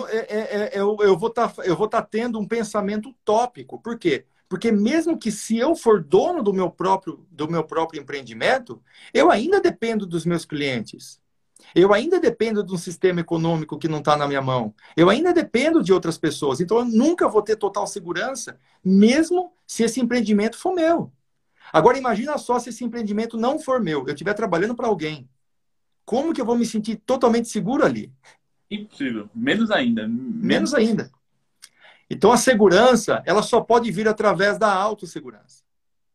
é, 0.08 0.16
é, 0.16 0.38
é, 0.38 0.70
eu, 0.74 0.96
eu 1.00 1.16
vou 1.16 1.28
estar 1.28 1.48
tá, 1.48 1.88
tá 1.88 2.02
tendo 2.02 2.38
um 2.38 2.46
pensamento 2.46 3.10
utópico. 3.10 3.80
Por 3.80 3.98
quê? 3.98 4.26
Porque 4.48 4.70
mesmo 4.70 5.18
que 5.18 5.30
se 5.30 5.56
eu 5.56 5.74
for 5.74 6.02
dono 6.02 6.42
do 6.42 6.52
meu 6.52 6.70
próprio, 6.70 7.26
do 7.30 7.48
meu 7.50 7.64
próprio 7.64 8.00
empreendimento, 8.00 8.82
eu 9.12 9.30
ainda 9.30 9.60
dependo 9.60 10.06
dos 10.06 10.24
meus 10.24 10.44
clientes. 10.44 11.20
Eu 11.74 11.92
ainda 11.92 12.20
dependo 12.20 12.62
de 12.62 12.72
um 12.72 12.78
sistema 12.78 13.20
econômico 13.20 13.78
que 13.78 13.88
não 13.88 13.98
está 13.98 14.16
na 14.16 14.26
minha 14.26 14.42
mão. 14.42 14.74
Eu 14.96 15.10
ainda 15.10 15.32
dependo 15.32 15.82
de 15.82 15.92
outras 15.92 16.16
pessoas. 16.16 16.60
Então, 16.60 16.78
eu 16.78 16.84
nunca 16.84 17.28
vou 17.28 17.42
ter 17.42 17.56
total 17.56 17.86
segurança, 17.86 18.58
mesmo 18.84 19.52
se 19.66 19.82
esse 19.82 20.00
empreendimento 20.00 20.58
for 20.58 20.74
meu. 20.74 21.12
Agora, 21.72 21.98
imagina 21.98 22.38
só 22.38 22.58
se 22.58 22.68
esse 22.68 22.84
empreendimento 22.84 23.36
não 23.36 23.58
for 23.58 23.80
meu, 23.80 24.06
eu 24.06 24.14
estiver 24.14 24.34
trabalhando 24.34 24.74
para 24.74 24.86
alguém. 24.86 25.28
Como 26.04 26.32
que 26.32 26.40
eu 26.40 26.46
vou 26.46 26.56
me 26.56 26.64
sentir 26.64 26.96
totalmente 26.96 27.48
seguro 27.48 27.84
ali? 27.84 28.12
Impossível. 28.70 29.28
Menos 29.34 29.70
ainda. 29.70 30.06
Menos 30.08 30.72
ainda. 30.72 31.10
Então 32.08 32.30
a 32.30 32.36
segurança, 32.36 33.22
ela 33.26 33.42
só 33.42 33.60
pode 33.60 33.90
vir 33.90 34.06
através 34.06 34.58
da 34.58 34.72
autossegurança. 34.72 35.65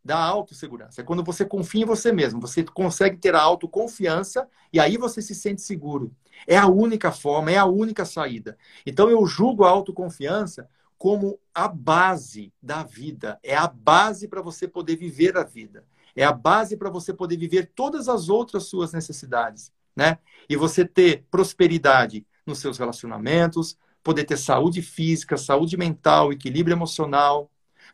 Da 0.03 0.17
autossegurança. 0.17 1.01
É 1.01 1.03
quando 1.03 1.23
você 1.23 1.45
confia 1.45 1.83
em 1.83 1.85
você 1.85 2.11
mesmo, 2.11 2.41
você 2.41 2.63
consegue 2.63 3.17
ter 3.17 3.35
a 3.35 3.41
autoconfiança 3.41 4.47
e 4.73 4.79
aí 4.79 4.97
você 4.97 5.21
se 5.21 5.35
sente 5.35 5.61
seguro. 5.61 6.11
É 6.47 6.57
a 6.57 6.67
única 6.67 7.11
forma, 7.11 7.51
é 7.51 7.57
a 7.57 7.65
única 7.65 8.03
saída. 8.03 8.57
Então 8.85 9.09
eu 9.09 9.25
julgo 9.27 9.63
a 9.63 9.69
autoconfiança 9.69 10.67
como 10.97 11.39
a 11.53 11.67
base 11.67 12.53
da 12.61 12.83
vida, 12.83 13.39
é 13.43 13.55
a 13.55 13.67
base 13.67 14.27
para 14.27 14.41
você 14.41 14.67
poder 14.67 14.95
viver 14.95 15.37
a 15.37 15.43
vida. 15.43 15.83
É 16.15 16.23
a 16.23 16.31
base 16.31 16.77
para 16.77 16.89
você 16.89 17.13
poder 17.13 17.37
viver 17.37 17.71
todas 17.75 18.09
as 18.09 18.29
outras 18.29 18.65
suas 18.65 18.93
necessidades, 18.93 19.71
né? 19.95 20.17
E 20.49 20.55
você 20.55 20.85
ter 20.85 21.25
prosperidade 21.31 22.25
nos 22.45 22.59
seus 22.59 22.77
relacionamentos, 22.77 23.77
poder 24.03 24.23
ter 24.23 24.37
saúde 24.37 24.81
física, 24.81 25.37
saúde 25.37 25.77
mental, 25.77 26.31
equilíbrio 26.31 26.75
emocional, 26.75 27.49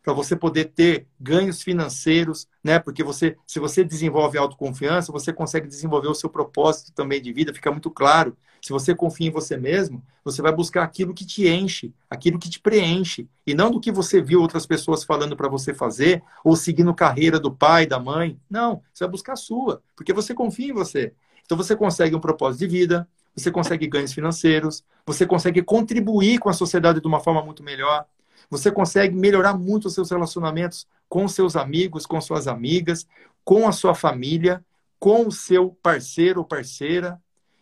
para 0.08 0.14
você 0.14 0.34
poder 0.34 0.72
ter 0.74 1.06
ganhos 1.20 1.62
financeiros, 1.62 2.48
né? 2.64 2.78
Porque 2.78 3.04
você, 3.04 3.36
se 3.46 3.60
você 3.60 3.84
desenvolve 3.84 4.38
autoconfiança, 4.38 5.12
você 5.12 5.34
consegue 5.34 5.68
desenvolver 5.68 6.08
o 6.08 6.14
seu 6.14 6.30
propósito 6.30 6.92
também 6.92 7.20
de 7.20 7.30
vida, 7.30 7.52
fica 7.52 7.70
muito 7.70 7.90
claro. 7.90 8.34
Se 8.62 8.72
você 8.72 8.94
confia 8.94 9.28
em 9.28 9.30
você 9.30 9.58
mesmo, 9.58 10.02
você 10.24 10.40
vai 10.40 10.50
buscar 10.50 10.82
aquilo 10.82 11.12
que 11.12 11.26
te 11.26 11.46
enche, 11.46 11.92
aquilo 12.08 12.38
que 12.38 12.48
te 12.48 12.58
preenche, 12.58 13.28
e 13.46 13.52
não 13.52 13.70
do 13.70 13.78
que 13.78 13.92
você 13.92 14.22
viu 14.22 14.40
outras 14.40 14.64
pessoas 14.64 15.04
falando 15.04 15.36
para 15.36 15.46
você 15.46 15.74
fazer, 15.74 16.22
ou 16.42 16.56
seguindo 16.56 16.94
carreira 16.94 17.38
do 17.38 17.54
pai, 17.54 17.84
da 17.84 18.00
mãe. 18.00 18.40
Não, 18.48 18.80
você 18.94 19.04
vai 19.04 19.10
buscar 19.10 19.34
a 19.34 19.36
sua, 19.36 19.82
porque 19.94 20.14
você 20.14 20.32
confia 20.32 20.70
em 20.70 20.72
você. 20.72 21.12
Então 21.44 21.54
você 21.54 21.76
consegue 21.76 22.16
um 22.16 22.20
propósito 22.20 22.60
de 22.60 22.66
vida, 22.66 23.06
você 23.36 23.50
consegue 23.50 23.86
ganhos 23.86 24.14
financeiros, 24.14 24.82
você 25.04 25.26
consegue 25.26 25.60
contribuir 25.60 26.38
com 26.38 26.48
a 26.48 26.54
sociedade 26.54 26.98
de 26.98 27.06
uma 27.06 27.20
forma 27.20 27.44
muito 27.44 27.62
melhor, 27.62 28.06
você 28.50 28.70
consegue 28.70 29.14
melhorar 29.14 29.54
muito 29.54 29.86
os 29.86 29.94
seus 29.94 30.10
relacionamentos 30.10 30.86
com 31.08 31.26
seus 31.28 31.56
amigos, 31.56 32.06
com 32.06 32.20
suas 32.20 32.46
amigas, 32.46 33.06
com 33.44 33.66
a 33.66 33.72
sua 33.72 33.94
família, 33.94 34.64
com 34.98 35.26
o 35.26 35.32
seu 35.32 35.70
parceiro 35.82 36.40
ou 36.40 36.46
parceira. 36.46 37.20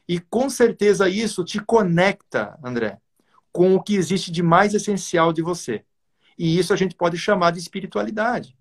E 0.09 0.21
com 0.21 0.49
certeza 0.49 1.09
isso 1.09 1.45
te 1.45 1.61
conecta, 1.61 2.59
André, 2.63 3.01
com 3.53 3.75
o 3.75 3.83
que 3.83 3.97
existe 3.97 4.31
de 4.31 4.43
mais 4.43 4.75
essencial 4.75 5.33
de 5.33 5.43
você. 5.43 5.85
E 6.39 6.59
isso 6.59 6.73
a 6.73 6.77
gente 6.77 6.95
pode 6.95 7.17
chamar 7.17 7.53
de 7.53 7.59
espiritualidade. 7.59 8.57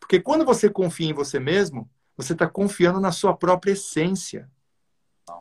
Porque 0.00 0.20
quando 0.20 0.44
você 0.44 0.70
confia 0.70 1.10
em 1.10 1.14
você 1.14 1.38
mesmo, 1.38 1.88
você 2.16 2.32
está 2.32 2.46
confiando 2.46 3.00
na 3.00 3.12
sua 3.12 3.36
própria 3.36 3.72
essência. 3.72 4.48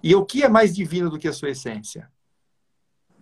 E 0.04 0.16
o 0.16 0.26
que 0.26 0.44
é 0.44 0.50
mais 0.50 0.76
divino 0.76 1.10
do 1.10 1.18
que 1.18 1.28
a 1.28 1.34
sua 1.34 1.52
essência? 1.52 2.12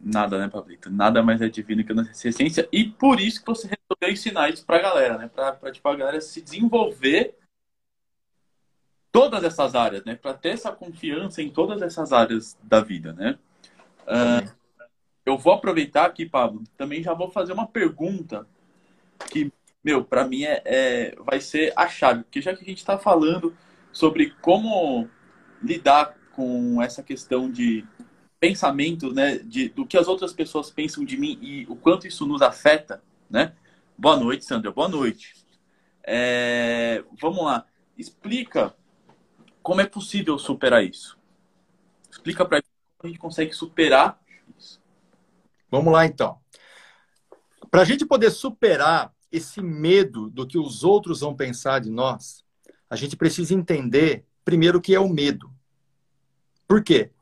Nada, 0.03 0.37
né, 0.37 0.49
Pablito? 0.49 0.89
Nada 0.89 1.23
mais 1.23 1.41
é 1.41 1.47
divino 1.47 1.83
que 1.83 1.93
a 1.93 1.95
nossa 1.95 2.27
essência. 2.27 2.67
E 2.71 2.83
por 2.85 3.21
isso 3.21 3.39
que 3.39 3.47
você 3.47 3.67
resolveu 3.67 4.11
ensinar 4.11 4.49
isso 4.49 4.65
pra 4.65 4.79
galera, 4.81 5.17
né? 5.17 5.29
Pra, 5.33 5.53
pra 5.53 5.71
tipo, 5.71 5.87
a 5.87 5.95
galera 5.95 6.19
se 6.19 6.41
desenvolver 6.41 7.35
todas 9.13 9.43
essas 9.43 9.75
áreas, 9.75 10.03
né? 10.03 10.15
Para 10.15 10.33
ter 10.33 10.49
essa 10.49 10.71
confiança 10.71 11.41
em 11.41 11.49
todas 11.49 11.81
essas 11.81 12.11
áreas 12.11 12.57
da 12.61 12.81
vida, 12.81 13.13
né? 13.13 13.37
Uh, 14.01 14.51
eu 15.25 15.37
vou 15.37 15.53
aproveitar 15.53 16.05
aqui, 16.05 16.25
Pablo, 16.25 16.63
também 16.75 17.01
já 17.01 17.13
vou 17.13 17.29
fazer 17.29 17.53
uma 17.53 17.67
pergunta 17.67 18.45
que, 19.29 19.53
meu, 19.81 20.03
para 20.03 20.27
mim 20.27 20.43
é, 20.43 20.61
é, 20.65 21.15
vai 21.19 21.39
ser 21.39 21.71
a 21.77 21.87
chave, 21.87 22.23
porque 22.23 22.41
já 22.41 22.53
que 22.53 22.63
a 22.63 22.67
gente 22.67 22.79
está 22.79 22.97
falando 22.97 23.55
sobre 23.91 24.31
como 24.41 25.07
lidar 25.61 26.17
com 26.35 26.81
essa 26.81 27.01
questão 27.01 27.49
de 27.49 27.85
pensamento, 28.43 29.13
né, 29.13 29.37
de, 29.37 29.69
do 29.69 29.85
que 29.85 29.97
as 29.97 30.05
outras 30.05 30.33
pessoas 30.33 30.69
pensam 30.69 31.05
de 31.05 31.15
mim 31.15 31.39
e 31.41 31.65
o 31.69 31.77
quanto 31.77 32.05
isso 32.05 32.25
nos 32.25 32.41
afeta, 32.41 33.01
né? 33.29 33.53
Boa 33.97 34.17
noite, 34.17 34.43
Sandra. 34.43 34.69
Boa 34.69 34.89
noite. 34.89 35.33
É, 36.05 37.01
vamos 37.21 37.45
lá. 37.45 37.65
Explica 37.97 38.75
como 39.61 39.79
é 39.79 39.85
possível 39.85 40.37
superar 40.37 40.83
isso. 40.83 41.17
Explica 42.11 42.43
para 42.43 42.61
a 43.01 43.07
gente 43.07 43.17
consegue 43.17 43.53
superar 43.53 44.19
isso. 44.59 44.81
Vamos 45.71 45.93
lá, 45.93 46.05
então. 46.05 46.37
Para 47.71 47.83
a 47.83 47.85
gente 47.85 48.05
poder 48.05 48.29
superar 48.29 49.13
esse 49.31 49.61
medo 49.61 50.29
do 50.29 50.45
que 50.45 50.57
os 50.57 50.83
outros 50.83 51.21
vão 51.21 51.33
pensar 51.33 51.79
de 51.79 51.89
nós, 51.89 52.43
a 52.89 52.97
gente 52.97 53.15
precisa 53.15 53.53
entender 53.53 54.25
primeiro 54.43 54.79
o 54.79 54.81
que 54.81 54.93
é 54.93 54.99
o 54.99 55.07
medo. 55.07 55.49
Por 56.67 56.83
quê? 56.83 57.12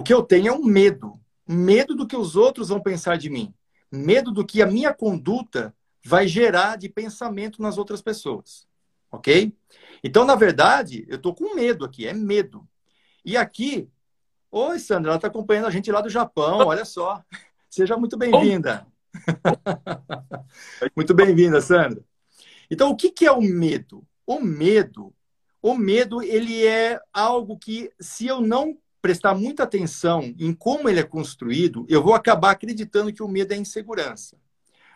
O 0.00 0.02
que 0.02 0.14
eu 0.14 0.22
tenho 0.22 0.48
é 0.48 0.52
um 0.52 0.64
medo. 0.64 1.20
Medo 1.46 1.94
do 1.94 2.06
que 2.06 2.16
os 2.16 2.34
outros 2.34 2.70
vão 2.70 2.80
pensar 2.80 3.18
de 3.18 3.28
mim. 3.28 3.52
Medo 3.92 4.32
do 4.32 4.46
que 4.46 4.62
a 4.62 4.66
minha 4.66 4.94
conduta 4.94 5.76
vai 6.02 6.26
gerar 6.26 6.76
de 6.76 6.88
pensamento 6.88 7.60
nas 7.60 7.76
outras 7.76 8.00
pessoas. 8.00 8.66
Ok? 9.12 9.54
Então, 10.02 10.24
na 10.24 10.34
verdade, 10.34 11.04
eu 11.06 11.16
estou 11.16 11.34
com 11.34 11.54
medo 11.54 11.84
aqui, 11.84 12.06
é 12.06 12.14
medo. 12.14 12.66
E 13.22 13.36
aqui, 13.36 13.90
oi, 14.50 14.78
Sandra, 14.78 15.10
ela 15.10 15.16
está 15.16 15.28
acompanhando 15.28 15.66
a 15.66 15.70
gente 15.70 15.92
lá 15.92 16.00
do 16.00 16.08
Japão, 16.08 16.68
olha 16.68 16.86
só. 16.86 17.22
Seja 17.68 17.94
muito 17.98 18.16
bem-vinda. 18.16 18.86
muito 20.96 21.12
bem-vinda, 21.12 21.60
Sandra. 21.60 22.02
Então, 22.70 22.88
o 22.88 22.96
que, 22.96 23.10
que 23.10 23.26
é 23.26 23.32
o 23.32 23.42
medo? 23.42 24.02
O 24.26 24.40
medo, 24.40 25.12
o 25.60 25.74
medo, 25.74 26.22
ele 26.22 26.64
é 26.64 26.98
algo 27.12 27.58
que, 27.58 27.92
se 28.00 28.26
eu 28.26 28.40
não 28.40 28.78
prestar 29.00 29.34
muita 29.34 29.62
atenção 29.62 30.34
em 30.38 30.52
como 30.52 30.88
ele 30.88 31.00
é 31.00 31.04
construído, 31.04 31.86
eu 31.88 32.02
vou 32.02 32.14
acabar 32.14 32.50
acreditando 32.50 33.12
que 33.12 33.22
o 33.22 33.28
medo 33.28 33.52
é 33.52 33.56
insegurança. 33.56 34.36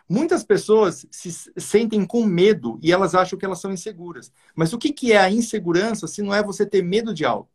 Muitas 0.09 0.45
pessoas 0.45 1.07
se 1.11 1.51
sentem 1.57 2.05
com 2.05 2.25
medo 2.25 2.79
e 2.83 2.93
elas 2.93 3.15
acham 3.15 3.39
que 3.39 3.45
elas 3.45 3.61
são 3.61 3.73
inseguras. 3.73 4.31
Mas 4.55 4.73
o 4.75 4.79
que, 4.79 5.13
é 5.13 5.17
a 5.17 5.31
insegurança 5.31 6.07
se 6.07 6.23
não 6.23 6.35
é 6.35 6.43
você 6.43 6.67
ter 6.67 6.83
medo 6.83 7.15
de 7.15 7.25
algo? 7.25 7.49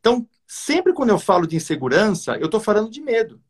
Então, 0.00 0.28
sempre 0.46 0.92
quando 0.92 1.10
eu 1.10 1.18
falo 1.18 1.46
de 1.46 1.54
insegurança, 1.54 2.36
eu 2.36 2.46
estou 2.46 2.60
falando 2.60 2.90
de 2.90 3.00
medo. 3.00 3.40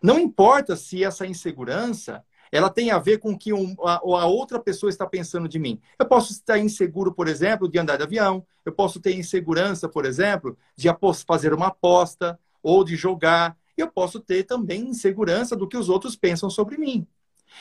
Não 0.00 0.18
importa 0.18 0.76
se 0.76 1.02
essa 1.02 1.26
insegurança 1.26 2.24
ela 2.52 2.68
tem 2.70 2.90
a 2.90 2.98
ver 2.98 3.18
com 3.18 3.32
o 3.32 3.38
que 3.38 3.52
um, 3.52 3.74
a, 3.84 3.96
a, 3.96 4.26
outra 4.26 4.58
pessoa 4.58 4.90
está 4.90 5.06
pensando 5.06 5.48
de 5.48 5.58
mim. 5.58 5.80
Eu 5.98 6.06
posso 6.06 6.32
estar 6.32 6.58
inseguro, 6.58 7.12
por 7.12 7.28
exemplo, 7.28 7.68
de 7.68 7.78
andar 7.78 7.96
de 7.96 8.02
avião. 8.02 8.44
Eu 8.64 8.72
posso 8.72 9.00
ter 9.00 9.14
insegurança, 9.14 9.88
por 9.88 10.04
exemplo, 10.04 10.56
de 10.76 10.88
fazer 11.26 11.54
uma 11.54 11.68
aposta 11.68 12.38
ou 12.62 12.84
de 12.84 12.96
jogar 12.96 13.56
eu 13.80 13.90
posso 13.90 14.20
ter 14.20 14.44
também 14.44 14.88
insegurança 14.88 15.56
do 15.56 15.66
que 15.66 15.76
os 15.76 15.88
outros 15.88 16.16
pensam 16.16 16.48
sobre 16.48 16.76
mim. 16.76 17.06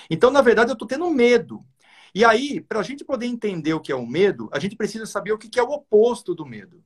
Então, 0.10 0.30
na 0.30 0.42
verdade, 0.42 0.72
eu 0.72 0.74
estou 0.74 0.88
tendo 0.88 1.10
medo. 1.10 1.66
E 2.14 2.26
aí, 2.26 2.62
para 2.62 2.80
a 2.80 2.84
gente 2.84 3.04
poder 3.04 3.26
entender 3.26 3.74
o 3.74 3.80
que 3.80 3.92
é 3.92 3.96
o 3.96 4.06
medo, 4.06 4.50
a 4.52 4.60
gente 4.60 4.76
precisa 4.76 5.06
saber 5.06 5.32
o 5.32 5.38
que 5.38 5.60
é 5.60 5.64
o 5.64 5.72
oposto 5.72 6.36
do 6.36 6.46
medo. 6.46 6.84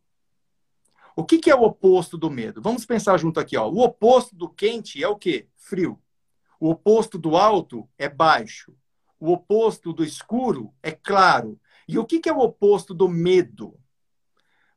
O 1.16 1.24
que 1.24 1.50
é 1.50 1.56
o 1.56 1.64
oposto 1.64 2.18
do 2.18 2.30
medo? 2.30 2.62
Vamos 2.62 2.86
pensar 2.86 3.18
junto 3.18 3.40
aqui. 3.40 3.56
Ó. 3.56 3.70
O 3.70 3.84
oposto 3.84 4.36
do 4.36 4.50
quente 4.50 5.04
é 5.04 5.08
o 5.08 5.16
quê? 5.16 5.48
Frio. 5.56 6.02
O 6.64 6.70
oposto 6.70 7.18
do 7.18 7.36
alto 7.36 7.90
é 7.98 8.08
baixo. 8.08 8.74
O 9.20 9.34
oposto 9.34 9.92
do 9.92 10.02
escuro 10.02 10.74
é 10.82 10.92
claro. 10.92 11.60
E 11.86 12.00
o 12.00 12.06
que 12.06 12.22
é 12.30 12.32
o 12.32 12.40
oposto 12.40 12.94
do 12.94 13.10
medo? 13.10 13.78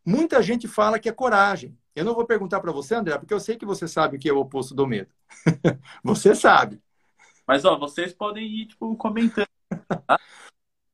Muita 0.04 0.42
gente 0.42 0.66
fala 0.66 0.98
que 0.98 1.08
é 1.08 1.12
coragem. 1.12 1.78
Eu 1.94 2.04
não 2.04 2.12
vou 2.12 2.26
perguntar 2.26 2.58
para 2.58 2.72
você, 2.72 2.96
André, 2.96 3.16
porque 3.16 3.32
eu 3.32 3.38
sei 3.38 3.54
que 3.54 3.64
você 3.64 3.86
sabe 3.86 4.16
o 4.16 4.18
que 4.18 4.28
é 4.28 4.32
o 4.32 4.40
oposto 4.40 4.74
do 4.74 4.84
medo. 4.84 5.14
você 6.02 6.34
sabe. 6.34 6.82
Mas, 7.46 7.64
ó, 7.64 7.78
vocês 7.78 8.12
podem 8.12 8.44
ir, 8.44 8.66
tipo, 8.66 8.96
comentando. 8.96 9.46
Tá? 10.08 10.18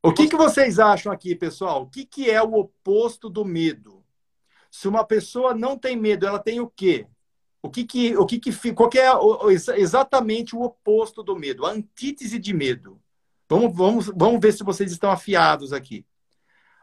o 0.03 0.13
que, 0.13 0.27
que 0.27 0.35
vocês 0.35 0.77
acham 0.77 1.11
aqui, 1.11 1.35
pessoal? 1.35 1.81
O 1.81 1.89
que, 1.89 2.05
que 2.05 2.29
é 2.29 2.39
o 2.43 2.53
oposto 2.53 3.31
do 3.31 3.43
medo? 3.43 4.05
Se 4.69 4.87
uma 4.87 5.03
pessoa 5.03 5.55
não 5.55 5.75
tem 5.75 5.97
medo, 5.97 6.27
ela 6.27 6.37
tem 6.37 6.59
o 6.59 6.69
quê? 6.69 7.07
O 7.63 7.69
que 7.69 7.85
que, 7.85 8.17
o 8.17 8.25
que, 8.25 8.39
que 8.39 8.73
qual 8.73 8.89
que 8.89 8.99
é 8.99 9.09
exatamente 9.77 10.53
o 10.53 10.61
oposto 10.63 11.23
do 11.23 11.33
medo? 11.33 11.65
A 11.65 11.71
antítese 11.71 12.37
de 12.37 12.53
medo. 12.53 13.01
Vamos, 13.49 13.73
vamos, 13.73 14.11
vamos 14.13 14.41
ver 14.41 14.51
se 14.51 14.65
vocês 14.65 14.91
estão 14.91 15.09
afiados 15.09 15.71
aqui. 15.71 16.05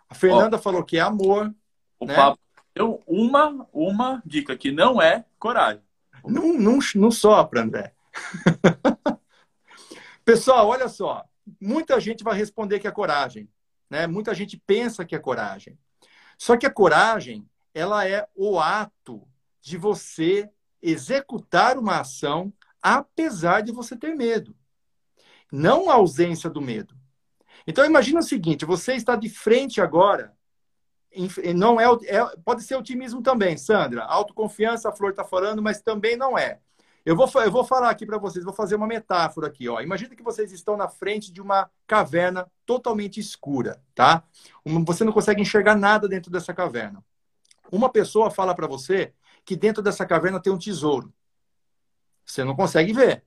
A 0.08 0.14
Fernanda 0.14 0.56
ó, 0.56 0.58
falou 0.58 0.82
que 0.82 0.96
é 0.96 1.00
amor. 1.00 1.54
O 1.98 2.06
né? 2.06 2.16
papo 2.16 2.40
deu 2.74 3.02
uma, 3.06 3.68
uma 3.74 4.22
dica 4.24 4.56
que 4.56 4.72
não 4.72 5.02
é 5.02 5.26
coragem. 5.38 5.82
Não, 6.24 6.54
não, 6.54 6.78
não 6.94 7.10
sopra, 7.10 7.60
André. 7.60 7.92
Pessoal, 10.24 10.66
olha 10.66 10.88
só. 10.88 11.26
Muita 11.60 12.00
gente 12.00 12.24
vai 12.24 12.34
responder 12.34 12.78
que 12.78 12.88
é 12.88 12.90
coragem. 12.90 13.50
Né? 13.90 14.06
Muita 14.06 14.34
gente 14.34 14.56
pensa 14.66 15.04
que 15.04 15.14
é 15.14 15.18
coragem. 15.18 15.78
Só 16.38 16.56
que 16.56 16.64
a 16.64 16.72
coragem, 16.72 17.46
ela 17.74 18.08
é 18.08 18.26
o 18.34 18.58
ato 18.58 19.28
de 19.60 19.76
você 19.76 20.50
executar 20.82 21.78
uma 21.78 22.00
ação 22.00 22.52
apesar 22.82 23.62
de 23.62 23.72
você 23.72 23.96
ter 23.96 24.14
medo. 24.14 24.54
Não 25.52 25.90
a 25.90 25.94
ausência 25.94 26.48
do 26.48 26.60
medo. 26.60 26.94
Então 27.66 27.84
imagina 27.84 28.20
o 28.20 28.24
seguinte, 28.24 28.64
você 28.64 28.94
está 28.94 29.16
de 29.16 29.28
frente 29.28 29.80
agora 29.80 30.34
não 31.54 31.80
é, 31.80 31.86
é, 32.06 32.36
pode 32.44 32.62
ser 32.62 32.76
otimismo 32.76 33.22
também, 33.22 33.56
Sandra. 33.56 34.04
Autoconfiança, 34.04 34.88
a 34.88 34.92
Flor 34.92 35.10
está 35.10 35.24
falando, 35.24 35.60
mas 35.60 35.80
também 35.80 36.16
não 36.16 36.38
é. 36.38 36.60
Eu 37.04 37.16
vou, 37.16 37.28
eu 37.42 37.50
vou 37.50 37.64
falar 37.64 37.90
aqui 37.90 38.06
para 38.06 38.18
vocês, 38.18 38.44
vou 38.44 38.54
fazer 38.54 38.76
uma 38.76 38.86
metáfora 38.86 39.46
aqui. 39.46 39.68
Ó. 39.68 39.80
Imagina 39.80 40.14
que 40.14 40.22
vocês 40.22 40.52
estão 40.52 40.76
na 40.76 40.86
frente 40.86 41.32
de 41.32 41.40
uma 41.40 41.68
caverna 41.86 42.46
totalmente 42.64 43.18
escura, 43.18 43.82
tá? 43.94 44.22
Você 44.86 45.02
não 45.02 45.12
consegue 45.12 45.40
enxergar 45.40 45.74
nada 45.74 46.06
dentro 46.06 46.30
dessa 46.30 46.52
caverna. 46.52 47.02
Uma 47.72 47.88
pessoa 47.88 48.30
fala 48.30 48.54
para 48.54 48.66
você 48.66 49.12
que 49.51 49.57
dentro 49.57 49.82
dessa 49.82 50.07
caverna 50.07 50.40
tem 50.40 50.53
um 50.53 50.59
tesouro. 50.59 51.12
Você 52.24 52.44
não 52.44 52.55
consegue 52.55 52.92
ver. 52.92 53.24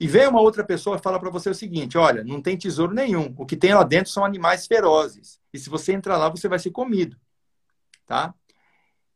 E 0.00 0.08
vem 0.08 0.26
uma 0.26 0.40
outra 0.40 0.64
pessoa 0.64 0.96
e 0.96 1.00
fala 1.00 1.20
para 1.20 1.30
você 1.30 1.48
o 1.48 1.54
seguinte: 1.54 1.96
olha, 1.96 2.24
não 2.24 2.42
tem 2.42 2.56
tesouro 2.56 2.92
nenhum. 2.92 3.32
O 3.38 3.46
que 3.46 3.56
tem 3.56 3.72
lá 3.72 3.84
dentro 3.84 4.10
são 4.10 4.24
animais 4.24 4.66
ferozes. 4.66 5.40
E 5.52 5.58
se 5.60 5.70
você 5.70 5.92
entrar 5.92 6.16
lá, 6.16 6.28
você 6.28 6.48
vai 6.48 6.58
ser 6.58 6.72
comido. 6.72 7.16
Tá? 8.04 8.34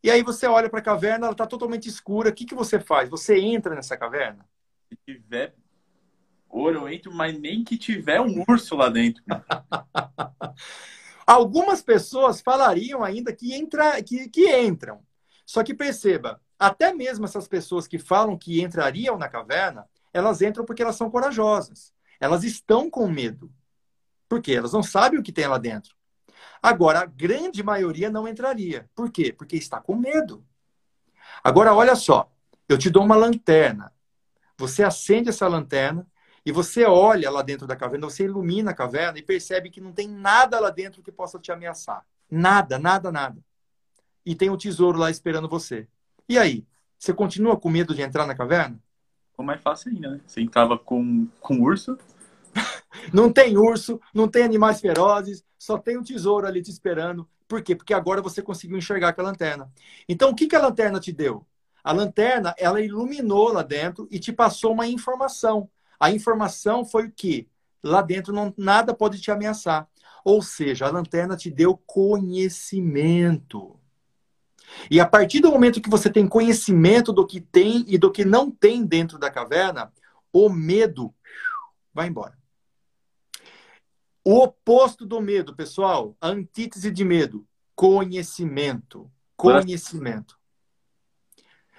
E 0.05 0.09
aí 0.09 0.23
você 0.23 0.47
olha 0.47 0.71
para 0.71 0.79
a 0.79 0.85
caverna, 0.85 1.27
ela 1.27 1.33
está 1.33 1.49
totalmente 1.49 1.89
escura. 1.89 2.31
O 2.31 2.33
que, 2.33 2.45
que 2.45 2.55
você 2.55 2.79
faz? 2.79 3.09
Você 3.09 3.37
entra 3.37 3.75
nessa 3.75 3.97
caverna? 3.97 4.49
Se 4.89 4.97
tiver 5.05 5.57
ouro, 6.49 6.83
eu 6.83 6.89
entro, 6.89 7.13
mas 7.13 7.37
nem 7.37 7.65
que 7.65 7.77
tiver 7.77 8.21
um 8.21 8.45
urso 8.49 8.77
lá 8.77 8.89
dentro. 8.89 9.25
Algumas 11.27 11.83
pessoas 11.83 12.41
falariam 12.41 13.03
ainda 13.03 13.35
que, 13.35 13.53
entra, 13.53 14.01
que, 14.01 14.29
que 14.29 14.57
entram. 14.57 15.03
Só 15.51 15.65
que 15.65 15.75
perceba, 15.75 16.41
até 16.57 16.95
mesmo 16.95 17.25
essas 17.25 17.49
pessoas 17.49 17.89
que 17.89 17.99
falam 17.99 18.39
que 18.39 18.63
entrariam 18.63 19.19
na 19.19 19.29
caverna, 19.29 19.85
elas 20.13 20.41
entram 20.43 20.65
porque 20.65 20.81
elas 20.81 20.95
são 20.95 21.11
corajosas. 21.11 21.93
Elas 22.21 22.45
estão 22.45 22.89
com 22.89 23.09
medo. 23.09 23.53
Porque 24.29 24.53
elas 24.53 24.73
não 24.73 24.81
sabem 24.81 25.19
o 25.19 25.23
que 25.25 25.33
tem 25.33 25.49
lá 25.49 25.59
dentro. 25.59 25.93
Agora, 26.63 27.01
a 27.01 27.05
grande 27.05 27.65
maioria 27.65 28.09
não 28.09 28.29
entraria. 28.29 28.89
Por 28.95 29.11
quê? 29.11 29.33
Porque 29.33 29.57
está 29.57 29.81
com 29.81 29.97
medo. 29.97 30.47
Agora, 31.43 31.75
olha 31.75 31.97
só. 31.97 32.31
Eu 32.69 32.79
te 32.79 32.89
dou 32.89 33.03
uma 33.03 33.17
lanterna. 33.17 33.93
Você 34.57 34.85
acende 34.85 35.31
essa 35.31 35.49
lanterna 35.49 36.07
e 36.47 36.53
você 36.53 36.85
olha 36.85 37.29
lá 37.29 37.43
dentro 37.43 37.67
da 37.67 37.75
caverna, 37.75 38.09
você 38.09 38.23
ilumina 38.23 38.71
a 38.71 38.75
caverna 38.75 39.19
e 39.19 39.23
percebe 39.23 39.69
que 39.69 39.81
não 39.81 39.93
tem 39.93 40.07
nada 40.07 40.61
lá 40.61 40.71
dentro 40.71 41.03
que 41.03 41.11
possa 41.11 41.41
te 41.41 41.51
ameaçar. 41.51 42.07
Nada, 42.31 42.79
nada, 42.79 43.11
nada. 43.11 43.43
E 44.25 44.35
tem 44.35 44.51
um 44.51 44.57
tesouro 44.57 44.99
lá 44.99 45.11
esperando 45.11 45.49
você. 45.49 45.89
E 46.29 46.39
aí? 46.39 46.67
Você 46.99 47.15
continua 47.15 47.59
com 47.59 47.71
medo 47.71 47.95
de 47.95 48.03
entrar 48.03 48.27
na 48.27 48.35
caverna? 48.35 48.79
ficou 49.41 49.45
mais 49.45 49.61
fácil 49.63 49.91
ainda, 49.91 50.11
né? 50.11 50.21
Você 50.27 50.41
entrava 50.43 50.79
com, 50.79 51.27
com 51.41 51.61
urso. 51.61 51.99
não 53.13 53.33
tem 53.33 53.57
urso, 53.57 54.01
não 54.15 54.29
tem 54.29 54.43
animais 54.43 54.81
ferozes, 54.81 55.43
só 55.59 55.79
tem 55.79 55.97
um 55.97 56.03
tesouro 56.03 56.47
ali 56.47 56.63
te 56.63 56.71
esperando. 56.71 57.27
Por 57.49 57.63
quê? 57.63 57.75
Porque 57.75 57.95
agora 57.95 58.21
você 58.21 58.43
conseguiu 58.43 58.77
enxergar 58.77 59.15
com 59.15 59.23
a 59.23 59.25
lanterna. 59.25 59.73
Então, 60.09 60.31
o 60.31 60.35
que, 60.35 60.47
que 60.47 60.55
a 60.55 60.61
lanterna 60.61 61.01
te 61.01 61.11
deu? 61.11 61.45
A 61.83 61.93
lanterna, 61.93 62.55
ela 62.59 62.83
iluminou 62.83 63.51
lá 63.53 63.63
dentro 63.63 64.07
e 64.11 64.19
te 64.19 64.33
passou 64.33 64.73
uma 64.73 64.87
informação. 64.87 65.69
A 65.99 66.11
informação 66.11 66.85
foi 66.85 67.07
o 67.07 67.13
que? 67.13 67.49
Lá 67.83 68.03
dentro 68.03 68.35
não, 68.35 68.53
nada 68.57 68.93
pode 68.93 69.19
te 69.21 69.31
ameaçar. 69.31 69.89
Ou 70.23 70.43
seja, 70.43 70.87
a 70.87 70.91
lanterna 70.91 71.35
te 71.35 71.51
deu 71.51 71.79
conhecimento. 71.87 73.80
E 74.91 75.01
a 75.01 75.07
partir 75.07 75.41
do 75.41 75.51
momento 75.51 75.81
que 75.81 75.91
você 75.91 76.11
tem 76.11 76.27
conhecimento 76.27 77.13
do 77.13 77.27
que 77.27 77.41
tem 77.41 77.85
e 77.89 77.99
do 77.99 78.11
que 78.11 78.25
não 78.25 78.51
tem 78.51 78.85
dentro 78.85 79.19
da 79.19 79.31
caverna, 79.31 79.93
o 80.33 80.49
medo 80.49 81.15
vai 81.93 82.09
embora. 82.09 82.39
O 84.25 84.39
oposto 84.39 85.07
do 85.07 85.21
medo, 85.21 85.55
pessoal, 85.55 86.17
a 86.21 86.29
antítese 86.29 86.91
de 86.91 87.05
medo, 87.05 87.47
conhecimento. 87.75 89.11
Conhecimento. 89.37 90.39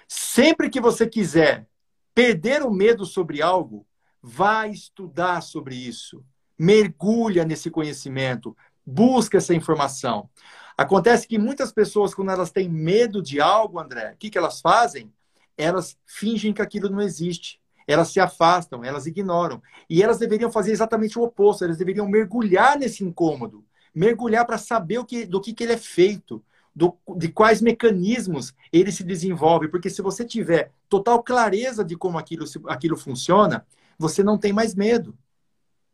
Sempre 0.08 0.68
que 0.68 0.80
você 0.80 1.06
quiser 1.06 1.68
perder 2.14 2.62
o 2.62 2.70
medo 2.70 3.06
sobre 3.06 3.40
algo, 3.40 3.86
vá 4.20 4.66
estudar 4.66 5.40
sobre 5.40 5.74
isso. 5.74 6.24
Mergulha 6.58 7.44
nesse 7.44 7.70
conhecimento, 7.70 8.56
busca 8.84 9.38
essa 9.38 9.54
informação. 9.54 10.28
Acontece 10.76 11.26
que 11.26 11.38
muitas 11.38 11.72
pessoas, 11.72 12.14
quando 12.14 12.30
elas 12.30 12.50
têm 12.50 12.68
medo 12.68 13.22
de 13.22 13.40
algo, 13.40 13.78
André, 13.78 14.12
o 14.12 14.16
que, 14.16 14.30
que 14.30 14.38
elas 14.38 14.60
fazem? 14.60 15.12
Elas 15.56 15.96
fingem 16.06 16.52
que 16.52 16.62
aquilo 16.62 16.88
não 16.88 17.00
existe. 17.00 17.60
Elas 17.86 18.08
se 18.08 18.20
afastam, 18.20 18.84
elas 18.84 19.06
ignoram. 19.06 19.62
E 19.88 20.02
elas 20.02 20.18
deveriam 20.18 20.50
fazer 20.50 20.72
exatamente 20.72 21.18
o 21.18 21.22
oposto. 21.22 21.64
Elas 21.64 21.78
deveriam 21.78 22.08
mergulhar 22.08 22.78
nesse 22.78 23.04
incômodo. 23.04 23.64
Mergulhar 23.94 24.46
para 24.46 24.58
saber 24.58 24.98
o 24.98 25.04
que, 25.04 25.26
do 25.26 25.40
que, 25.40 25.52
que 25.52 25.64
ele 25.64 25.74
é 25.74 25.78
feito. 25.78 26.42
Do, 26.74 26.96
de 27.16 27.28
quais 27.28 27.60
mecanismos 27.60 28.54
ele 28.72 28.90
se 28.90 29.04
desenvolve. 29.04 29.68
Porque 29.68 29.90
se 29.90 30.00
você 30.00 30.24
tiver 30.24 30.72
total 30.88 31.22
clareza 31.22 31.84
de 31.84 31.96
como 31.96 32.18
aquilo, 32.18 32.46
aquilo 32.66 32.96
funciona, 32.96 33.66
você 33.98 34.22
não 34.22 34.38
tem 34.38 34.52
mais 34.52 34.74
medo. 34.74 35.14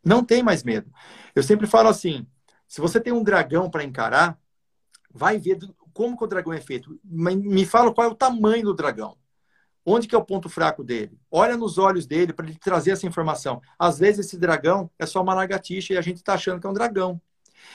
Não 0.05 0.23
tem 0.23 0.43
mais 0.43 0.63
medo. 0.63 0.91
Eu 1.35 1.43
sempre 1.43 1.67
falo 1.67 1.89
assim: 1.89 2.27
se 2.67 2.81
você 2.81 3.01
tem 3.01 3.13
um 3.13 3.25
dragão 3.25 3.69
para 3.69 3.83
encarar, 3.83 4.39
vai 5.11 5.39
ver 5.39 5.59
como 5.93 6.17
que 6.17 6.25
o 6.25 6.27
dragão 6.27 6.53
é 6.53 6.61
feito. 6.61 6.99
Me 7.05 7.67
fala 7.67 7.93
qual 7.93 8.07
é 8.07 8.11
o 8.11 8.15
tamanho 8.15 8.65
do 8.65 8.75
dragão. 8.75 9.17
Onde 9.85 10.07
que 10.07 10.15
é 10.15 10.19
o 10.19 10.25
ponto 10.25 10.49
fraco 10.49 10.85
dele? 10.85 11.19
Olha 11.31 11.57
nos 11.57 11.79
olhos 11.79 12.07
dele 12.07 12.33
para 12.33 12.47
ele 12.47 12.59
trazer 12.59 12.91
essa 12.91 13.07
informação. 13.07 13.61
Às 13.79 13.99
vezes 13.99 14.27
esse 14.27 14.39
dragão 14.39 14.91
é 14.99 15.07
só 15.07 15.23
uma 15.23 15.35
lagartixa 15.35 15.95
e 15.95 15.97
a 15.97 16.03
gente 16.03 16.19
está 16.19 16.35
achando 16.35 16.61
que 16.61 16.67
é 16.67 16.71
um 16.71 16.75
dragão. 16.75 17.21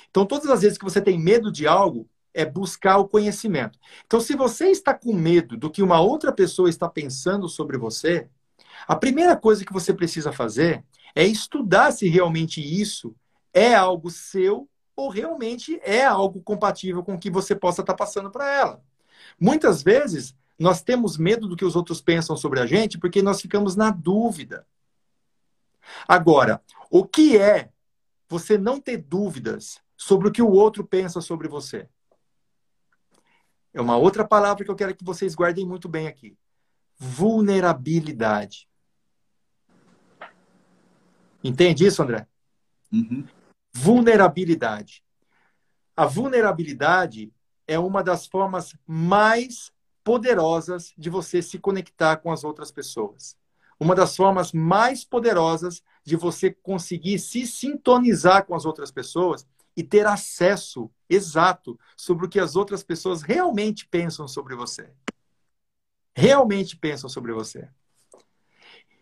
Então, 0.09 0.25
todas 0.25 0.49
as 0.49 0.61
vezes 0.61 0.77
que 0.77 0.83
você 0.83 1.01
tem 1.01 1.19
medo 1.19 1.51
de 1.51 1.67
algo, 1.67 2.07
é 2.33 2.45
buscar 2.45 2.97
o 2.97 3.07
conhecimento. 3.07 3.77
Então, 4.05 4.19
se 4.19 4.35
você 4.35 4.67
está 4.67 4.93
com 4.93 5.13
medo 5.13 5.55
do 5.57 5.69
que 5.69 5.83
uma 5.83 6.01
outra 6.01 6.31
pessoa 6.31 6.69
está 6.69 6.89
pensando 6.89 7.47
sobre 7.47 7.77
você, 7.77 8.27
a 8.87 8.95
primeira 8.95 9.35
coisa 9.35 9.65
que 9.65 9.73
você 9.73 9.93
precisa 9.93 10.31
fazer 10.31 10.83
é 11.15 11.25
estudar 11.25 11.91
se 11.91 12.07
realmente 12.07 12.59
isso 12.59 13.15
é 13.53 13.75
algo 13.75 14.09
seu 14.09 14.67
ou 14.95 15.09
realmente 15.09 15.79
é 15.83 16.05
algo 16.05 16.41
compatível 16.41 17.03
com 17.03 17.15
o 17.15 17.19
que 17.19 17.29
você 17.29 17.55
possa 17.55 17.81
estar 17.81 17.95
passando 17.95 18.29
para 18.29 18.51
ela. 18.51 18.83
Muitas 19.39 19.81
vezes, 19.81 20.35
nós 20.57 20.81
temos 20.81 21.17
medo 21.17 21.47
do 21.47 21.55
que 21.55 21.65
os 21.65 21.75
outros 21.75 22.01
pensam 22.01 22.37
sobre 22.37 22.59
a 22.59 22.65
gente 22.65 22.97
porque 22.97 23.21
nós 23.21 23.41
ficamos 23.41 23.75
na 23.75 23.89
dúvida. 23.89 24.67
Agora, 26.07 26.61
o 26.89 27.05
que 27.05 27.37
é 27.37 27.69
você 28.29 28.57
não 28.57 28.79
ter 28.79 28.97
dúvidas 28.97 29.81
sobre 29.97 30.27
o 30.27 30.31
que 30.31 30.41
o 30.41 30.51
outro 30.51 30.85
pensa 30.85 31.21
sobre 31.21 31.47
você? 31.47 31.89
É 33.73 33.81
uma 33.81 33.97
outra 33.97 34.25
palavra 34.25 34.63
que 34.63 34.69
eu 34.69 34.75
quero 34.75 34.95
que 34.95 35.03
vocês 35.03 35.33
guardem 35.33 35.65
muito 35.65 35.89
bem 35.89 36.07
aqui. 36.07 36.37
Vulnerabilidade. 36.95 38.69
Entende 41.43 41.85
isso, 41.85 42.01
André? 42.01 42.27
Uhum. 42.91 43.25
Vulnerabilidade. 43.73 45.03
A 45.95 46.05
vulnerabilidade 46.05 47.33
é 47.67 47.77
uma 47.79 48.03
das 48.03 48.27
formas 48.27 48.75
mais 48.85 49.71
poderosas 50.03 50.93
de 50.97 51.09
você 51.09 51.41
se 51.41 51.57
conectar 51.57 52.17
com 52.17 52.31
as 52.31 52.43
outras 52.43 52.71
pessoas. 52.71 53.37
Uma 53.79 53.95
das 53.95 54.15
formas 54.15 54.51
mais 54.51 55.03
poderosas 55.03 55.81
de 56.03 56.15
você 56.15 56.51
conseguir 56.51 57.19
se 57.19 57.47
sintonizar 57.47 58.45
com 58.45 58.55
as 58.55 58.65
outras 58.65 58.91
pessoas 58.91 59.45
e 59.75 59.83
ter 59.83 60.05
acesso 60.05 60.89
exato 61.09 61.79
sobre 61.97 62.25
o 62.25 62.29
que 62.29 62.39
as 62.39 62.55
outras 62.55 62.83
pessoas 62.83 63.21
realmente 63.21 63.87
pensam 63.87 64.27
sobre 64.27 64.55
você. 64.55 64.91
Realmente 66.15 66.77
pensam 66.77 67.09
sobre 67.09 67.33
você. 67.33 67.67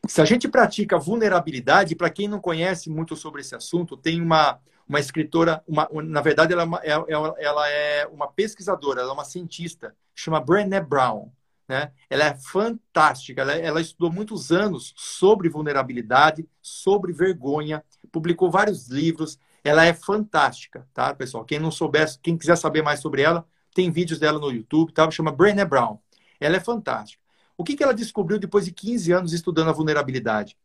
Se 0.08 0.20
a 0.20 0.26
gente 0.26 0.48
pratica 0.48 0.98
vulnerabilidade, 0.98 1.96
para 1.96 2.10
quem 2.10 2.28
não 2.28 2.40
conhece 2.40 2.90
muito 2.90 3.16
sobre 3.16 3.42
esse 3.42 3.56
assunto, 3.56 3.96
tem 3.96 4.22
uma, 4.22 4.60
uma 4.88 5.00
escritora, 5.00 5.64
uma, 5.68 5.88
na 6.04 6.22
verdade, 6.22 6.54
ela 6.54 6.64
é, 6.64 6.66
uma, 6.66 6.78
ela, 6.80 7.36
é, 7.38 7.44
ela 7.46 7.70
é 7.70 8.08
uma 8.08 8.28
pesquisadora, 8.28 9.02
ela 9.02 9.12
é 9.12 9.14
uma 9.14 9.24
cientista, 9.24 9.96
chama 10.16 10.40
Brené 10.40 10.82
Brown. 10.82 11.32
Né? 11.68 11.92
Ela 12.10 12.26
é 12.26 12.34
fantástica, 12.34 13.42
ela, 13.42 13.54
ela 13.54 13.80
estudou 13.80 14.12
muitos 14.12 14.52
anos 14.52 14.94
sobre 14.98 15.48
vulnerabilidade, 15.48 16.46
sobre 16.62 17.14
vergonha, 17.14 17.82
publicou 18.12 18.52
vários 18.52 18.90
livros. 18.90 19.40
Ela 19.64 19.86
é 19.86 19.94
fantástica, 19.94 20.86
tá, 20.94 21.14
pessoal? 21.14 21.46
Quem 21.46 21.60
não 21.60 21.72
soubesse, 21.72 22.20
quem 22.20 22.38
quiser 22.38 22.58
saber 22.58 22.82
mais 22.82 23.00
sobre 23.00 23.22
ela, 23.22 23.48
tem 23.74 23.90
vídeos 23.90 24.20
dela 24.20 24.40
no 24.40 24.52
YouTube, 24.52 24.92
tá? 24.92 25.10
Chama 25.12 25.32
Brené 25.32 25.64
Brown. 25.64 25.98
Ela 26.42 26.58
é 26.58 26.60
fantástica. 26.60 27.21
O 27.62 27.64
que, 27.64 27.76
que 27.76 27.84
ela 27.84 27.94
descobriu 27.94 28.40
depois 28.40 28.66
de 28.66 28.72
15 28.72 29.12
anos 29.12 29.34
estudando 29.34 29.70
a 29.70 29.72
vulnerabilidade? 29.72 30.58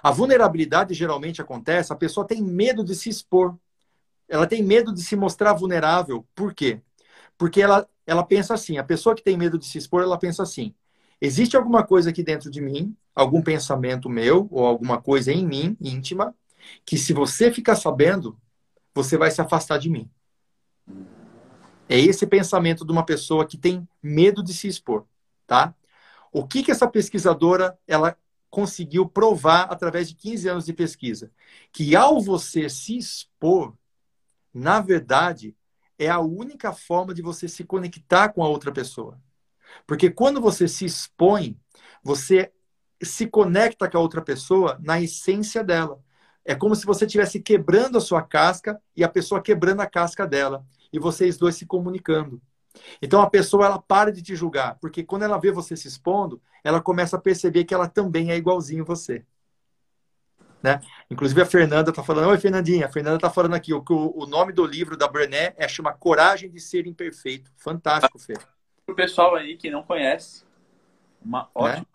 A 0.00 0.12
vulnerabilidade 0.12 0.94
geralmente 0.94 1.42
acontece, 1.42 1.92
a 1.92 1.96
pessoa 1.96 2.24
tem 2.24 2.40
medo 2.40 2.84
de 2.84 2.94
se 2.94 3.08
expor. 3.08 3.58
Ela 4.28 4.46
tem 4.46 4.62
medo 4.62 4.94
de 4.94 5.02
se 5.02 5.16
mostrar 5.16 5.52
vulnerável. 5.54 6.24
Por 6.32 6.54
quê? 6.54 6.80
Porque 7.36 7.60
ela, 7.60 7.84
ela 8.06 8.22
pensa 8.22 8.54
assim, 8.54 8.78
a 8.78 8.84
pessoa 8.84 9.16
que 9.16 9.24
tem 9.24 9.36
medo 9.36 9.58
de 9.58 9.66
se 9.66 9.76
expor, 9.76 10.04
ela 10.04 10.16
pensa 10.16 10.44
assim, 10.44 10.72
existe 11.20 11.56
alguma 11.56 11.82
coisa 11.82 12.10
aqui 12.10 12.22
dentro 12.22 12.48
de 12.48 12.60
mim, 12.60 12.96
algum 13.12 13.42
pensamento 13.42 14.08
meu, 14.08 14.46
ou 14.52 14.64
alguma 14.64 15.02
coisa 15.02 15.32
em 15.32 15.44
mim, 15.44 15.76
íntima, 15.80 16.32
que 16.86 16.96
se 16.96 17.12
você 17.12 17.50
ficar 17.50 17.74
sabendo, 17.74 18.38
você 18.94 19.18
vai 19.18 19.32
se 19.32 19.40
afastar 19.40 19.78
de 19.78 19.90
mim. 19.90 20.08
É 21.88 21.98
esse 21.98 22.24
pensamento 22.24 22.84
de 22.86 22.92
uma 22.92 23.04
pessoa 23.04 23.44
que 23.44 23.58
tem 23.58 23.88
medo 24.00 24.44
de 24.44 24.54
se 24.54 24.68
expor, 24.68 25.06
tá? 25.44 25.74
O 26.34 26.44
que, 26.44 26.64
que 26.64 26.72
essa 26.72 26.88
pesquisadora 26.88 27.78
ela 27.86 28.18
conseguiu 28.50 29.08
provar 29.08 29.70
através 29.70 30.08
de 30.08 30.16
15 30.16 30.48
anos 30.48 30.64
de 30.66 30.72
pesquisa? 30.72 31.30
Que 31.72 31.94
ao 31.94 32.20
você 32.20 32.68
se 32.68 32.98
expor, 32.98 33.72
na 34.52 34.80
verdade, 34.80 35.56
é 35.96 36.08
a 36.10 36.18
única 36.18 36.72
forma 36.72 37.14
de 37.14 37.22
você 37.22 37.46
se 37.46 37.62
conectar 37.62 38.30
com 38.30 38.42
a 38.42 38.48
outra 38.48 38.72
pessoa. 38.72 39.16
Porque 39.86 40.10
quando 40.10 40.40
você 40.40 40.66
se 40.66 40.84
expõe, 40.84 41.56
você 42.02 42.52
se 43.00 43.28
conecta 43.28 43.88
com 43.88 43.96
a 43.96 44.00
outra 44.00 44.20
pessoa 44.20 44.76
na 44.82 45.00
essência 45.00 45.62
dela. 45.62 46.02
É 46.44 46.52
como 46.56 46.74
se 46.74 46.84
você 46.84 47.06
estivesse 47.06 47.38
quebrando 47.38 47.96
a 47.96 48.00
sua 48.00 48.22
casca 48.22 48.82
e 48.96 49.04
a 49.04 49.08
pessoa 49.08 49.40
quebrando 49.40 49.82
a 49.82 49.86
casca 49.86 50.26
dela. 50.26 50.66
E 50.92 50.98
vocês 50.98 51.36
dois 51.36 51.54
se 51.54 51.64
comunicando. 51.64 52.42
Então 53.00 53.20
a 53.20 53.30
pessoa 53.30 53.66
ela 53.66 53.78
para 53.78 54.12
de 54.12 54.22
te 54.22 54.34
julgar, 54.34 54.78
porque 54.80 55.02
quando 55.02 55.22
ela 55.22 55.38
vê 55.38 55.50
você 55.52 55.76
se 55.76 55.88
expondo, 55.88 56.40
ela 56.62 56.80
começa 56.80 57.16
a 57.16 57.20
perceber 57.20 57.64
que 57.64 57.74
ela 57.74 57.88
também 57.88 58.30
é 58.30 58.36
igualzinho 58.36 58.84
você. 58.84 59.24
Né? 60.62 60.80
Inclusive 61.10 61.42
a 61.42 61.46
Fernanda 61.46 61.90
está 61.90 62.02
falando, 62.02 62.30
oi 62.30 62.38
Fernandinha, 62.38 62.86
a 62.86 62.90
Fernanda 62.90 63.16
está 63.16 63.28
falando 63.28 63.54
aqui, 63.54 63.74
o, 63.74 63.84
o 63.86 64.26
nome 64.26 64.50
do 64.50 64.64
livro 64.64 64.96
da 64.96 65.06
Brené 65.06 65.54
é 65.58 65.68
chama 65.68 65.92
Coragem 65.92 66.50
de 66.50 66.58
Ser 66.58 66.86
Imperfeito. 66.86 67.52
Fantástico, 67.56 68.18
Fê. 68.18 68.32
Para 68.32 68.92
o 68.92 68.96
pessoal 68.96 69.34
aí 69.34 69.58
que 69.58 69.70
não 69.70 69.82
conhece, 69.82 70.44
uma 71.22 71.42
né? 71.42 71.48
ótima. 71.54 71.86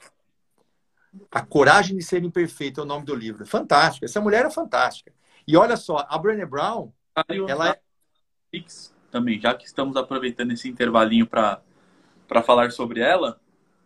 Né? 1.12 1.20
A 1.32 1.42
Coragem 1.42 1.98
de 1.98 2.04
Ser 2.04 2.24
Imperfeito 2.24 2.80
é 2.80 2.84
o 2.84 2.86
nome 2.86 3.06
do 3.06 3.16
livro. 3.16 3.44
Fantástico. 3.44 4.06
Essa 4.06 4.22
mulher 4.22 4.46
é 4.46 4.52
fantástica. 4.52 5.12
E 5.48 5.58
olha 5.58 5.76
só, 5.76 6.06
a 6.08 6.18
Brené 6.20 6.46
Brown, 6.46 6.92
ela 7.48 7.70
é 7.70 7.82
também, 9.10 9.40
já 9.40 9.54
que 9.54 9.66
estamos 9.66 9.96
aproveitando 9.96 10.52
esse 10.52 10.68
intervalinho 10.68 11.28
para 11.28 11.62
falar 12.44 12.72
sobre 12.72 13.02
ela, 13.02 13.40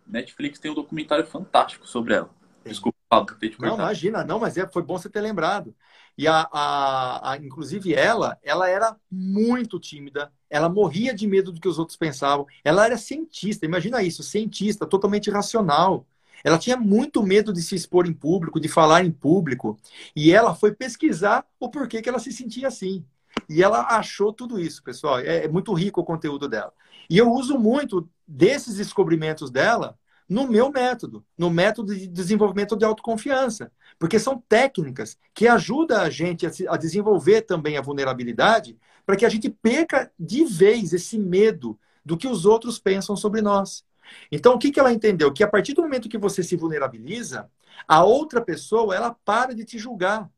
Netflix 0.06 0.60
tem 0.60 0.72
um 0.72 0.76
documentário 0.76 1.26
fantástico 1.26 1.88
sobre 1.88 2.14
ela. 2.14 2.30
Desculpa, 2.66 2.98
Paulo, 3.10 3.26
te 3.26 3.56
Não, 3.60 3.76
imagina, 3.76 4.24
não, 4.24 4.40
mas 4.40 4.58
é, 4.58 4.68
foi 4.68 4.82
bom 4.82 4.98
você 4.98 5.10
ter 5.10 5.22
lembrado. 5.22 5.76
E 6.18 6.28
a, 6.28 6.48
a, 6.52 7.32
a, 7.32 7.38
inclusive 7.38 7.94
ela, 7.94 8.38
ela 8.44 8.70
era 8.70 8.96
muito 9.12 9.80
tímida, 9.80 10.32
ela 10.50 10.70
morria 10.70 11.14
de 11.14 11.28
medo 11.28 11.52
do 11.52 11.60
que 11.60 11.68
os 11.68 11.80
outros 11.80 11.98
pensavam. 11.98 12.46
Ela 12.64 12.86
era 12.86 12.98
cientista, 12.98 13.66
imagina 13.66 14.02
isso, 14.04 14.24
cientista, 14.24 14.86
totalmente 14.86 15.30
racional. 15.30 16.06
Ela 16.44 16.58
tinha 16.58 16.78
muito 16.78 17.24
medo 17.24 17.52
de 17.54 17.62
se 17.62 17.76
expor 17.76 18.06
em 18.06 18.14
público, 18.14 18.60
de 18.60 18.68
falar 18.68 19.04
em 19.04 19.12
público. 19.12 19.80
E 20.16 20.32
ela 20.32 20.54
foi 20.54 20.74
pesquisar 20.74 21.46
o 21.60 21.70
porquê 21.70 22.02
que 22.02 22.10
ela 22.10 22.20
se 22.20 22.32
sentia 22.32 22.68
assim. 22.68 23.06
E 23.50 23.64
ela 23.64 23.88
achou 23.98 24.32
tudo 24.32 24.60
isso, 24.60 24.84
pessoal. 24.84 25.20
É, 25.20 25.46
é 25.46 25.48
muito 25.48 25.74
rico 25.74 26.02
o 26.02 26.06
conteúdo 26.06 26.48
dela. 26.48 26.74
E 27.10 27.18
eu 27.18 27.32
uso 27.32 27.58
muito 27.58 28.10
desses 28.28 28.76
descobrimentos 28.76 29.52
dela 29.52 29.98
no 30.28 30.48
meu 30.48 30.72
método, 30.72 31.26
no 31.38 31.50
método 31.50 31.94
de 31.94 32.08
desenvolvimento 32.08 32.76
de 32.76 32.86
autoconfiança. 32.86 33.72
Porque 34.00 34.18
são 34.18 34.42
técnicas 34.48 35.18
que 35.34 35.48
ajudam 35.48 36.02
a 36.02 36.10
gente 36.10 36.46
a, 36.68 36.78
desenvolver 36.78 37.42
também 37.42 37.78
a 37.78 37.82
vulnerabilidade 37.82 38.78
para 39.06 39.16
que 39.16 39.26
a 39.26 39.30
gente 39.30 39.50
perca 39.50 40.12
de 40.18 40.46
vez 40.46 40.94
esse 40.94 41.20
medo 41.20 41.78
do 42.06 42.18
que 42.18 42.28
os 42.28 42.46
outros 42.46 42.80
pensam 42.80 43.16
sobre 43.16 43.42
nós. 43.42 43.86
Então, 44.32 44.56
o 44.56 44.60
que, 44.60 44.72
que 44.72 44.80
ela 44.80 44.92
entendeu? 44.92 45.32
Que 45.32 45.44
a 45.44 45.48
partir 45.48 45.74
do 45.74 45.82
momento 45.82 46.10
que 46.10 46.18
você 46.18 46.44
se 46.44 46.56
vulnerabiliza, 46.56 47.50
a 47.88 48.04
outra 48.04 48.42
pessoa, 48.42 48.96
ela 48.96 49.16
para 49.26 49.54
de 49.54 49.66
te 49.66 49.78
julgar. 49.78 50.30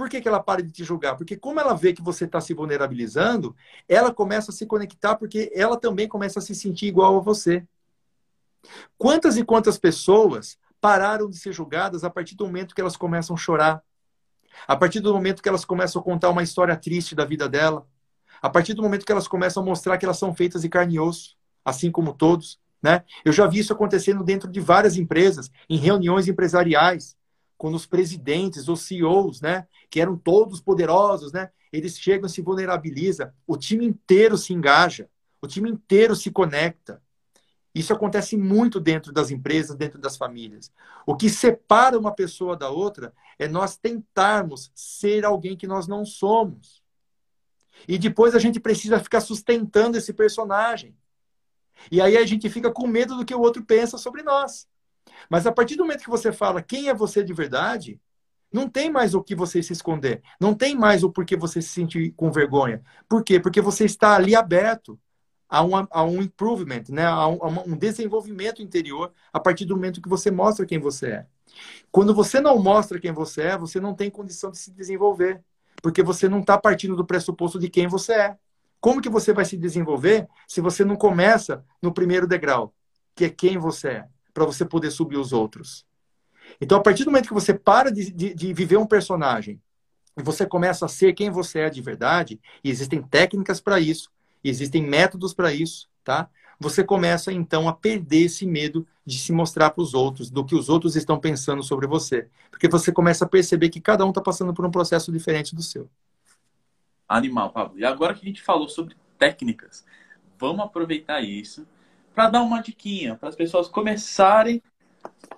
Por 0.00 0.08
que, 0.08 0.18
que 0.18 0.28
ela 0.28 0.42
para 0.42 0.62
de 0.62 0.72
te 0.72 0.82
julgar? 0.82 1.14
Porque 1.14 1.36
como 1.36 1.60
ela 1.60 1.74
vê 1.74 1.92
que 1.92 2.00
você 2.00 2.24
está 2.24 2.40
se 2.40 2.54
vulnerabilizando, 2.54 3.54
ela 3.86 4.10
começa 4.10 4.50
a 4.50 4.54
se 4.54 4.64
conectar 4.64 5.14
porque 5.14 5.52
ela 5.54 5.76
também 5.76 6.08
começa 6.08 6.38
a 6.38 6.42
se 6.42 6.54
sentir 6.54 6.86
igual 6.86 7.18
a 7.18 7.20
você. 7.20 7.66
Quantas 8.96 9.36
e 9.36 9.44
quantas 9.44 9.76
pessoas 9.76 10.56
pararam 10.80 11.28
de 11.28 11.36
ser 11.36 11.52
julgadas 11.52 12.02
a 12.02 12.08
partir 12.08 12.34
do 12.34 12.46
momento 12.46 12.74
que 12.74 12.80
elas 12.80 12.96
começam 12.96 13.36
a 13.36 13.38
chorar? 13.38 13.82
A 14.66 14.74
partir 14.74 15.00
do 15.00 15.12
momento 15.12 15.42
que 15.42 15.48
elas 15.50 15.66
começam 15.66 16.00
a 16.00 16.02
contar 16.02 16.30
uma 16.30 16.42
história 16.42 16.74
triste 16.78 17.14
da 17.14 17.26
vida 17.26 17.46
dela? 17.46 17.86
A 18.40 18.48
partir 18.48 18.72
do 18.72 18.80
momento 18.80 19.04
que 19.04 19.12
elas 19.12 19.28
começam 19.28 19.62
a 19.62 19.66
mostrar 19.66 19.98
que 19.98 20.06
elas 20.06 20.18
são 20.18 20.34
feitas 20.34 20.62
de 20.62 20.70
carne 20.70 20.94
e 20.94 20.98
osso, 20.98 21.36
assim 21.62 21.90
como 21.90 22.14
todos? 22.14 22.58
Né? 22.82 23.04
Eu 23.22 23.34
já 23.34 23.46
vi 23.46 23.58
isso 23.58 23.74
acontecendo 23.74 24.24
dentro 24.24 24.50
de 24.50 24.60
várias 24.60 24.96
empresas, 24.96 25.50
em 25.68 25.76
reuniões 25.76 26.26
empresariais, 26.26 27.19
quando 27.60 27.74
os 27.74 27.84
presidentes, 27.84 28.68
os 28.68 28.80
CEOs, 28.80 29.42
né, 29.42 29.68
que 29.90 30.00
eram 30.00 30.16
todos 30.16 30.62
poderosos, 30.62 31.30
né, 31.30 31.50
eles 31.70 31.98
chegam 31.98 32.26
e 32.26 32.30
se 32.30 32.40
vulnerabilizam, 32.40 33.30
o 33.46 33.54
time 33.54 33.84
inteiro 33.84 34.38
se 34.38 34.54
engaja, 34.54 35.10
o 35.42 35.46
time 35.46 35.68
inteiro 35.68 36.16
se 36.16 36.30
conecta. 36.30 37.02
Isso 37.74 37.92
acontece 37.92 38.34
muito 38.34 38.80
dentro 38.80 39.12
das 39.12 39.30
empresas, 39.30 39.76
dentro 39.76 39.98
das 39.98 40.16
famílias. 40.16 40.72
O 41.04 41.14
que 41.14 41.28
separa 41.28 41.98
uma 41.98 42.14
pessoa 42.14 42.56
da 42.56 42.70
outra 42.70 43.12
é 43.38 43.46
nós 43.46 43.76
tentarmos 43.76 44.72
ser 44.74 45.26
alguém 45.26 45.54
que 45.54 45.66
nós 45.66 45.86
não 45.86 46.02
somos. 46.02 46.82
E 47.86 47.98
depois 47.98 48.34
a 48.34 48.38
gente 48.38 48.58
precisa 48.58 48.98
ficar 48.98 49.20
sustentando 49.20 49.98
esse 49.98 50.14
personagem. 50.14 50.96
E 51.92 52.00
aí 52.00 52.16
a 52.16 52.24
gente 52.24 52.48
fica 52.48 52.70
com 52.70 52.86
medo 52.86 53.18
do 53.18 53.24
que 53.24 53.34
o 53.34 53.40
outro 53.40 53.62
pensa 53.62 53.98
sobre 53.98 54.22
nós. 54.22 54.66
Mas 55.28 55.46
a 55.46 55.52
partir 55.52 55.76
do 55.76 55.84
momento 55.84 56.04
que 56.04 56.10
você 56.10 56.32
fala 56.32 56.62
quem 56.62 56.88
é 56.88 56.94
você 56.94 57.22
de 57.22 57.32
verdade, 57.32 58.00
não 58.52 58.68
tem 58.68 58.90
mais 58.90 59.14
o 59.14 59.22
que 59.22 59.34
você 59.34 59.62
se 59.62 59.72
esconder. 59.72 60.22
Não 60.40 60.54
tem 60.54 60.76
mais 60.76 61.04
o 61.04 61.10
porquê 61.10 61.36
você 61.36 61.62
se 61.62 61.68
sentir 61.68 62.12
com 62.16 62.32
vergonha. 62.32 62.82
Por 63.08 63.22
quê? 63.22 63.38
Porque 63.38 63.60
você 63.60 63.84
está 63.84 64.14
ali 64.16 64.34
aberto 64.34 64.98
a 65.48 65.62
um, 65.62 65.70
a 65.90 66.04
um 66.04 66.20
improvement, 66.20 66.84
né? 66.88 67.04
a, 67.04 67.26
um, 67.28 67.44
a 67.44 67.48
um 67.66 67.76
desenvolvimento 67.76 68.62
interior 68.62 69.12
a 69.32 69.38
partir 69.38 69.64
do 69.64 69.74
momento 69.76 70.02
que 70.02 70.08
você 70.08 70.30
mostra 70.30 70.66
quem 70.66 70.78
você 70.78 71.06
é. 71.06 71.26
Quando 71.90 72.14
você 72.14 72.40
não 72.40 72.58
mostra 72.58 73.00
quem 73.00 73.12
você 73.12 73.42
é, 73.42 73.58
você 73.58 73.80
não 73.80 73.94
tem 73.94 74.10
condição 74.10 74.50
de 74.50 74.58
se 74.58 74.70
desenvolver. 74.70 75.42
Porque 75.82 76.02
você 76.02 76.28
não 76.28 76.40
está 76.40 76.58
partindo 76.58 76.94
do 76.94 77.06
pressuposto 77.06 77.58
de 77.58 77.68
quem 77.68 77.86
você 77.86 78.12
é. 78.12 78.36
Como 78.80 79.00
que 79.00 79.08
você 79.08 79.32
vai 79.32 79.44
se 79.44 79.56
desenvolver 79.56 80.28
se 80.48 80.60
você 80.60 80.84
não 80.84 80.96
começa 80.96 81.64
no 81.82 81.92
primeiro 81.92 82.26
degrau, 82.26 82.74
que 83.14 83.26
é 83.26 83.30
quem 83.30 83.58
você 83.58 83.88
é, 83.88 84.08
para 84.40 84.46
você 84.46 84.64
poder 84.64 84.90
subir 84.90 85.18
os 85.18 85.34
outros? 85.34 85.84
Então, 86.58 86.78
a 86.78 86.80
partir 86.80 87.04
do 87.04 87.10
momento 87.10 87.28
que 87.28 87.34
você 87.34 87.52
para 87.52 87.92
de, 87.92 88.10
de, 88.10 88.34
de 88.34 88.54
viver 88.54 88.78
um 88.78 88.86
personagem 88.86 89.60
e 90.16 90.22
você 90.22 90.46
começa 90.46 90.86
a 90.86 90.88
ser 90.88 91.12
quem 91.12 91.30
você 91.30 91.60
é 91.60 91.70
de 91.70 91.82
verdade, 91.82 92.40
e 92.64 92.70
existem 92.70 93.02
técnicas 93.02 93.60
para 93.60 93.78
isso, 93.78 94.10
existem 94.42 94.82
métodos 94.82 95.34
para 95.34 95.52
isso, 95.52 95.88
tá? 96.02 96.28
Você 96.58 96.82
começa 96.82 97.30
então 97.32 97.68
a 97.68 97.72
perder 97.72 98.24
esse 98.24 98.46
medo 98.46 98.86
de 99.04 99.18
se 99.18 99.30
mostrar 99.30 99.70
para 99.70 99.82
os 99.82 99.92
outros, 99.92 100.30
do 100.30 100.44
que 100.44 100.54
os 100.54 100.68
outros 100.70 100.96
estão 100.96 101.18
pensando 101.18 101.62
sobre 101.62 101.86
você. 101.86 102.28
Porque 102.50 102.68
você 102.68 102.90
começa 102.90 103.24
a 103.24 103.28
perceber 103.28 103.68
que 103.68 103.80
cada 103.80 104.04
um 104.04 104.10
está 104.10 104.20
passando 104.20 104.52
por 104.52 104.64
um 104.64 104.70
processo 104.70 105.12
diferente 105.12 105.54
do 105.54 105.62
seu. 105.62 105.88
Animal, 107.08 107.50
Pablo. 107.50 107.78
E 107.78 107.84
agora 107.84 108.14
que 108.14 108.24
a 108.24 108.28
gente 108.28 108.42
falou 108.42 108.68
sobre 108.68 108.96
técnicas, 109.18 109.84
vamos 110.38 110.64
aproveitar 110.64 111.20
isso 111.20 111.66
para 112.14 112.30
dar 112.30 112.42
uma 112.42 112.62
diquinha 112.62 113.16
para 113.16 113.28
as 113.28 113.36
pessoas 113.36 113.68
começarem 113.68 114.62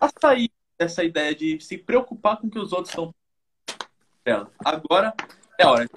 a 0.00 0.08
sair 0.20 0.50
dessa 0.78 1.04
ideia 1.04 1.34
de 1.34 1.60
se 1.60 1.78
preocupar 1.78 2.38
com 2.38 2.46
o 2.46 2.50
que 2.50 2.58
os 2.58 2.72
outros 2.72 2.90
estão 2.90 3.14
Agora 4.64 5.12
é 5.58 5.66
hora. 5.66 5.88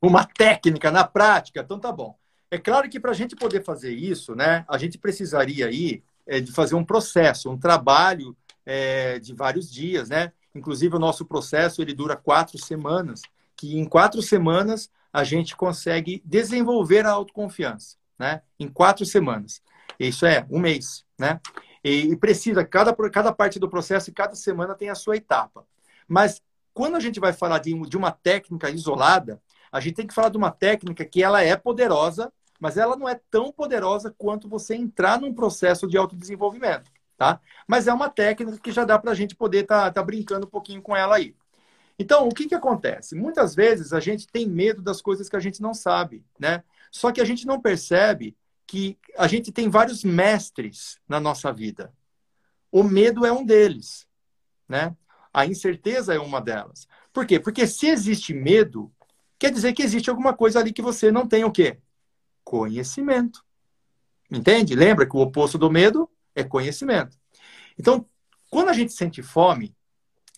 Uma 0.00 0.24
técnica 0.24 0.90
na 0.90 1.04
prática, 1.04 1.60
então 1.60 1.78
tá 1.78 1.92
bom. 1.92 2.16
É 2.50 2.58
claro 2.58 2.88
que 2.88 2.98
para 2.98 3.10
a 3.10 3.14
gente 3.14 3.36
poder 3.36 3.62
fazer 3.62 3.92
isso, 3.92 4.34
né, 4.34 4.64
a 4.68 4.78
gente 4.78 4.98
precisaria 4.98 5.66
aí 5.66 6.02
é, 6.26 6.40
de 6.40 6.52
fazer 6.52 6.74
um 6.74 6.84
processo, 6.84 7.50
um 7.50 7.58
trabalho 7.58 8.36
é, 8.64 9.18
de 9.18 9.34
vários 9.34 9.70
dias, 9.70 10.08
né? 10.08 10.32
Inclusive 10.54 10.96
o 10.96 11.00
nosso 11.00 11.24
processo 11.24 11.82
ele 11.82 11.92
dura 11.92 12.16
quatro 12.16 12.58
semanas 12.58 13.22
que 13.56 13.78
em 13.78 13.84
quatro 13.84 14.22
semanas 14.22 14.90
a 15.12 15.22
gente 15.22 15.54
consegue 15.56 16.22
desenvolver 16.24 17.06
a 17.06 17.10
autoconfiança, 17.10 17.96
né? 18.18 18.42
Em 18.58 18.68
quatro 18.68 19.04
semanas. 19.04 19.62
Isso 19.98 20.26
é 20.26 20.46
um 20.50 20.58
mês, 20.58 21.04
né? 21.18 21.40
E, 21.82 22.16
precisa, 22.16 22.64
cada, 22.64 22.94
cada 23.10 23.32
parte 23.32 23.58
do 23.58 23.68
processo 23.68 24.08
e 24.08 24.12
cada 24.12 24.34
semana 24.34 24.74
tem 24.74 24.88
a 24.88 24.94
sua 24.94 25.16
etapa. 25.16 25.66
Mas 26.08 26.40
quando 26.72 26.96
a 26.96 27.00
gente 27.00 27.20
vai 27.20 27.32
falar 27.32 27.58
de, 27.58 27.78
de 27.88 27.96
uma 27.96 28.10
técnica 28.10 28.70
isolada, 28.70 29.40
a 29.70 29.80
gente 29.80 29.94
tem 29.94 30.06
que 30.06 30.14
falar 30.14 30.30
de 30.30 30.36
uma 30.36 30.50
técnica 30.50 31.04
que 31.04 31.22
ela 31.22 31.42
é 31.42 31.56
poderosa, 31.56 32.32
mas 32.58 32.76
ela 32.76 32.96
não 32.96 33.08
é 33.08 33.20
tão 33.30 33.52
poderosa 33.52 34.14
quanto 34.16 34.48
você 34.48 34.74
entrar 34.74 35.20
num 35.20 35.34
processo 35.34 35.86
de 35.86 35.98
autodesenvolvimento, 35.98 36.90
tá? 37.16 37.40
Mas 37.66 37.86
é 37.86 37.92
uma 37.92 38.08
técnica 38.08 38.58
que 38.58 38.72
já 38.72 38.84
dá 38.84 38.98
para 38.98 39.10
a 39.10 39.14
gente 39.14 39.36
poder 39.36 39.64
estar 39.64 39.84
tá, 39.84 39.92
tá 39.92 40.02
brincando 40.02 40.46
um 40.46 40.50
pouquinho 40.50 40.80
com 40.80 40.96
ela 40.96 41.16
aí. 41.16 41.34
Então, 41.98 42.26
o 42.26 42.34
que, 42.34 42.48
que 42.48 42.54
acontece? 42.54 43.14
Muitas 43.14 43.54
vezes 43.54 43.92
a 43.92 44.00
gente 44.00 44.26
tem 44.26 44.48
medo 44.48 44.82
das 44.82 45.00
coisas 45.02 45.28
que 45.28 45.36
a 45.36 45.40
gente 45.40 45.60
não 45.60 45.74
sabe, 45.74 46.24
né? 46.38 46.64
Só 46.90 47.12
que 47.12 47.20
a 47.20 47.24
gente 47.24 47.46
não 47.46 47.60
percebe 47.60 48.36
que 48.66 48.98
a 49.16 49.26
gente 49.26 49.52
tem 49.52 49.68
vários 49.68 50.02
mestres 50.04 50.98
na 51.08 51.20
nossa 51.20 51.52
vida. 51.52 51.92
O 52.70 52.82
medo 52.82 53.24
é 53.24 53.32
um 53.32 53.44
deles, 53.44 54.06
né? 54.68 54.96
A 55.32 55.46
incerteza 55.46 56.14
é 56.14 56.18
uma 56.18 56.40
delas. 56.40 56.88
Por 57.12 57.26
quê? 57.26 57.38
Porque 57.38 57.66
se 57.66 57.86
existe 57.86 58.32
medo, 58.32 58.92
quer 59.38 59.52
dizer 59.52 59.72
que 59.72 59.82
existe 59.82 60.10
alguma 60.10 60.34
coisa 60.34 60.60
ali 60.60 60.72
que 60.72 60.82
você 60.82 61.10
não 61.10 61.26
tem 61.26 61.44
o 61.44 61.52
quê? 61.52 61.78
Conhecimento. 62.42 63.44
Entende? 64.30 64.74
Lembra 64.74 65.08
que 65.08 65.16
o 65.16 65.20
oposto 65.20 65.58
do 65.58 65.70
medo 65.70 66.10
é 66.34 66.42
conhecimento. 66.42 67.18
Então, 67.78 68.08
quando 68.50 68.68
a 68.68 68.72
gente 68.72 68.92
sente 68.92 69.22
fome, 69.22 69.76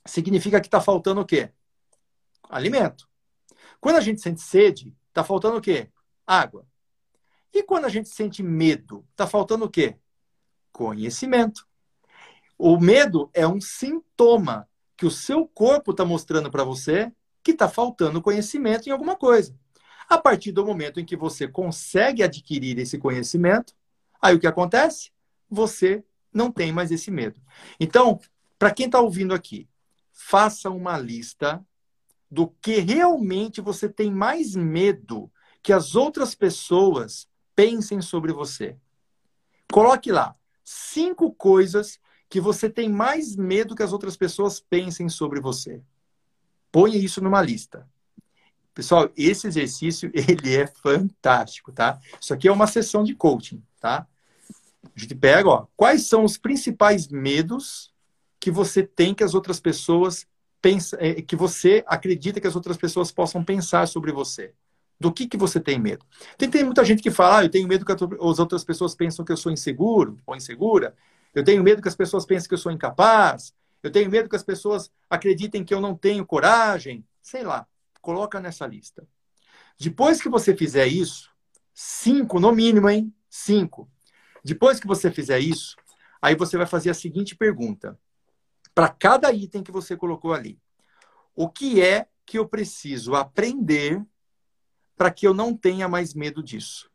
significa 0.04 0.60
que 0.60 0.66
está 0.66 0.80
faltando 0.80 1.20
o 1.20 1.26
quê? 1.26 1.50
Alimento. 2.48 3.08
Quando 3.80 3.96
a 3.96 4.00
gente 4.00 4.20
sente 4.20 4.40
sede, 4.40 4.94
está 5.08 5.22
faltando 5.22 5.58
o 5.58 5.60
quê? 5.60 5.90
Água. 6.26 6.66
E 7.56 7.62
quando 7.62 7.86
a 7.86 7.88
gente 7.88 8.10
sente 8.10 8.42
medo, 8.42 9.02
está 9.12 9.26
faltando 9.26 9.64
o 9.64 9.70
quê? 9.70 9.96
Conhecimento. 10.70 11.66
O 12.58 12.78
medo 12.78 13.30
é 13.32 13.48
um 13.48 13.62
sintoma 13.62 14.68
que 14.94 15.06
o 15.06 15.10
seu 15.10 15.48
corpo 15.48 15.92
está 15.92 16.04
mostrando 16.04 16.50
para 16.50 16.64
você 16.64 17.10
que 17.42 17.52
está 17.52 17.66
faltando 17.66 18.20
conhecimento 18.20 18.86
em 18.86 18.92
alguma 18.92 19.16
coisa. 19.16 19.58
A 20.06 20.18
partir 20.18 20.52
do 20.52 20.66
momento 20.66 21.00
em 21.00 21.04
que 21.06 21.16
você 21.16 21.48
consegue 21.48 22.22
adquirir 22.22 22.78
esse 22.78 22.98
conhecimento, 22.98 23.72
aí 24.20 24.36
o 24.36 24.38
que 24.38 24.46
acontece? 24.46 25.10
Você 25.48 26.04
não 26.30 26.52
tem 26.52 26.70
mais 26.70 26.92
esse 26.92 27.10
medo. 27.10 27.40
Então, 27.80 28.20
para 28.58 28.70
quem 28.70 28.84
está 28.84 29.00
ouvindo 29.00 29.32
aqui, 29.32 29.66
faça 30.12 30.68
uma 30.68 30.98
lista 30.98 31.66
do 32.30 32.48
que 32.60 32.80
realmente 32.80 33.62
você 33.62 33.88
tem 33.88 34.10
mais 34.10 34.54
medo 34.54 35.32
que 35.62 35.72
as 35.72 35.94
outras 35.94 36.34
pessoas 36.34 37.26
pensem 37.56 38.00
sobre 38.00 38.32
você. 38.32 38.76
Coloque 39.72 40.12
lá 40.12 40.36
cinco 40.62 41.32
coisas 41.32 41.98
que 42.28 42.40
você 42.40 42.68
tem 42.68 42.88
mais 42.88 43.34
medo 43.34 43.74
que 43.74 43.82
as 43.82 43.92
outras 43.92 44.16
pessoas 44.16 44.60
pensem 44.60 45.08
sobre 45.08 45.40
você. 45.40 45.80
Ponha 46.70 46.96
isso 46.96 47.22
numa 47.22 47.40
lista. 47.40 47.88
Pessoal, 48.74 49.10
esse 49.16 49.46
exercício 49.46 50.10
ele 50.14 50.54
é 50.54 50.66
fantástico, 50.66 51.72
tá? 51.72 51.98
Isso 52.20 52.34
aqui 52.34 52.46
é 52.46 52.52
uma 52.52 52.66
sessão 52.66 53.02
de 53.02 53.14
coaching, 53.14 53.62
tá? 53.80 54.06
A 54.84 55.00
gente 55.00 55.14
pega, 55.14 55.48
ó, 55.48 55.66
quais 55.76 56.06
são 56.06 56.24
os 56.24 56.36
principais 56.36 57.08
medos 57.08 57.92
que 58.38 58.50
você 58.50 58.82
tem 58.82 59.14
que 59.14 59.24
as 59.24 59.34
outras 59.34 59.58
pessoas 59.58 60.26
pensam, 60.60 60.98
é, 61.00 61.22
que 61.22 61.36
você 61.36 61.84
acredita 61.86 62.40
que 62.40 62.46
as 62.46 62.56
outras 62.56 62.76
pessoas 62.76 63.10
possam 63.10 63.42
pensar 63.44 63.88
sobre 63.88 64.12
você. 64.12 64.52
Do 64.98 65.12
que, 65.12 65.26
que 65.26 65.36
você 65.36 65.60
tem 65.60 65.78
medo? 65.78 66.04
Tem, 66.38 66.48
tem 66.48 66.64
muita 66.64 66.84
gente 66.84 67.02
que 67.02 67.10
fala, 67.10 67.38
ah, 67.38 67.44
eu 67.44 67.50
tenho 67.50 67.68
medo 67.68 67.84
que 67.84 67.92
as 67.92 68.38
outras 68.38 68.64
pessoas 68.64 68.94
pensam 68.94 69.24
que 69.24 69.32
eu 69.32 69.36
sou 69.36 69.52
inseguro 69.52 70.18
ou 70.26 70.34
insegura. 70.34 70.94
Eu 71.34 71.44
tenho 71.44 71.62
medo 71.62 71.82
que 71.82 71.88
as 71.88 71.96
pessoas 71.96 72.24
pensem 72.24 72.48
que 72.48 72.54
eu 72.54 72.58
sou 72.58 72.72
incapaz. 72.72 73.54
Eu 73.82 73.90
tenho 73.90 74.10
medo 74.10 74.28
que 74.28 74.36
as 74.36 74.42
pessoas 74.42 74.90
acreditem 75.08 75.64
que 75.64 75.74
eu 75.74 75.80
não 75.80 75.94
tenho 75.94 76.24
coragem. 76.24 77.04
Sei 77.20 77.42
lá, 77.42 77.66
coloca 78.00 78.40
nessa 78.40 78.66
lista. 78.66 79.06
Depois 79.78 80.22
que 80.22 80.28
você 80.28 80.56
fizer 80.56 80.86
isso, 80.86 81.30
cinco 81.74 82.40
no 82.40 82.52
mínimo, 82.52 82.88
hein? 82.88 83.12
Cinco. 83.28 83.90
Depois 84.42 84.80
que 84.80 84.86
você 84.86 85.10
fizer 85.10 85.40
isso, 85.40 85.76
Aí 86.20 86.34
você 86.34 86.56
vai 86.56 86.66
fazer 86.66 86.90
a 86.90 86.94
seguinte 86.94 87.36
pergunta: 87.36 87.98
para 88.74 88.88
cada 88.88 89.32
item 89.32 89.62
que 89.62 89.72
você 89.72 89.96
colocou 89.96 90.32
ali, 90.32 90.58
o 91.34 91.48
que 91.48 91.80
é 91.80 92.08
que 92.24 92.38
eu 92.38 92.48
preciso 92.48 93.14
aprender 93.14 94.04
para 94.96 95.10
que 95.10 95.26
eu 95.26 95.34
não 95.34 95.54
tenha 95.54 95.86
mais 95.86 96.14
medo 96.14 96.42
disso? 96.42 96.90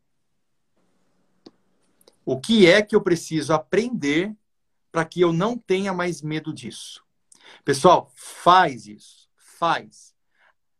O 2.25 2.39
que 2.39 2.65
é 2.67 2.81
que 2.81 2.95
eu 2.95 3.01
preciso 3.01 3.53
aprender 3.53 4.35
para 4.91 5.05
que 5.05 5.21
eu 5.21 5.31
não 5.31 5.57
tenha 5.57 5.93
mais 5.93 6.21
medo 6.21 6.53
disso? 6.53 7.03
Pessoal, 7.63 8.11
faz 8.15 8.87
isso, 8.87 9.29
faz. 9.35 10.15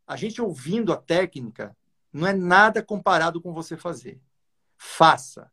A 0.06 0.16
gente 0.16 0.40
ouvindo 0.40 0.92
a 0.92 0.96
técnica 0.96 1.76
não 2.12 2.26
é 2.26 2.32
nada 2.32 2.82
comparado 2.82 3.40
com 3.40 3.52
você 3.52 3.76
fazer. 3.76 4.20
Faça. 4.76 5.50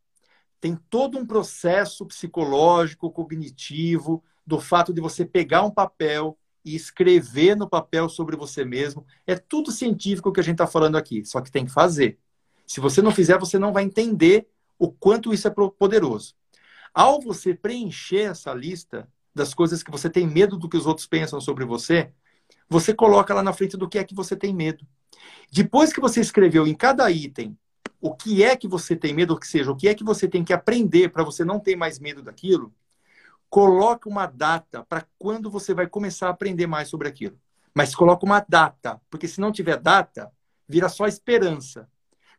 Tem 0.59 0.75
todo 0.75 1.17
um 1.17 1.25
processo 1.25 2.05
psicológico, 2.05 3.11
cognitivo, 3.11 4.23
do 4.45 4.59
fato 4.59 4.93
de 4.93 4.99
você 4.99 5.25
pegar 5.25 5.63
um 5.63 5.71
papel 5.71 6.37
e 6.69 6.75
escrever 6.75 7.55
no 7.55 7.67
papel 7.67 8.07
sobre 8.07 8.35
você 8.35 8.63
mesmo. 8.63 9.05
É 9.25 9.35
tudo 9.35 9.71
científico 9.71 10.31
que 10.31 10.39
a 10.39 10.43
gente 10.43 10.55
está 10.55 10.67
falando 10.67 10.97
aqui, 10.97 11.25
só 11.25 11.41
que 11.41 11.51
tem 11.51 11.65
que 11.65 11.71
fazer. 11.71 12.19
Se 12.65 12.79
você 12.79 13.01
não 13.01 13.11
fizer, 13.11 13.39
você 13.39 13.57
não 13.57 13.73
vai 13.73 13.83
entender 13.83 14.47
o 14.77 14.91
quanto 14.91 15.33
isso 15.33 15.47
é 15.47 15.51
poderoso. 15.51 16.35
Ao 16.93 17.19
você 17.19 17.53
preencher 17.53 18.29
essa 18.29 18.53
lista 18.53 19.07
das 19.33 19.53
coisas 19.53 19.81
que 19.81 19.91
você 19.91 20.09
tem 20.09 20.27
medo 20.27 20.57
do 20.57 20.69
que 20.69 20.77
os 20.77 20.85
outros 20.85 21.07
pensam 21.07 21.41
sobre 21.41 21.65
você, 21.65 22.11
você 22.69 22.93
coloca 22.93 23.33
lá 23.33 23.41
na 23.41 23.53
frente 23.53 23.75
do 23.75 23.89
que 23.89 23.97
é 23.97 24.03
que 24.03 24.15
você 24.15 24.35
tem 24.35 24.53
medo. 24.53 24.85
Depois 25.51 25.91
que 25.91 25.99
você 25.99 26.21
escreveu 26.21 26.67
em 26.67 26.75
cada 26.75 27.09
item 27.09 27.57
o 28.01 28.15
que 28.15 28.43
é 28.43 28.55
que 28.55 28.67
você 28.67 28.95
tem 28.95 29.13
medo, 29.13 29.33
ou 29.33 29.39
que 29.39 29.47
seja, 29.47 29.71
o 29.71 29.75
que 29.75 29.87
é 29.87 29.95
que 29.95 30.03
você 30.03 30.27
tem 30.27 30.43
que 30.43 30.53
aprender 30.53 31.09
para 31.09 31.23
você 31.23 31.43
não 31.43 31.59
ter 31.59 31.75
mais 31.75 31.99
medo 31.99 32.21
daquilo, 32.21 32.73
coloque 33.49 34.07
uma 34.07 34.25
data 34.25 34.83
para 34.83 35.05
quando 35.17 35.49
você 35.49 35.73
vai 35.73 35.87
começar 35.87 36.27
a 36.27 36.31
aprender 36.31 36.67
mais 36.67 36.87
sobre 36.87 37.07
aquilo. 37.07 37.39
Mas 37.73 37.95
coloque 37.95 38.25
uma 38.25 38.45
data, 38.47 39.01
porque 39.09 39.27
se 39.27 39.39
não 39.39 39.51
tiver 39.51 39.77
data, 39.77 40.31
vira 40.67 40.89
só 40.89 41.07
esperança. 41.07 41.89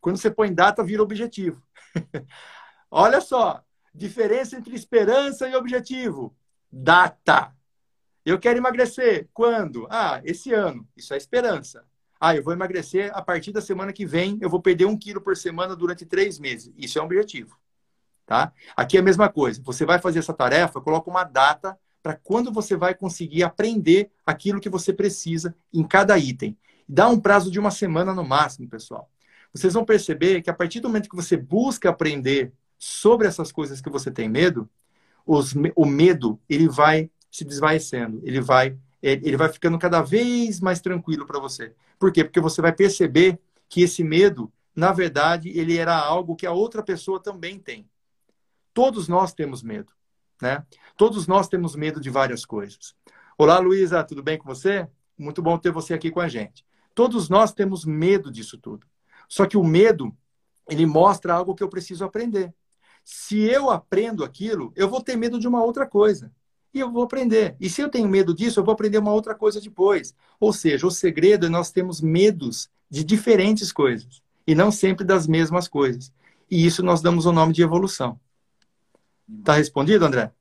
Quando 0.00 0.16
você 0.16 0.30
põe 0.30 0.52
data, 0.54 0.82
vira 0.82 1.02
objetivo. 1.02 1.62
Olha 2.90 3.20
só, 3.20 3.62
diferença 3.94 4.56
entre 4.56 4.74
esperança 4.74 5.48
e 5.48 5.54
objetivo. 5.54 6.34
Data. 6.70 7.54
Eu 8.24 8.38
quero 8.38 8.58
emagrecer. 8.58 9.28
Quando? 9.32 9.86
Ah, 9.90 10.20
esse 10.24 10.52
ano. 10.52 10.86
Isso 10.96 11.12
é 11.12 11.16
esperança. 11.16 11.84
Ah, 12.20 12.36
eu 12.36 12.42
vou 12.42 12.52
emagrecer 12.52 13.10
a 13.14 13.22
partir 13.22 13.50
da 13.50 13.62
semana 13.62 13.92
que 13.92 14.04
vem, 14.04 14.38
eu 14.42 14.50
vou 14.50 14.60
perder 14.60 14.84
um 14.84 14.96
quilo 14.96 15.22
por 15.22 15.36
semana 15.36 15.74
durante 15.74 16.04
três 16.04 16.38
meses. 16.38 16.72
Isso 16.76 16.98
é 16.98 17.02
um 17.02 17.06
objetivo. 17.06 17.58
Tá? 18.30 18.52
Aqui 18.76 18.96
é 18.96 19.00
a 19.00 19.02
mesma 19.02 19.28
coisa. 19.28 19.60
Você 19.64 19.84
vai 19.84 19.98
fazer 19.98 20.20
essa 20.20 20.32
tarefa, 20.32 20.80
coloca 20.80 21.10
uma 21.10 21.24
data 21.24 21.76
para 22.00 22.14
quando 22.14 22.52
você 22.52 22.76
vai 22.76 22.94
conseguir 22.94 23.42
aprender 23.42 24.08
aquilo 24.24 24.60
que 24.60 24.68
você 24.68 24.92
precisa 24.92 25.52
em 25.74 25.82
cada 25.82 26.16
item. 26.16 26.56
Dá 26.88 27.08
um 27.08 27.18
prazo 27.18 27.50
de 27.50 27.58
uma 27.58 27.72
semana 27.72 28.14
no 28.14 28.22
máximo, 28.22 28.68
pessoal. 28.68 29.10
Vocês 29.52 29.74
vão 29.74 29.84
perceber 29.84 30.42
que 30.42 30.48
a 30.48 30.54
partir 30.54 30.78
do 30.78 30.86
momento 30.86 31.10
que 31.10 31.16
você 31.16 31.36
busca 31.36 31.90
aprender 31.90 32.52
sobre 32.78 33.26
essas 33.26 33.50
coisas 33.50 33.80
que 33.80 33.90
você 33.90 34.12
tem 34.12 34.28
medo, 34.28 34.70
os, 35.26 35.52
o 35.74 35.84
medo 35.84 36.38
ele 36.48 36.68
vai 36.68 37.10
se 37.32 37.44
desvanecendo, 37.44 38.20
ele 38.22 38.40
vai 38.40 38.78
ele 39.02 39.36
vai 39.36 39.52
ficando 39.52 39.76
cada 39.76 40.02
vez 40.02 40.60
mais 40.60 40.80
tranquilo 40.80 41.26
para 41.26 41.40
você. 41.40 41.74
Por 41.98 42.12
quê? 42.12 42.22
Porque 42.22 42.38
você 42.38 42.62
vai 42.62 42.72
perceber 42.72 43.40
que 43.68 43.82
esse 43.82 44.04
medo, 44.04 44.52
na 44.76 44.92
verdade, 44.92 45.48
ele 45.48 45.76
era 45.76 45.96
algo 45.96 46.36
que 46.36 46.46
a 46.46 46.52
outra 46.52 46.80
pessoa 46.80 47.20
também 47.20 47.58
tem. 47.58 47.88
Todos 48.72 49.08
nós 49.08 49.32
temos 49.32 49.62
medo, 49.62 49.92
né? 50.40 50.64
Todos 50.96 51.26
nós 51.26 51.48
temos 51.48 51.74
medo 51.74 52.00
de 52.00 52.08
várias 52.08 52.44
coisas. 52.44 52.94
Olá, 53.36 53.58
Luísa, 53.58 54.04
tudo 54.04 54.22
bem 54.22 54.38
com 54.38 54.44
você? 54.44 54.86
Muito 55.18 55.42
bom 55.42 55.58
ter 55.58 55.72
você 55.72 55.92
aqui 55.92 56.10
com 56.10 56.20
a 56.20 56.28
gente. 56.28 56.64
Todos 56.94 57.28
nós 57.28 57.52
temos 57.52 57.84
medo 57.84 58.30
disso 58.30 58.58
tudo. 58.58 58.86
Só 59.28 59.46
que 59.46 59.56
o 59.56 59.64
medo, 59.64 60.16
ele 60.68 60.86
mostra 60.86 61.34
algo 61.34 61.54
que 61.54 61.62
eu 61.62 61.68
preciso 61.68 62.04
aprender. 62.04 62.54
Se 63.04 63.40
eu 63.40 63.70
aprendo 63.70 64.22
aquilo, 64.22 64.72
eu 64.76 64.88
vou 64.88 65.02
ter 65.02 65.16
medo 65.16 65.38
de 65.38 65.48
uma 65.48 65.62
outra 65.64 65.86
coisa 65.86 66.32
e 66.72 66.78
eu 66.78 66.90
vou 66.90 67.02
aprender. 67.02 67.56
E 67.58 67.68
se 67.68 67.80
eu 67.80 67.88
tenho 67.88 68.08
medo 68.08 68.34
disso, 68.34 68.60
eu 68.60 68.64
vou 68.64 68.72
aprender 68.72 68.98
uma 68.98 69.12
outra 69.12 69.34
coisa 69.34 69.60
depois. 69.60 70.14
Ou 70.38 70.52
seja, 70.52 70.86
o 70.86 70.90
segredo 70.90 71.46
é 71.46 71.48
nós 71.48 71.72
temos 71.72 72.00
medos 72.00 72.70
de 72.88 73.02
diferentes 73.02 73.72
coisas 73.72 74.22
e 74.46 74.54
não 74.54 74.70
sempre 74.70 75.04
das 75.04 75.26
mesmas 75.26 75.66
coisas. 75.66 76.12
E 76.48 76.64
isso 76.64 76.82
nós 76.82 77.00
damos 77.00 77.26
o 77.26 77.32
nome 77.32 77.52
de 77.52 77.62
evolução. 77.62 78.18
Tá 79.44 79.54
respondido, 79.54 80.04
André? 80.04 80.32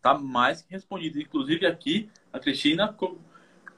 Tá 0.00 0.18
mais 0.18 0.62
que 0.62 0.72
respondido. 0.72 1.20
Inclusive 1.20 1.66
aqui 1.66 2.10
a 2.32 2.38
Cristina 2.38 2.92
co 2.92 3.18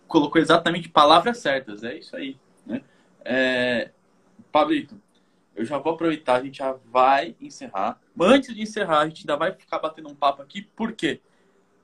colocou 0.07 0.41
exatamente 0.41 0.89
palavras 0.89 1.39
certas. 1.39 1.83
É 1.83 1.97
isso 1.97 2.15
aí. 2.17 2.39
Né? 2.67 2.83
É... 3.25 3.91
Pablito, 4.53 5.01
eu 5.57 5.65
já 5.65 5.79
vou 5.79 5.95
aproveitar, 5.95 6.37
a 6.37 6.45
gente 6.45 6.59
já 6.59 6.77
vai 6.91 7.35
encerrar. 7.41 8.01
Antes 8.21 8.55
de 8.55 8.63
encerrar, 8.63 9.01
a 9.01 9.09
gente 9.09 9.23
ainda 9.23 9.37
vai 9.37 9.53
ficar 9.53 9.79
batendo 9.79 10.09
um 10.09 10.15
papo 10.15 10.43
aqui, 10.43 10.63
por 10.63 10.93
quê? 10.93 11.21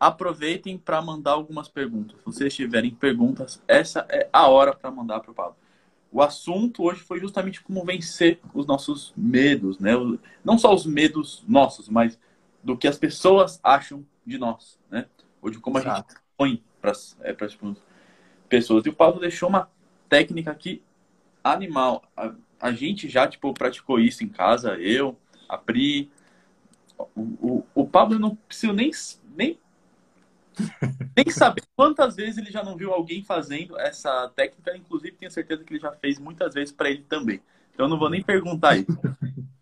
aproveitem 0.00 0.78
para 0.78 1.02
mandar 1.02 1.32
algumas 1.32 1.68
perguntas. 1.68 2.16
Se 2.18 2.24
vocês 2.24 2.54
tiverem 2.54 2.90
perguntas, 2.90 3.62
essa 3.68 4.06
é 4.08 4.26
a 4.32 4.48
hora 4.48 4.74
para 4.74 4.90
mandar 4.90 5.20
para 5.20 5.30
o 5.30 5.34
Pablo. 5.34 5.56
O 6.10 6.22
assunto 6.22 6.82
hoje 6.82 7.02
foi 7.02 7.20
justamente 7.20 7.60
como 7.60 7.84
vencer 7.84 8.40
os 8.54 8.66
nossos 8.66 9.12
medos, 9.14 9.78
né? 9.78 9.92
Não 10.42 10.56
só 10.56 10.74
os 10.74 10.86
medos 10.86 11.44
nossos, 11.46 11.88
mas 11.88 12.18
do 12.62 12.76
que 12.76 12.88
as 12.88 12.98
pessoas 12.98 13.58
acham 13.62 14.04
de 14.24 14.38
nós, 14.38 14.78
né? 14.90 15.06
Ou 15.40 15.50
de 15.50 15.58
como 15.58 15.78
a 15.78 15.80
Exato. 15.80 16.12
gente 16.12 16.22
põe 16.36 16.62
para 16.80 16.92
é, 17.22 17.36
as 17.40 17.58
pessoas. 18.48 18.86
E 18.86 18.88
o 18.88 18.94
Pablo 18.94 19.20
deixou 19.20 19.48
uma 19.48 19.70
técnica 20.08 20.50
aqui 20.50 20.82
animal. 21.42 22.02
A, 22.16 22.32
a, 22.60 22.72
gente 22.72 23.08
já 23.08 23.26
tipo 23.26 23.52
praticou 23.54 23.98
isso 23.98 24.22
em 24.22 24.28
casa, 24.28 24.74
eu, 24.76 25.16
a 25.48 25.56
Pri, 25.56 26.10
o, 26.98 27.22
o, 27.22 27.66
o 27.74 27.86
Pablo 27.86 28.18
não 28.18 28.36
preciso 28.36 28.72
nem 28.72 28.90
nem 29.36 29.58
que 31.24 31.32
saber 31.32 31.62
quantas 31.74 32.16
vezes 32.16 32.36
ele 32.38 32.50
já 32.50 32.62
não 32.62 32.76
viu 32.76 32.92
alguém 32.92 33.22
fazendo 33.22 33.78
essa 33.78 34.28
técnica, 34.34 34.76
inclusive 34.76 35.16
tenho 35.16 35.30
certeza 35.30 35.64
que 35.64 35.72
ele 35.72 35.80
já 35.80 35.92
fez 35.92 36.18
muitas 36.18 36.52
vezes 36.54 36.72
para 36.72 36.90
ele 36.90 37.04
também. 37.08 37.40
Então 37.72 37.86
eu 37.86 37.90
não 37.90 37.98
vou 37.98 38.10
nem 38.10 38.22
perguntar 38.22 38.76
isso. 38.76 38.98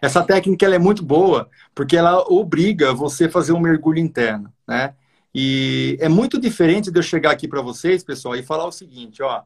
Essa 0.00 0.22
técnica 0.22 0.66
ela 0.66 0.74
é 0.74 0.78
muito 0.78 1.02
boa 1.02 1.48
porque 1.74 1.96
ela 1.96 2.20
obriga 2.28 2.92
você 2.92 3.24
a 3.24 3.30
fazer 3.30 3.52
um 3.52 3.60
mergulho 3.60 3.98
interno, 3.98 4.52
né? 4.66 4.94
E 5.34 5.96
é 6.00 6.08
muito 6.08 6.38
diferente 6.38 6.90
de 6.90 6.98
eu 6.98 7.02
chegar 7.02 7.30
aqui 7.30 7.48
para 7.48 7.62
vocês, 7.62 8.04
pessoal, 8.04 8.36
e 8.36 8.42
falar 8.42 8.66
o 8.66 8.72
seguinte, 8.72 9.22
ó, 9.22 9.42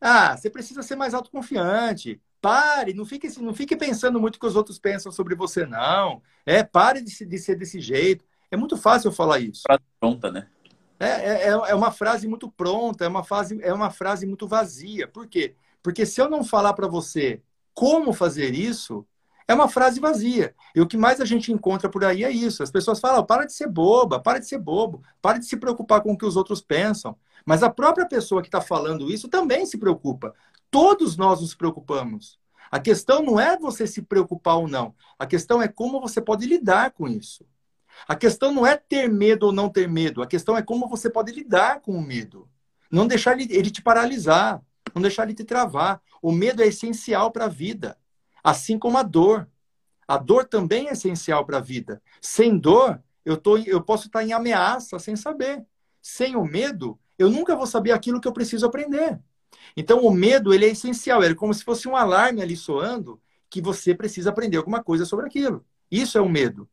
ah, 0.00 0.36
você 0.36 0.50
precisa 0.50 0.82
ser 0.82 0.96
mais 0.96 1.14
autoconfiante. 1.14 2.20
Pare, 2.40 2.94
não 2.94 3.04
fique, 3.04 3.28
não 3.40 3.54
fique 3.54 3.76
pensando 3.76 4.20
muito 4.20 4.36
o 4.36 4.40
que 4.40 4.46
os 4.46 4.56
outros 4.56 4.78
pensam 4.78 5.12
sobre 5.12 5.34
você, 5.34 5.66
não. 5.66 6.22
É, 6.44 6.62
pare 6.62 7.02
de, 7.02 7.24
de 7.24 7.38
ser 7.38 7.54
desse 7.54 7.80
jeito. 7.80 8.24
É 8.50 8.56
muito 8.56 8.76
fácil 8.76 9.08
eu 9.08 9.12
falar 9.12 9.40
isso. 9.40 9.62
Frase 9.62 9.82
pronta, 9.98 10.30
né? 10.30 10.46
É, 10.98 11.06
é, 11.06 11.48
é, 11.48 11.48
é 11.48 11.74
uma 11.74 11.90
frase 11.90 12.28
muito 12.28 12.50
pronta, 12.50 13.04
é 13.04 13.08
uma, 13.08 13.24
frase, 13.24 13.58
é 13.62 13.72
uma 13.72 13.90
frase 13.90 14.26
muito 14.26 14.46
vazia. 14.46 15.08
Por 15.08 15.26
quê? 15.26 15.54
Porque 15.82 16.04
se 16.04 16.20
eu 16.20 16.28
não 16.28 16.44
falar 16.44 16.74
para 16.74 16.86
você 16.86 17.40
como 17.72 18.12
fazer 18.12 18.54
isso, 18.54 19.06
é 19.50 19.54
uma 19.54 19.68
frase 19.68 19.98
vazia. 19.98 20.54
E 20.76 20.80
o 20.80 20.86
que 20.86 20.96
mais 20.96 21.20
a 21.20 21.24
gente 21.24 21.50
encontra 21.50 21.88
por 21.88 22.04
aí 22.04 22.22
é 22.22 22.30
isso. 22.30 22.62
As 22.62 22.70
pessoas 22.70 23.00
falam, 23.00 23.26
para 23.26 23.44
de 23.44 23.52
ser 23.52 23.66
boba, 23.66 24.20
para 24.20 24.38
de 24.38 24.46
ser 24.46 24.58
bobo, 24.58 25.02
para 25.20 25.38
de 25.38 25.44
se 25.46 25.56
preocupar 25.56 26.02
com 26.02 26.12
o 26.12 26.16
que 26.16 26.24
os 26.24 26.36
outros 26.36 26.60
pensam. 26.60 27.16
Mas 27.44 27.64
a 27.64 27.68
própria 27.68 28.06
pessoa 28.06 28.42
que 28.42 28.46
está 28.46 28.60
falando 28.60 29.10
isso 29.10 29.28
também 29.28 29.66
se 29.66 29.76
preocupa. 29.76 30.32
Todos 30.70 31.16
nós 31.16 31.40
nos 31.40 31.52
preocupamos. 31.52 32.38
A 32.70 32.78
questão 32.78 33.22
não 33.22 33.40
é 33.40 33.58
você 33.58 33.88
se 33.88 34.02
preocupar 34.02 34.54
ou 34.54 34.68
não. 34.68 34.94
A 35.18 35.26
questão 35.26 35.60
é 35.60 35.66
como 35.66 36.00
você 36.00 36.20
pode 36.20 36.46
lidar 36.46 36.92
com 36.92 37.08
isso. 37.08 37.44
A 38.06 38.14
questão 38.14 38.54
não 38.54 38.64
é 38.64 38.76
ter 38.76 39.08
medo 39.08 39.46
ou 39.46 39.52
não 39.52 39.68
ter 39.68 39.88
medo. 39.88 40.22
A 40.22 40.28
questão 40.28 40.56
é 40.56 40.62
como 40.62 40.88
você 40.88 41.10
pode 41.10 41.32
lidar 41.32 41.80
com 41.80 41.90
o 41.90 42.00
medo. 42.00 42.48
Não 42.88 43.04
deixar 43.04 43.36
ele, 43.36 43.68
te 43.68 43.82
paralisar. 43.82 44.62
Não 44.94 45.02
deixar 45.02 45.24
ele 45.24 45.34
te 45.34 45.42
travar. 45.42 46.00
O 46.22 46.30
medo 46.30 46.62
é 46.62 46.68
essencial 46.68 47.32
para 47.32 47.46
a 47.46 47.48
vida. 47.48 47.98
Assim 48.42 48.78
como 48.78 48.98
a 48.98 49.02
dor. 49.02 49.48
A 50.06 50.16
dor 50.16 50.44
também 50.44 50.88
é 50.88 50.92
essencial 50.92 51.44
para 51.44 51.58
a 51.58 51.60
vida. 51.60 52.02
Sem 52.20 52.58
dor, 52.58 53.00
eu, 53.24 53.36
tô, 53.36 53.58
eu 53.58 53.80
posso 53.80 54.06
estar 54.06 54.24
em 54.24 54.32
ameaça 54.32 54.98
sem 54.98 55.14
saber. 55.14 55.64
Sem 56.02 56.34
o 56.34 56.44
medo, 56.44 56.98
eu 57.18 57.30
nunca 57.30 57.54
vou 57.54 57.66
saber 57.66 57.92
aquilo 57.92 58.20
que 58.20 58.26
eu 58.26 58.32
preciso 58.32 58.66
aprender. 58.66 59.20
Então, 59.76 60.04
o 60.04 60.10
medo 60.10 60.52
ele 60.52 60.64
é 60.64 60.70
essencial. 60.70 61.22
É 61.22 61.34
como 61.34 61.54
se 61.54 61.64
fosse 61.64 61.88
um 61.88 61.96
alarme 61.96 62.42
ali 62.42 62.56
soando 62.56 63.20
que 63.48 63.60
você 63.60 63.94
precisa 63.94 64.30
aprender 64.30 64.56
alguma 64.56 64.82
coisa 64.82 65.04
sobre 65.04 65.26
aquilo. 65.26 65.64
Isso 65.90 66.16
é 66.16 66.20
o 66.20 66.28
medo. 66.28 66.68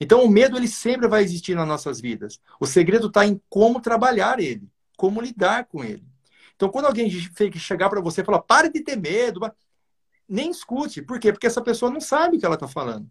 Então, 0.00 0.24
o 0.24 0.28
medo 0.28 0.56
ele 0.56 0.68
sempre 0.68 1.06
vai 1.06 1.22
existir 1.22 1.54
nas 1.54 1.68
nossas 1.68 2.00
vidas. 2.00 2.40
O 2.58 2.66
segredo 2.66 3.08
está 3.08 3.26
em 3.26 3.40
como 3.48 3.80
trabalhar 3.80 4.40
ele, 4.40 4.68
como 4.96 5.20
lidar 5.20 5.66
com 5.66 5.84
ele. 5.84 6.04
Então, 6.56 6.68
quando 6.68 6.86
alguém 6.86 7.10
chegar 7.10 7.90
para 7.90 8.00
você 8.00 8.22
e 8.22 8.24
falar, 8.24 8.40
pare 8.40 8.70
de 8.70 8.80
ter 8.80 8.96
medo, 8.96 9.40
nem 10.28 10.50
escute. 10.50 11.02
Por 11.02 11.18
quê? 11.18 11.32
Porque 11.32 11.46
essa 11.46 11.62
pessoa 11.62 11.90
não 11.90 12.00
sabe 12.00 12.36
o 12.36 12.40
que 12.40 12.46
ela 12.46 12.54
está 12.54 12.68
falando. 12.68 13.08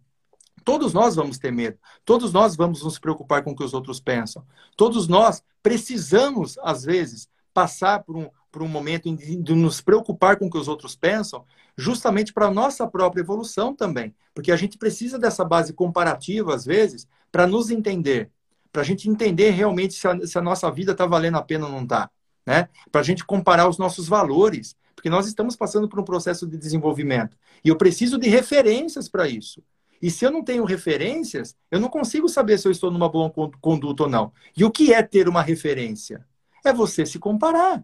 Todos 0.64 0.92
nós 0.92 1.16
vamos 1.16 1.38
ter 1.38 1.50
medo. 1.50 1.78
Todos 2.04 2.32
nós 2.32 2.56
vamos 2.56 2.82
nos 2.82 2.98
preocupar 2.98 3.42
com 3.42 3.50
o 3.50 3.56
que 3.56 3.64
os 3.64 3.74
outros 3.74 4.00
pensam. 4.00 4.44
Todos 4.76 5.08
nós 5.08 5.42
precisamos, 5.62 6.58
às 6.62 6.84
vezes, 6.84 7.28
passar 7.52 8.02
por 8.02 8.16
um, 8.16 8.28
por 8.50 8.62
um 8.62 8.68
momento 8.68 9.14
de 9.14 9.54
nos 9.54 9.80
preocupar 9.80 10.36
com 10.36 10.46
o 10.46 10.50
que 10.50 10.58
os 10.58 10.68
outros 10.68 10.94
pensam, 10.94 11.44
justamente 11.76 12.32
para 12.32 12.46
a 12.46 12.50
nossa 12.50 12.86
própria 12.86 13.22
evolução 13.22 13.74
também. 13.74 14.14
Porque 14.34 14.52
a 14.52 14.56
gente 14.56 14.78
precisa 14.78 15.18
dessa 15.18 15.44
base 15.44 15.72
comparativa, 15.72 16.54
às 16.54 16.64
vezes, 16.64 17.08
para 17.30 17.46
nos 17.46 17.70
entender. 17.70 18.30
Para 18.72 18.82
a 18.82 18.84
gente 18.84 19.08
entender 19.08 19.50
realmente 19.50 19.94
se 19.94 20.06
a, 20.06 20.26
se 20.26 20.38
a 20.38 20.42
nossa 20.42 20.70
vida 20.70 20.92
está 20.92 21.06
valendo 21.06 21.36
a 21.36 21.42
pena 21.42 21.66
ou 21.66 21.72
não 21.72 21.82
está. 21.82 22.10
Né? 22.46 22.68
Para 22.90 23.00
a 23.00 23.04
gente 23.04 23.24
comparar 23.24 23.68
os 23.68 23.78
nossos 23.78 24.08
valores. 24.08 24.76
Porque 25.02 25.10
nós 25.10 25.26
estamos 25.26 25.56
passando 25.56 25.88
por 25.88 25.98
um 25.98 26.04
processo 26.04 26.46
de 26.46 26.56
desenvolvimento. 26.56 27.36
E 27.64 27.68
eu 27.68 27.76
preciso 27.76 28.16
de 28.16 28.28
referências 28.28 29.08
para 29.08 29.26
isso. 29.26 29.60
E 30.00 30.08
se 30.08 30.24
eu 30.24 30.30
não 30.30 30.44
tenho 30.44 30.62
referências, 30.62 31.56
eu 31.72 31.80
não 31.80 31.88
consigo 31.88 32.28
saber 32.28 32.56
se 32.56 32.68
eu 32.68 32.72
estou 32.72 32.88
numa 32.88 33.08
boa 33.08 33.28
conduta 33.60 34.04
ou 34.04 34.08
não. 34.08 34.32
E 34.56 34.64
o 34.64 34.70
que 34.70 34.94
é 34.94 35.02
ter 35.02 35.28
uma 35.28 35.42
referência? 35.42 36.24
É 36.64 36.72
você 36.72 37.04
se 37.04 37.18
comparar. 37.18 37.82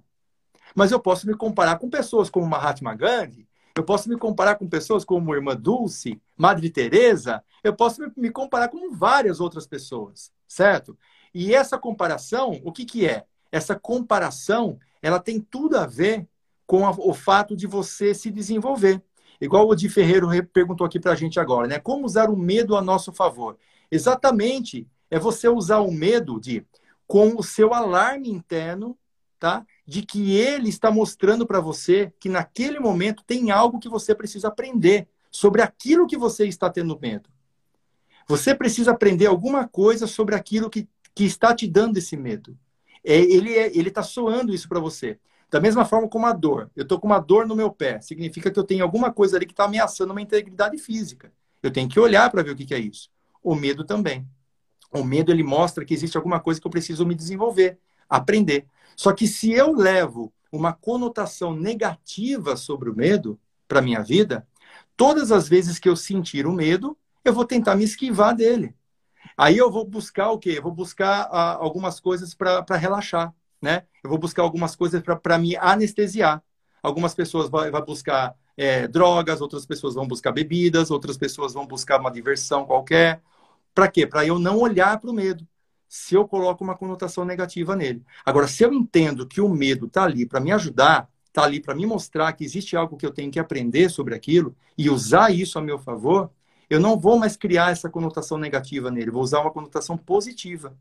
Mas 0.76 0.92
eu 0.92 1.00
posso 1.00 1.26
me 1.26 1.34
comparar 1.34 1.80
com 1.80 1.90
pessoas 1.90 2.30
como 2.30 2.46
Mahatma 2.46 2.94
Gandhi, 2.94 3.48
eu 3.74 3.82
posso 3.82 4.08
me 4.08 4.16
comparar 4.16 4.54
com 4.54 4.68
pessoas 4.68 5.04
como 5.04 5.34
Irmã 5.34 5.56
Dulce, 5.56 6.22
Madre 6.36 6.70
Teresa, 6.70 7.42
eu 7.64 7.74
posso 7.74 8.00
me 8.16 8.30
comparar 8.30 8.68
com 8.68 8.94
várias 8.94 9.40
outras 9.40 9.66
pessoas, 9.66 10.30
certo? 10.46 10.96
E 11.34 11.52
essa 11.52 11.76
comparação, 11.76 12.60
o 12.62 12.70
que, 12.70 12.84
que 12.84 13.08
é? 13.08 13.24
Essa 13.50 13.74
comparação, 13.74 14.78
ela 15.02 15.18
tem 15.18 15.40
tudo 15.40 15.76
a 15.76 15.84
ver 15.84 16.24
com 16.68 16.86
a, 16.86 16.90
o 16.90 17.14
fato 17.14 17.56
de 17.56 17.66
você 17.66 18.14
se 18.14 18.30
desenvolver. 18.30 19.02
Igual 19.40 19.66
o 19.66 19.70
Odi 19.70 19.88
Ferreiro 19.88 20.28
perguntou 20.52 20.86
aqui 20.86 21.00
para 21.00 21.12
a 21.12 21.16
gente 21.16 21.40
agora, 21.40 21.66
né? 21.66 21.78
Como 21.78 22.04
usar 22.04 22.28
o 22.28 22.36
medo 22.36 22.76
a 22.76 22.82
nosso 22.82 23.10
favor? 23.10 23.56
Exatamente, 23.90 24.86
é 25.10 25.18
você 25.18 25.48
usar 25.48 25.78
o 25.78 25.90
medo 25.90 26.38
de 26.38 26.64
com 27.06 27.36
o 27.38 27.42
seu 27.42 27.72
alarme 27.72 28.28
interno, 28.28 28.98
tá? 29.38 29.64
De 29.86 30.02
que 30.02 30.36
ele 30.36 30.68
está 30.68 30.90
mostrando 30.90 31.46
para 31.46 31.58
você 31.58 32.12
que 32.20 32.28
naquele 32.28 32.78
momento 32.78 33.24
tem 33.26 33.50
algo 33.50 33.78
que 33.78 33.88
você 33.88 34.14
precisa 34.14 34.48
aprender 34.48 35.08
sobre 35.30 35.62
aquilo 35.62 36.06
que 36.06 36.18
você 36.18 36.46
está 36.46 36.68
tendo 36.68 36.98
medo. 37.00 37.30
Você 38.26 38.54
precisa 38.54 38.90
aprender 38.90 39.24
alguma 39.24 39.66
coisa 39.66 40.06
sobre 40.06 40.34
aquilo 40.34 40.68
que, 40.68 40.86
que 41.14 41.24
está 41.24 41.54
te 41.54 41.66
dando 41.66 41.96
esse 41.96 42.14
medo. 42.14 42.58
É, 43.02 43.16
ele 43.16 43.54
é, 43.54 43.68
está 43.68 44.02
soando 44.02 44.52
isso 44.52 44.68
para 44.68 44.80
você. 44.80 45.18
Da 45.50 45.60
mesma 45.60 45.84
forma 45.84 46.08
como 46.08 46.26
a 46.26 46.32
dor. 46.32 46.70
Eu 46.76 46.82
estou 46.82 47.00
com 47.00 47.06
uma 47.06 47.18
dor 47.18 47.46
no 47.46 47.56
meu 47.56 47.70
pé. 47.70 48.00
Significa 48.00 48.50
que 48.50 48.58
eu 48.58 48.64
tenho 48.64 48.84
alguma 48.84 49.12
coisa 49.12 49.36
ali 49.36 49.46
que 49.46 49.52
está 49.52 49.64
ameaçando 49.64 50.12
uma 50.12 50.20
integridade 50.20 50.76
física. 50.78 51.32
Eu 51.62 51.70
tenho 51.70 51.88
que 51.88 51.98
olhar 51.98 52.30
para 52.30 52.42
ver 52.42 52.50
o 52.50 52.56
que, 52.56 52.66
que 52.66 52.74
é 52.74 52.78
isso. 52.78 53.10
O 53.42 53.54
medo 53.54 53.84
também. 53.84 54.28
O 54.92 55.02
medo 55.02 55.32
ele 55.32 55.42
mostra 55.42 55.84
que 55.84 55.94
existe 55.94 56.16
alguma 56.16 56.40
coisa 56.40 56.60
que 56.60 56.66
eu 56.66 56.70
preciso 56.70 57.06
me 57.06 57.14
desenvolver, 57.14 57.78
aprender. 58.08 58.66
Só 58.96 59.12
que 59.12 59.26
se 59.26 59.52
eu 59.52 59.72
levo 59.72 60.32
uma 60.52 60.72
conotação 60.72 61.54
negativa 61.54 62.56
sobre 62.56 62.90
o 62.90 62.96
medo 62.96 63.38
para 63.66 63.82
minha 63.82 64.02
vida, 64.02 64.46
todas 64.96 65.30
as 65.30 65.48
vezes 65.48 65.78
que 65.78 65.88
eu 65.88 65.96
sentir 65.96 66.46
o 66.46 66.52
medo, 66.52 66.96
eu 67.24 67.32
vou 67.32 67.44
tentar 67.44 67.74
me 67.74 67.84
esquivar 67.84 68.34
dele. 68.34 68.74
Aí 69.36 69.56
eu 69.56 69.70
vou 69.70 69.84
buscar 69.84 70.30
o 70.30 70.38
quê? 70.38 70.54
Eu 70.56 70.62
vou 70.62 70.72
buscar 70.72 71.28
ah, 71.30 71.54
algumas 71.54 72.00
coisas 72.00 72.34
para 72.34 72.76
relaxar 72.76 73.34
né? 73.60 73.84
Eu 74.02 74.10
vou 74.10 74.18
buscar 74.18 74.42
algumas 74.42 74.76
coisas 74.76 75.02
para 75.02 75.38
me 75.38 75.56
anestesiar. 75.56 76.42
Algumas 76.82 77.14
pessoas 77.14 77.48
vão, 77.48 77.70
vão 77.70 77.84
buscar 77.84 78.34
é, 78.56 78.88
drogas, 78.88 79.40
outras 79.40 79.66
pessoas 79.66 79.94
vão 79.94 80.06
buscar 80.06 80.32
bebidas, 80.32 80.90
outras 80.90 81.16
pessoas 81.16 81.52
vão 81.54 81.66
buscar 81.66 82.00
uma 82.00 82.10
diversão 82.10 82.64
qualquer. 82.64 83.22
Para 83.74 83.88
quê? 83.88 84.06
Para 84.06 84.26
eu 84.26 84.38
não 84.38 84.58
olhar 84.58 84.98
para 85.00 85.10
o 85.10 85.12
medo. 85.12 85.46
Se 85.88 86.14
eu 86.14 86.26
coloco 86.28 86.62
uma 86.62 86.76
conotação 86.76 87.24
negativa 87.24 87.74
nele. 87.74 88.04
Agora, 88.24 88.46
se 88.46 88.62
eu 88.62 88.72
entendo 88.72 89.26
que 89.26 89.40
o 89.40 89.48
medo 89.48 89.86
está 89.86 90.04
ali 90.04 90.26
para 90.26 90.40
me 90.40 90.52
ajudar, 90.52 91.08
está 91.26 91.44
ali 91.44 91.60
para 91.60 91.74
me 91.74 91.86
mostrar 91.86 92.32
que 92.32 92.44
existe 92.44 92.76
algo 92.76 92.96
que 92.96 93.06
eu 93.06 93.12
tenho 93.12 93.30
que 93.30 93.38
aprender 93.38 93.88
sobre 93.88 94.14
aquilo 94.14 94.54
e 94.76 94.90
usar 94.90 95.30
isso 95.30 95.58
a 95.58 95.62
meu 95.62 95.78
favor, 95.78 96.30
eu 96.68 96.78
não 96.80 96.98
vou 96.98 97.18
mais 97.18 97.36
criar 97.36 97.70
essa 97.70 97.88
conotação 97.88 98.36
negativa 98.36 98.90
nele, 98.90 99.10
vou 99.10 99.22
usar 99.22 99.40
uma 99.40 99.50
conotação 99.50 99.96
positiva. 99.96 100.76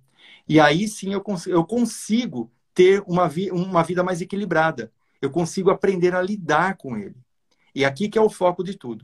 E 0.48 0.60
aí 0.60 0.88
sim 0.88 1.14
eu, 1.14 1.22
cons 1.22 1.48
eu 1.48 1.64
consigo 1.64 2.52
ter 2.78 3.04
uma, 3.08 3.28
vi 3.28 3.50
uma 3.50 3.82
vida 3.82 4.04
mais 4.04 4.22
equilibrada. 4.22 4.92
Eu 5.20 5.32
consigo 5.32 5.72
aprender 5.72 6.14
a 6.14 6.22
lidar 6.22 6.78
com 6.78 6.96
ele. 6.96 7.16
E 7.74 7.84
aqui 7.84 8.08
que 8.08 8.20
é 8.20 8.22
o 8.22 8.30
foco 8.30 8.64
de 8.64 8.78
tudo. 8.78 9.04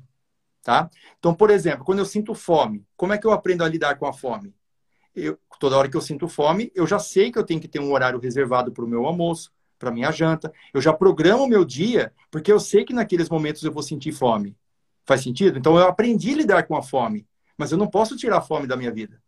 Tá? 0.62 0.92
Então, 1.18 1.34
por 1.34 1.50
exemplo, 1.50 1.84
quando 1.84 1.98
eu 1.98 2.06
sinto 2.06 2.36
fome, 2.36 2.86
como 2.96 3.14
é 3.14 3.18
que 3.18 3.26
eu 3.26 3.32
aprendo 3.32 3.64
a 3.64 3.68
lidar 3.68 3.98
com 3.98 4.06
a 4.06 4.14
fome? 4.14 4.54
Eu, 5.16 5.40
toda 5.60 5.76
hora 5.76 5.90
que 5.90 5.98
eu 5.98 6.02
sinto 6.02 6.28
fome, 6.28 6.72
eu 6.76 6.86
já 6.86 7.00
sei 7.00 7.32
que 7.32 7.40
eu 7.40 7.44
tenho 7.44 7.60
que 7.60 7.68
ter 7.68 7.80
um 7.80 7.92
horário 7.92 8.20
reservado 8.20 8.72
para 8.72 8.86
o 8.86 8.88
meu 8.88 9.08
almoço, 9.08 9.52
para 9.80 9.90
minha 9.90 10.12
janta. 10.12 10.54
Eu 10.72 10.80
já 10.80 10.94
programo 10.94 11.44
o 11.44 11.50
meu 11.50 11.66
dia, 11.66 12.14
porque 12.30 12.52
eu 12.52 12.60
sei 12.60 12.86
que 12.86 12.94
naqueles 12.94 13.28
momentos 13.28 13.64
eu 13.64 13.72
vou 13.72 13.82
sentir 13.82 14.12
fome. 14.12 14.56
Faz 15.04 15.24
sentido? 15.24 15.58
Então, 15.58 15.76
eu 15.80 15.88
aprendi 15.88 16.32
a 16.32 16.38
lidar 16.38 16.68
com 16.68 16.78
a 16.78 16.84
fome, 16.84 17.26
mas 17.58 17.72
eu 17.72 17.78
não 17.80 17.88
posso 17.88 18.16
tirar 18.16 18.38
a 18.38 18.42
fome 18.42 18.68
da 18.68 18.78
minha 18.78 18.92
vida. 18.92 19.20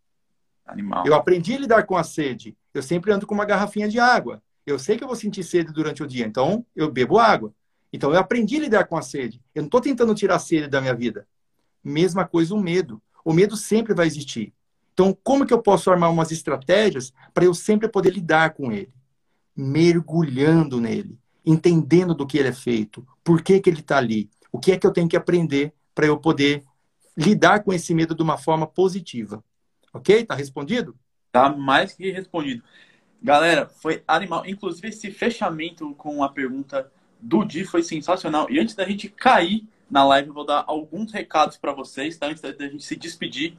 Animal. 0.66 1.06
Eu 1.06 1.14
aprendi 1.14 1.54
a 1.54 1.58
lidar 1.58 1.82
com 1.84 1.96
a 1.96 2.02
sede. 2.02 2.56
Eu 2.74 2.82
sempre 2.82 3.12
ando 3.12 3.26
com 3.26 3.34
uma 3.34 3.44
garrafinha 3.44 3.88
de 3.88 4.00
água. 4.00 4.42
Eu 4.66 4.78
sei 4.78 4.96
que 4.96 5.04
eu 5.04 5.08
vou 5.08 5.16
sentir 5.16 5.44
sede 5.44 5.72
durante 5.72 6.02
o 6.02 6.06
dia, 6.06 6.26
então 6.26 6.66
eu 6.74 6.90
bebo 6.90 7.18
água. 7.18 7.54
Então 7.92 8.12
eu 8.12 8.18
aprendi 8.18 8.56
a 8.56 8.60
lidar 8.60 8.84
com 8.84 8.96
a 8.96 9.02
sede. 9.02 9.40
Eu 9.54 9.62
não 9.62 9.68
estou 9.68 9.80
tentando 9.80 10.14
tirar 10.14 10.36
a 10.36 10.40
sede 10.40 10.68
da 10.68 10.80
minha 10.80 10.94
vida. 10.94 11.26
Mesma 11.84 12.26
coisa 12.26 12.54
o 12.54 12.60
medo. 12.60 13.00
O 13.24 13.32
medo 13.32 13.56
sempre 13.56 13.94
vai 13.94 14.06
existir. 14.06 14.52
Então, 14.92 15.16
como 15.22 15.46
que 15.46 15.52
eu 15.52 15.60
posso 15.60 15.90
armar 15.90 16.10
umas 16.10 16.32
estratégias 16.32 17.12
para 17.34 17.44
eu 17.44 17.52
sempre 17.52 17.86
poder 17.86 18.12
lidar 18.12 18.54
com 18.54 18.72
ele? 18.72 18.92
Mergulhando 19.54 20.80
nele, 20.80 21.18
entendendo 21.44 22.14
do 22.14 22.26
que 22.26 22.38
ele 22.38 22.48
é 22.48 22.52
feito, 22.52 23.06
por 23.22 23.42
que, 23.42 23.60
que 23.60 23.68
ele 23.68 23.80
está 23.80 23.98
ali, 23.98 24.30
o 24.50 24.58
que 24.58 24.72
é 24.72 24.78
que 24.78 24.86
eu 24.86 24.92
tenho 24.92 25.08
que 25.08 25.16
aprender 25.16 25.74
para 25.94 26.06
eu 26.06 26.16
poder 26.16 26.64
lidar 27.16 27.62
com 27.62 27.72
esse 27.72 27.94
medo 27.94 28.14
de 28.14 28.22
uma 28.22 28.38
forma 28.38 28.66
positiva. 28.66 29.44
Ok? 29.96 30.24
Tá 30.24 30.34
respondido? 30.34 30.96
Tá 31.32 31.48
mais 31.50 31.92
que 31.92 32.10
respondido. 32.10 32.62
Galera, 33.22 33.66
foi 33.66 34.02
animal. 34.06 34.46
Inclusive, 34.46 34.88
esse 34.88 35.10
fechamento 35.10 35.94
com 35.94 36.22
a 36.22 36.28
pergunta 36.28 36.90
do 37.20 37.44
Di 37.44 37.64
foi 37.64 37.82
sensacional. 37.82 38.46
E 38.50 38.58
antes 38.58 38.74
da 38.74 38.84
gente 38.84 39.08
cair 39.08 39.66
na 39.90 40.04
live, 40.04 40.28
eu 40.28 40.34
vou 40.34 40.44
dar 40.44 40.64
alguns 40.66 41.12
recados 41.12 41.56
para 41.56 41.72
vocês, 41.72 42.16
tá? 42.16 42.26
Antes 42.26 42.42
da 42.42 42.68
gente 42.68 42.84
se 42.84 42.96
despedir. 42.96 43.56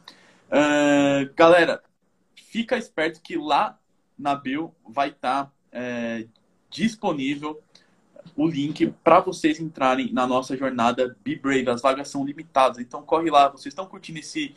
Uh, 0.48 1.34
galera, 1.36 1.82
fica 2.36 2.78
esperto 2.78 3.22
que 3.22 3.36
lá 3.36 3.80
na 4.18 4.36
bio 4.36 4.74
vai 4.88 5.10
estar 5.10 5.46
tá, 5.46 5.52
é, 5.72 6.26
disponível 6.70 7.62
o 8.36 8.48
link 8.48 8.88
para 9.04 9.20
vocês 9.20 9.60
entrarem 9.60 10.12
na 10.12 10.26
nossa 10.26 10.56
jornada 10.56 11.16
Be 11.24 11.36
Brave. 11.36 11.70
As 11.70 11.82
vagas 11.82 12.10
são 12.10 12.26
limitadas, 12.26 12.80
então 12.80 13.02
corre 13.04 13.30
lá. 13.30 13.48
Vocês 13.50 13.68
estão 13.68 13.86
curtindo 13.86 14.20
esse 14.20 14.56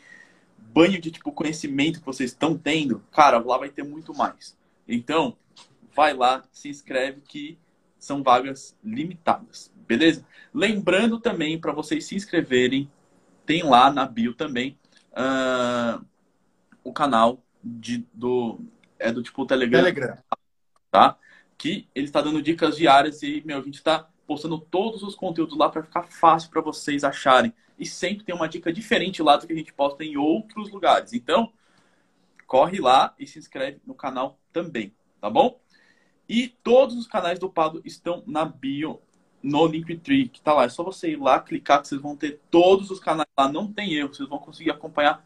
banho 0.61 0.99
de 0.99 1.11
tipo 1.11 1.31
conhecimento 1.31 1.99
que 1.99 2.05
vocês 2.05 2.31
estão 2.31 2.57
tendo, 2.57 2.99
cara, 3.11 3.39
lá 3.39 3.57
vai 3.57 3.69
ter 3.69 3.83
muito 3.83 4.13
mais. 4.13 4.57
Então, 4.87 5.35
vai 5.93 6.13
lá, 6.13 6.43
se 6.51 6.69
inscreve 6.69 7.21
que 7.21 7.57
são 7.99 8.23
vagas 8.23 8.75
limitadas, 8.83 9.71
beleza? 9.87 10.25
Lembrando 10.53 11.19
também 11.19 11.59
para 11.59 11.71
vocês 11.71 12.05
se 12.05 12.15
inscreverem, 12.15 12.89
tem 13.45 13.63
lá 13.63 13.91
na 13.91 14.05
bio 14.05 14.33
também 14.33 14.77
uh, 15.11 16.03
o 16.83 16.91
canal 16.91 17.43
de, 17.63 18.05
do 18.13 18.59
é 18.97 19.11
do 19.11 19.21
tipo 19.21 19.45
Telegram, 19.45 19.83
Telegram, 19.83 20.17
tá? 20.89 21.17
Que 21.57 21.87
ele 21.93 22.05
está 22.05 22.21
dando 22.21 22.41
dicas 22.41 22.75
diárias 22.75 23.21
e 23.21 23.41
meu, 23.45 23.59
a 23.59 23.61
gente 23.61 23.75
está 23.75 24.07
postando 24.25 24.59
todos 24.59 25.03
os 25.03 25.15
conteúdos 25.15 25.57
lá 25.57 25.69
para 25.69 25.83
ficar 25.83 26.03
fácil 26.03 26.49
para 26.49 26.61
vocês 26.61 27.03
acharem 27.03 27.53
e 27.81 27.85
sempre 27.87 28.23
tem 28.23 28.35
uma 28.35 28.47
dica 28.47 28.71
diferente 28.71 29.23
lá 29.23 29.35
do 29.35 29.47
que 29.47 29.53
a 29.53 29.55
gente 29.55 29.73
posta 29.73 30.03
em 30.03 30.15
outros 30.15 30.69
lugares. 30.69 31.13
Então, 31.13 31.51
corre 32.45 32.79
lá 32.79 33.15
e 33.17 33.25
se 33.25 33.39
inscreve 33.39 33.81
no 33.87 33.95
canal 33.95 34.39
também, 34.53 34.93
tá 35.19 35.31
bom? 35.31 35.59
E 36.29 36.47
todos 36.47 36.95
os 36.95 37.07
canais 37.07 37.39
do 37.39 37.49
Pado 37.49 37.81
estão 37.83 38.23
na 38.27 38.45
bio, 38.45 39.01
no 39.41 39.65
Linktree, 39.65 40.29
que 40.29 40.39
tá 40.39 40.53
lá. 40.53 40.65
É 40.65 40.69
só 40.69 40.83
você 40.83 41.09
ir 41.09 41.15
lá, 41.19 41.39
clicar, 41.39 41.81
que 41.81 41.87
vocês 41.87 41.99
vão 41.99 42.15
ter 42.15 42.39
todos 42.51 42.91
os 42.91 42.99
canais 42.99 43.27
lá. 43.35 43.51
Não 43.51 43.73
tem 43.73 43.95
erro, 43.95 44.13
vocês 44.13 44.29
vão 44.29 44.37
conseguir 44.37 44.69
acompanhar. 44.69 45.25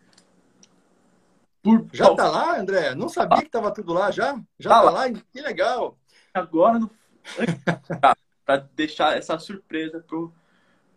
Por... 1.62 1.89
Já 1.91 2.16
tá 2.16 2.30
lá, 2.30 2.58
André? 2.58 2.95
Não 2.95 3.10
sabia 3.10 3.43
que 3.43 3.49
tava 3.49 3.70
tudo 3.74 3.91
lá 3.91 4.12
já? 4.12 4.41
Já 4.58 4.70
tá, 4.70 4.76
tá 4.78 4.82
lá. 4.82 4.91
lá? 4.91 5.12
Que 5.12 5.41
legal. 5.41 5.97
Agora, 6.34 6.80
no... 6.80 6.89
para 8.45 8.58
deixar 8.76 9.18
essa 9.18 9.38
surpresa 9.38 9.99
pro 9.99 10.34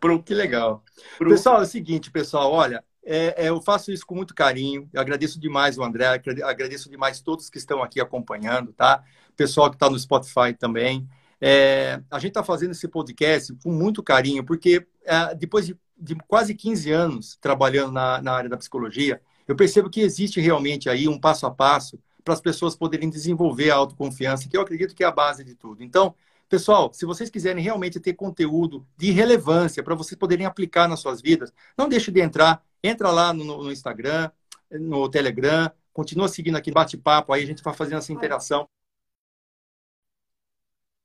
Pro... 0.00 0.22
Que 0.22 0.34
legal. 0.34 0.82
Pro... 1.16 1.30
Pessoal, 1.30 1.60
é 1.60 1.62
o 1.62 1.66
seguinte, 1.66 2.10
pessoal, 2.10 2.52
olha, 2.52 2.84
é, 3.04 3.46
é, 3.46 3.48
eu 3.48 3.60
faço 3.60 3.92
isso 3.92 4.06
com 4.06 4.14
muito 4.14 4.34
carinho. 4.34 4.88
Eu 4.92 5.00
agradeço 5.00 5.40
demais 5.40 5.78
o 5.78 5.84
André, 5.84 6.06
agradeço 6.06 6.90
demais 6.90 7.20
todos 7.20 7.50
que 7.50 7.58
estão 7.58 7.82
aqui 7.82 8.00
acompanhando, 8.00 8.72
tá? 8.72 9.02
Pessoal 9.36 9.70
que 9.70 9.76
está 9.76 9.88
no 9.88 9.98
Spotify 9.98 10.52
também. 10.58 11.08
É, 11.40 12.00
a 12.10 12.18
gente 12.18 12.30
está 12.30 12.42
fazendo 12.42 12.72
esse 12.72 12.88
podcast 12.88 13.54
com 13.62 13.70
muito 13.70 14.02
carinho, 14.02 14.44
porque 14.44 14.86
é, 15.04 15.34
depois 15.34 15.66
de 15.66 15.76
de 15.98 16.14
quase 16.14 16.54
15 16.54 16.92
anos 16.92 17.38
trabalhando 17.40 17.92
na, 17.92 18.22
na 18.22 18.32
área 18.32 18.48
da 18.48 18.56
psicologia, 18.56 19.20
eu 19.46 19.56
percebo 19.56 19.90
que 19.90 20.00
existe 20.00 20.40
realmente 20.40 20.88
aí 20.88 21.08
um 21.08 21.18
passo 21.18 21.46
a 21.46 21.50
passo 21.50 21.98
para 22.24 22.34
as 22.34 22.40
pessoas 22.40 22.76
poderem 22.76 23.10
desenvolver 23.10 23.70
a 23.70 23.76
autoconfiança, 23.76 24.48
que 24.48 24.56
eu 24.56 24.60
acredito 24.60 24.94
que 24.94 25.02
é 25.02 25.06
a 25.06 25.12
base 25.12 25.42
de 25.42 25.54
tudo. 25.54 25.82
Então, 25.82 26.14
pessoal, 26.48 26.92
se 26.92 27.04
vocês 27.04 27.30
quiserem 27.30 27.62
realmente 27.62 28.00
ter 28.00 28.14
conteúdo 28.14 28.86
de 28.96 29.10
relevância 29.10 29.82
para 29.82 29.94
vocês 29.94 30.18
poderem 30.18 30.46
aplicar 30.46 30.88
nas 30.88 31.00
suas 31.00 31.20
vidas, 31.20 31.52
não 31.76 31.88
deixe 31.88 32.10
de 32.10 32.20
entrar, 32.20 32.64
entra 32.82 33.10
lá 33.10 33.32
no, 33.32 33.44
no 33.44 33.72
Instagram, 33.72 34.30
no 34.70 35.08
Telegram, 35.08 35.70
continua 35.92 36.28
seguindo 36.28 36.56
aqui 36.56 36.70
bate-papo, 36.70 37.32
aí 37.32 37.42
a 37.42 37.46
gente 37.46 37.62
vai 37.62 37.74
fazendo 37.74 37.98
essa 37.98 38.12
interação 38.12 38.68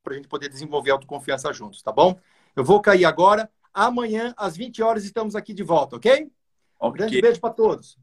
para 0.04 0.14
a 0.14 0.16
gente 0.18 0.28
poder 0.28 0.50
desenvolver 0.50 0.92
autoconfiança 0.92 1.52
juntos, 1.54 1.82
tá 1.82 1.92
bom? 1.92 2.20
Eu 2.56 2.64
vou 2.64 2.82
cair 2.82 3.06
agora. 3.06 3.50
Amanhã, 3.74 4.34
às 4.38 4.56
20 4.56 4.84
horas, 4.84 5.04
estamos 5.06 5.36
aqui 5.36 5.54
de 5.54 5.64
volta, 5.64 5.96
ok? 5.96 6.12
okay. 6.12 6.32
Um 6.82 6.92
grande 6.92 7.22
beijo 7.22 7.40
para 7.40 7.54
todos. 7.54 7.98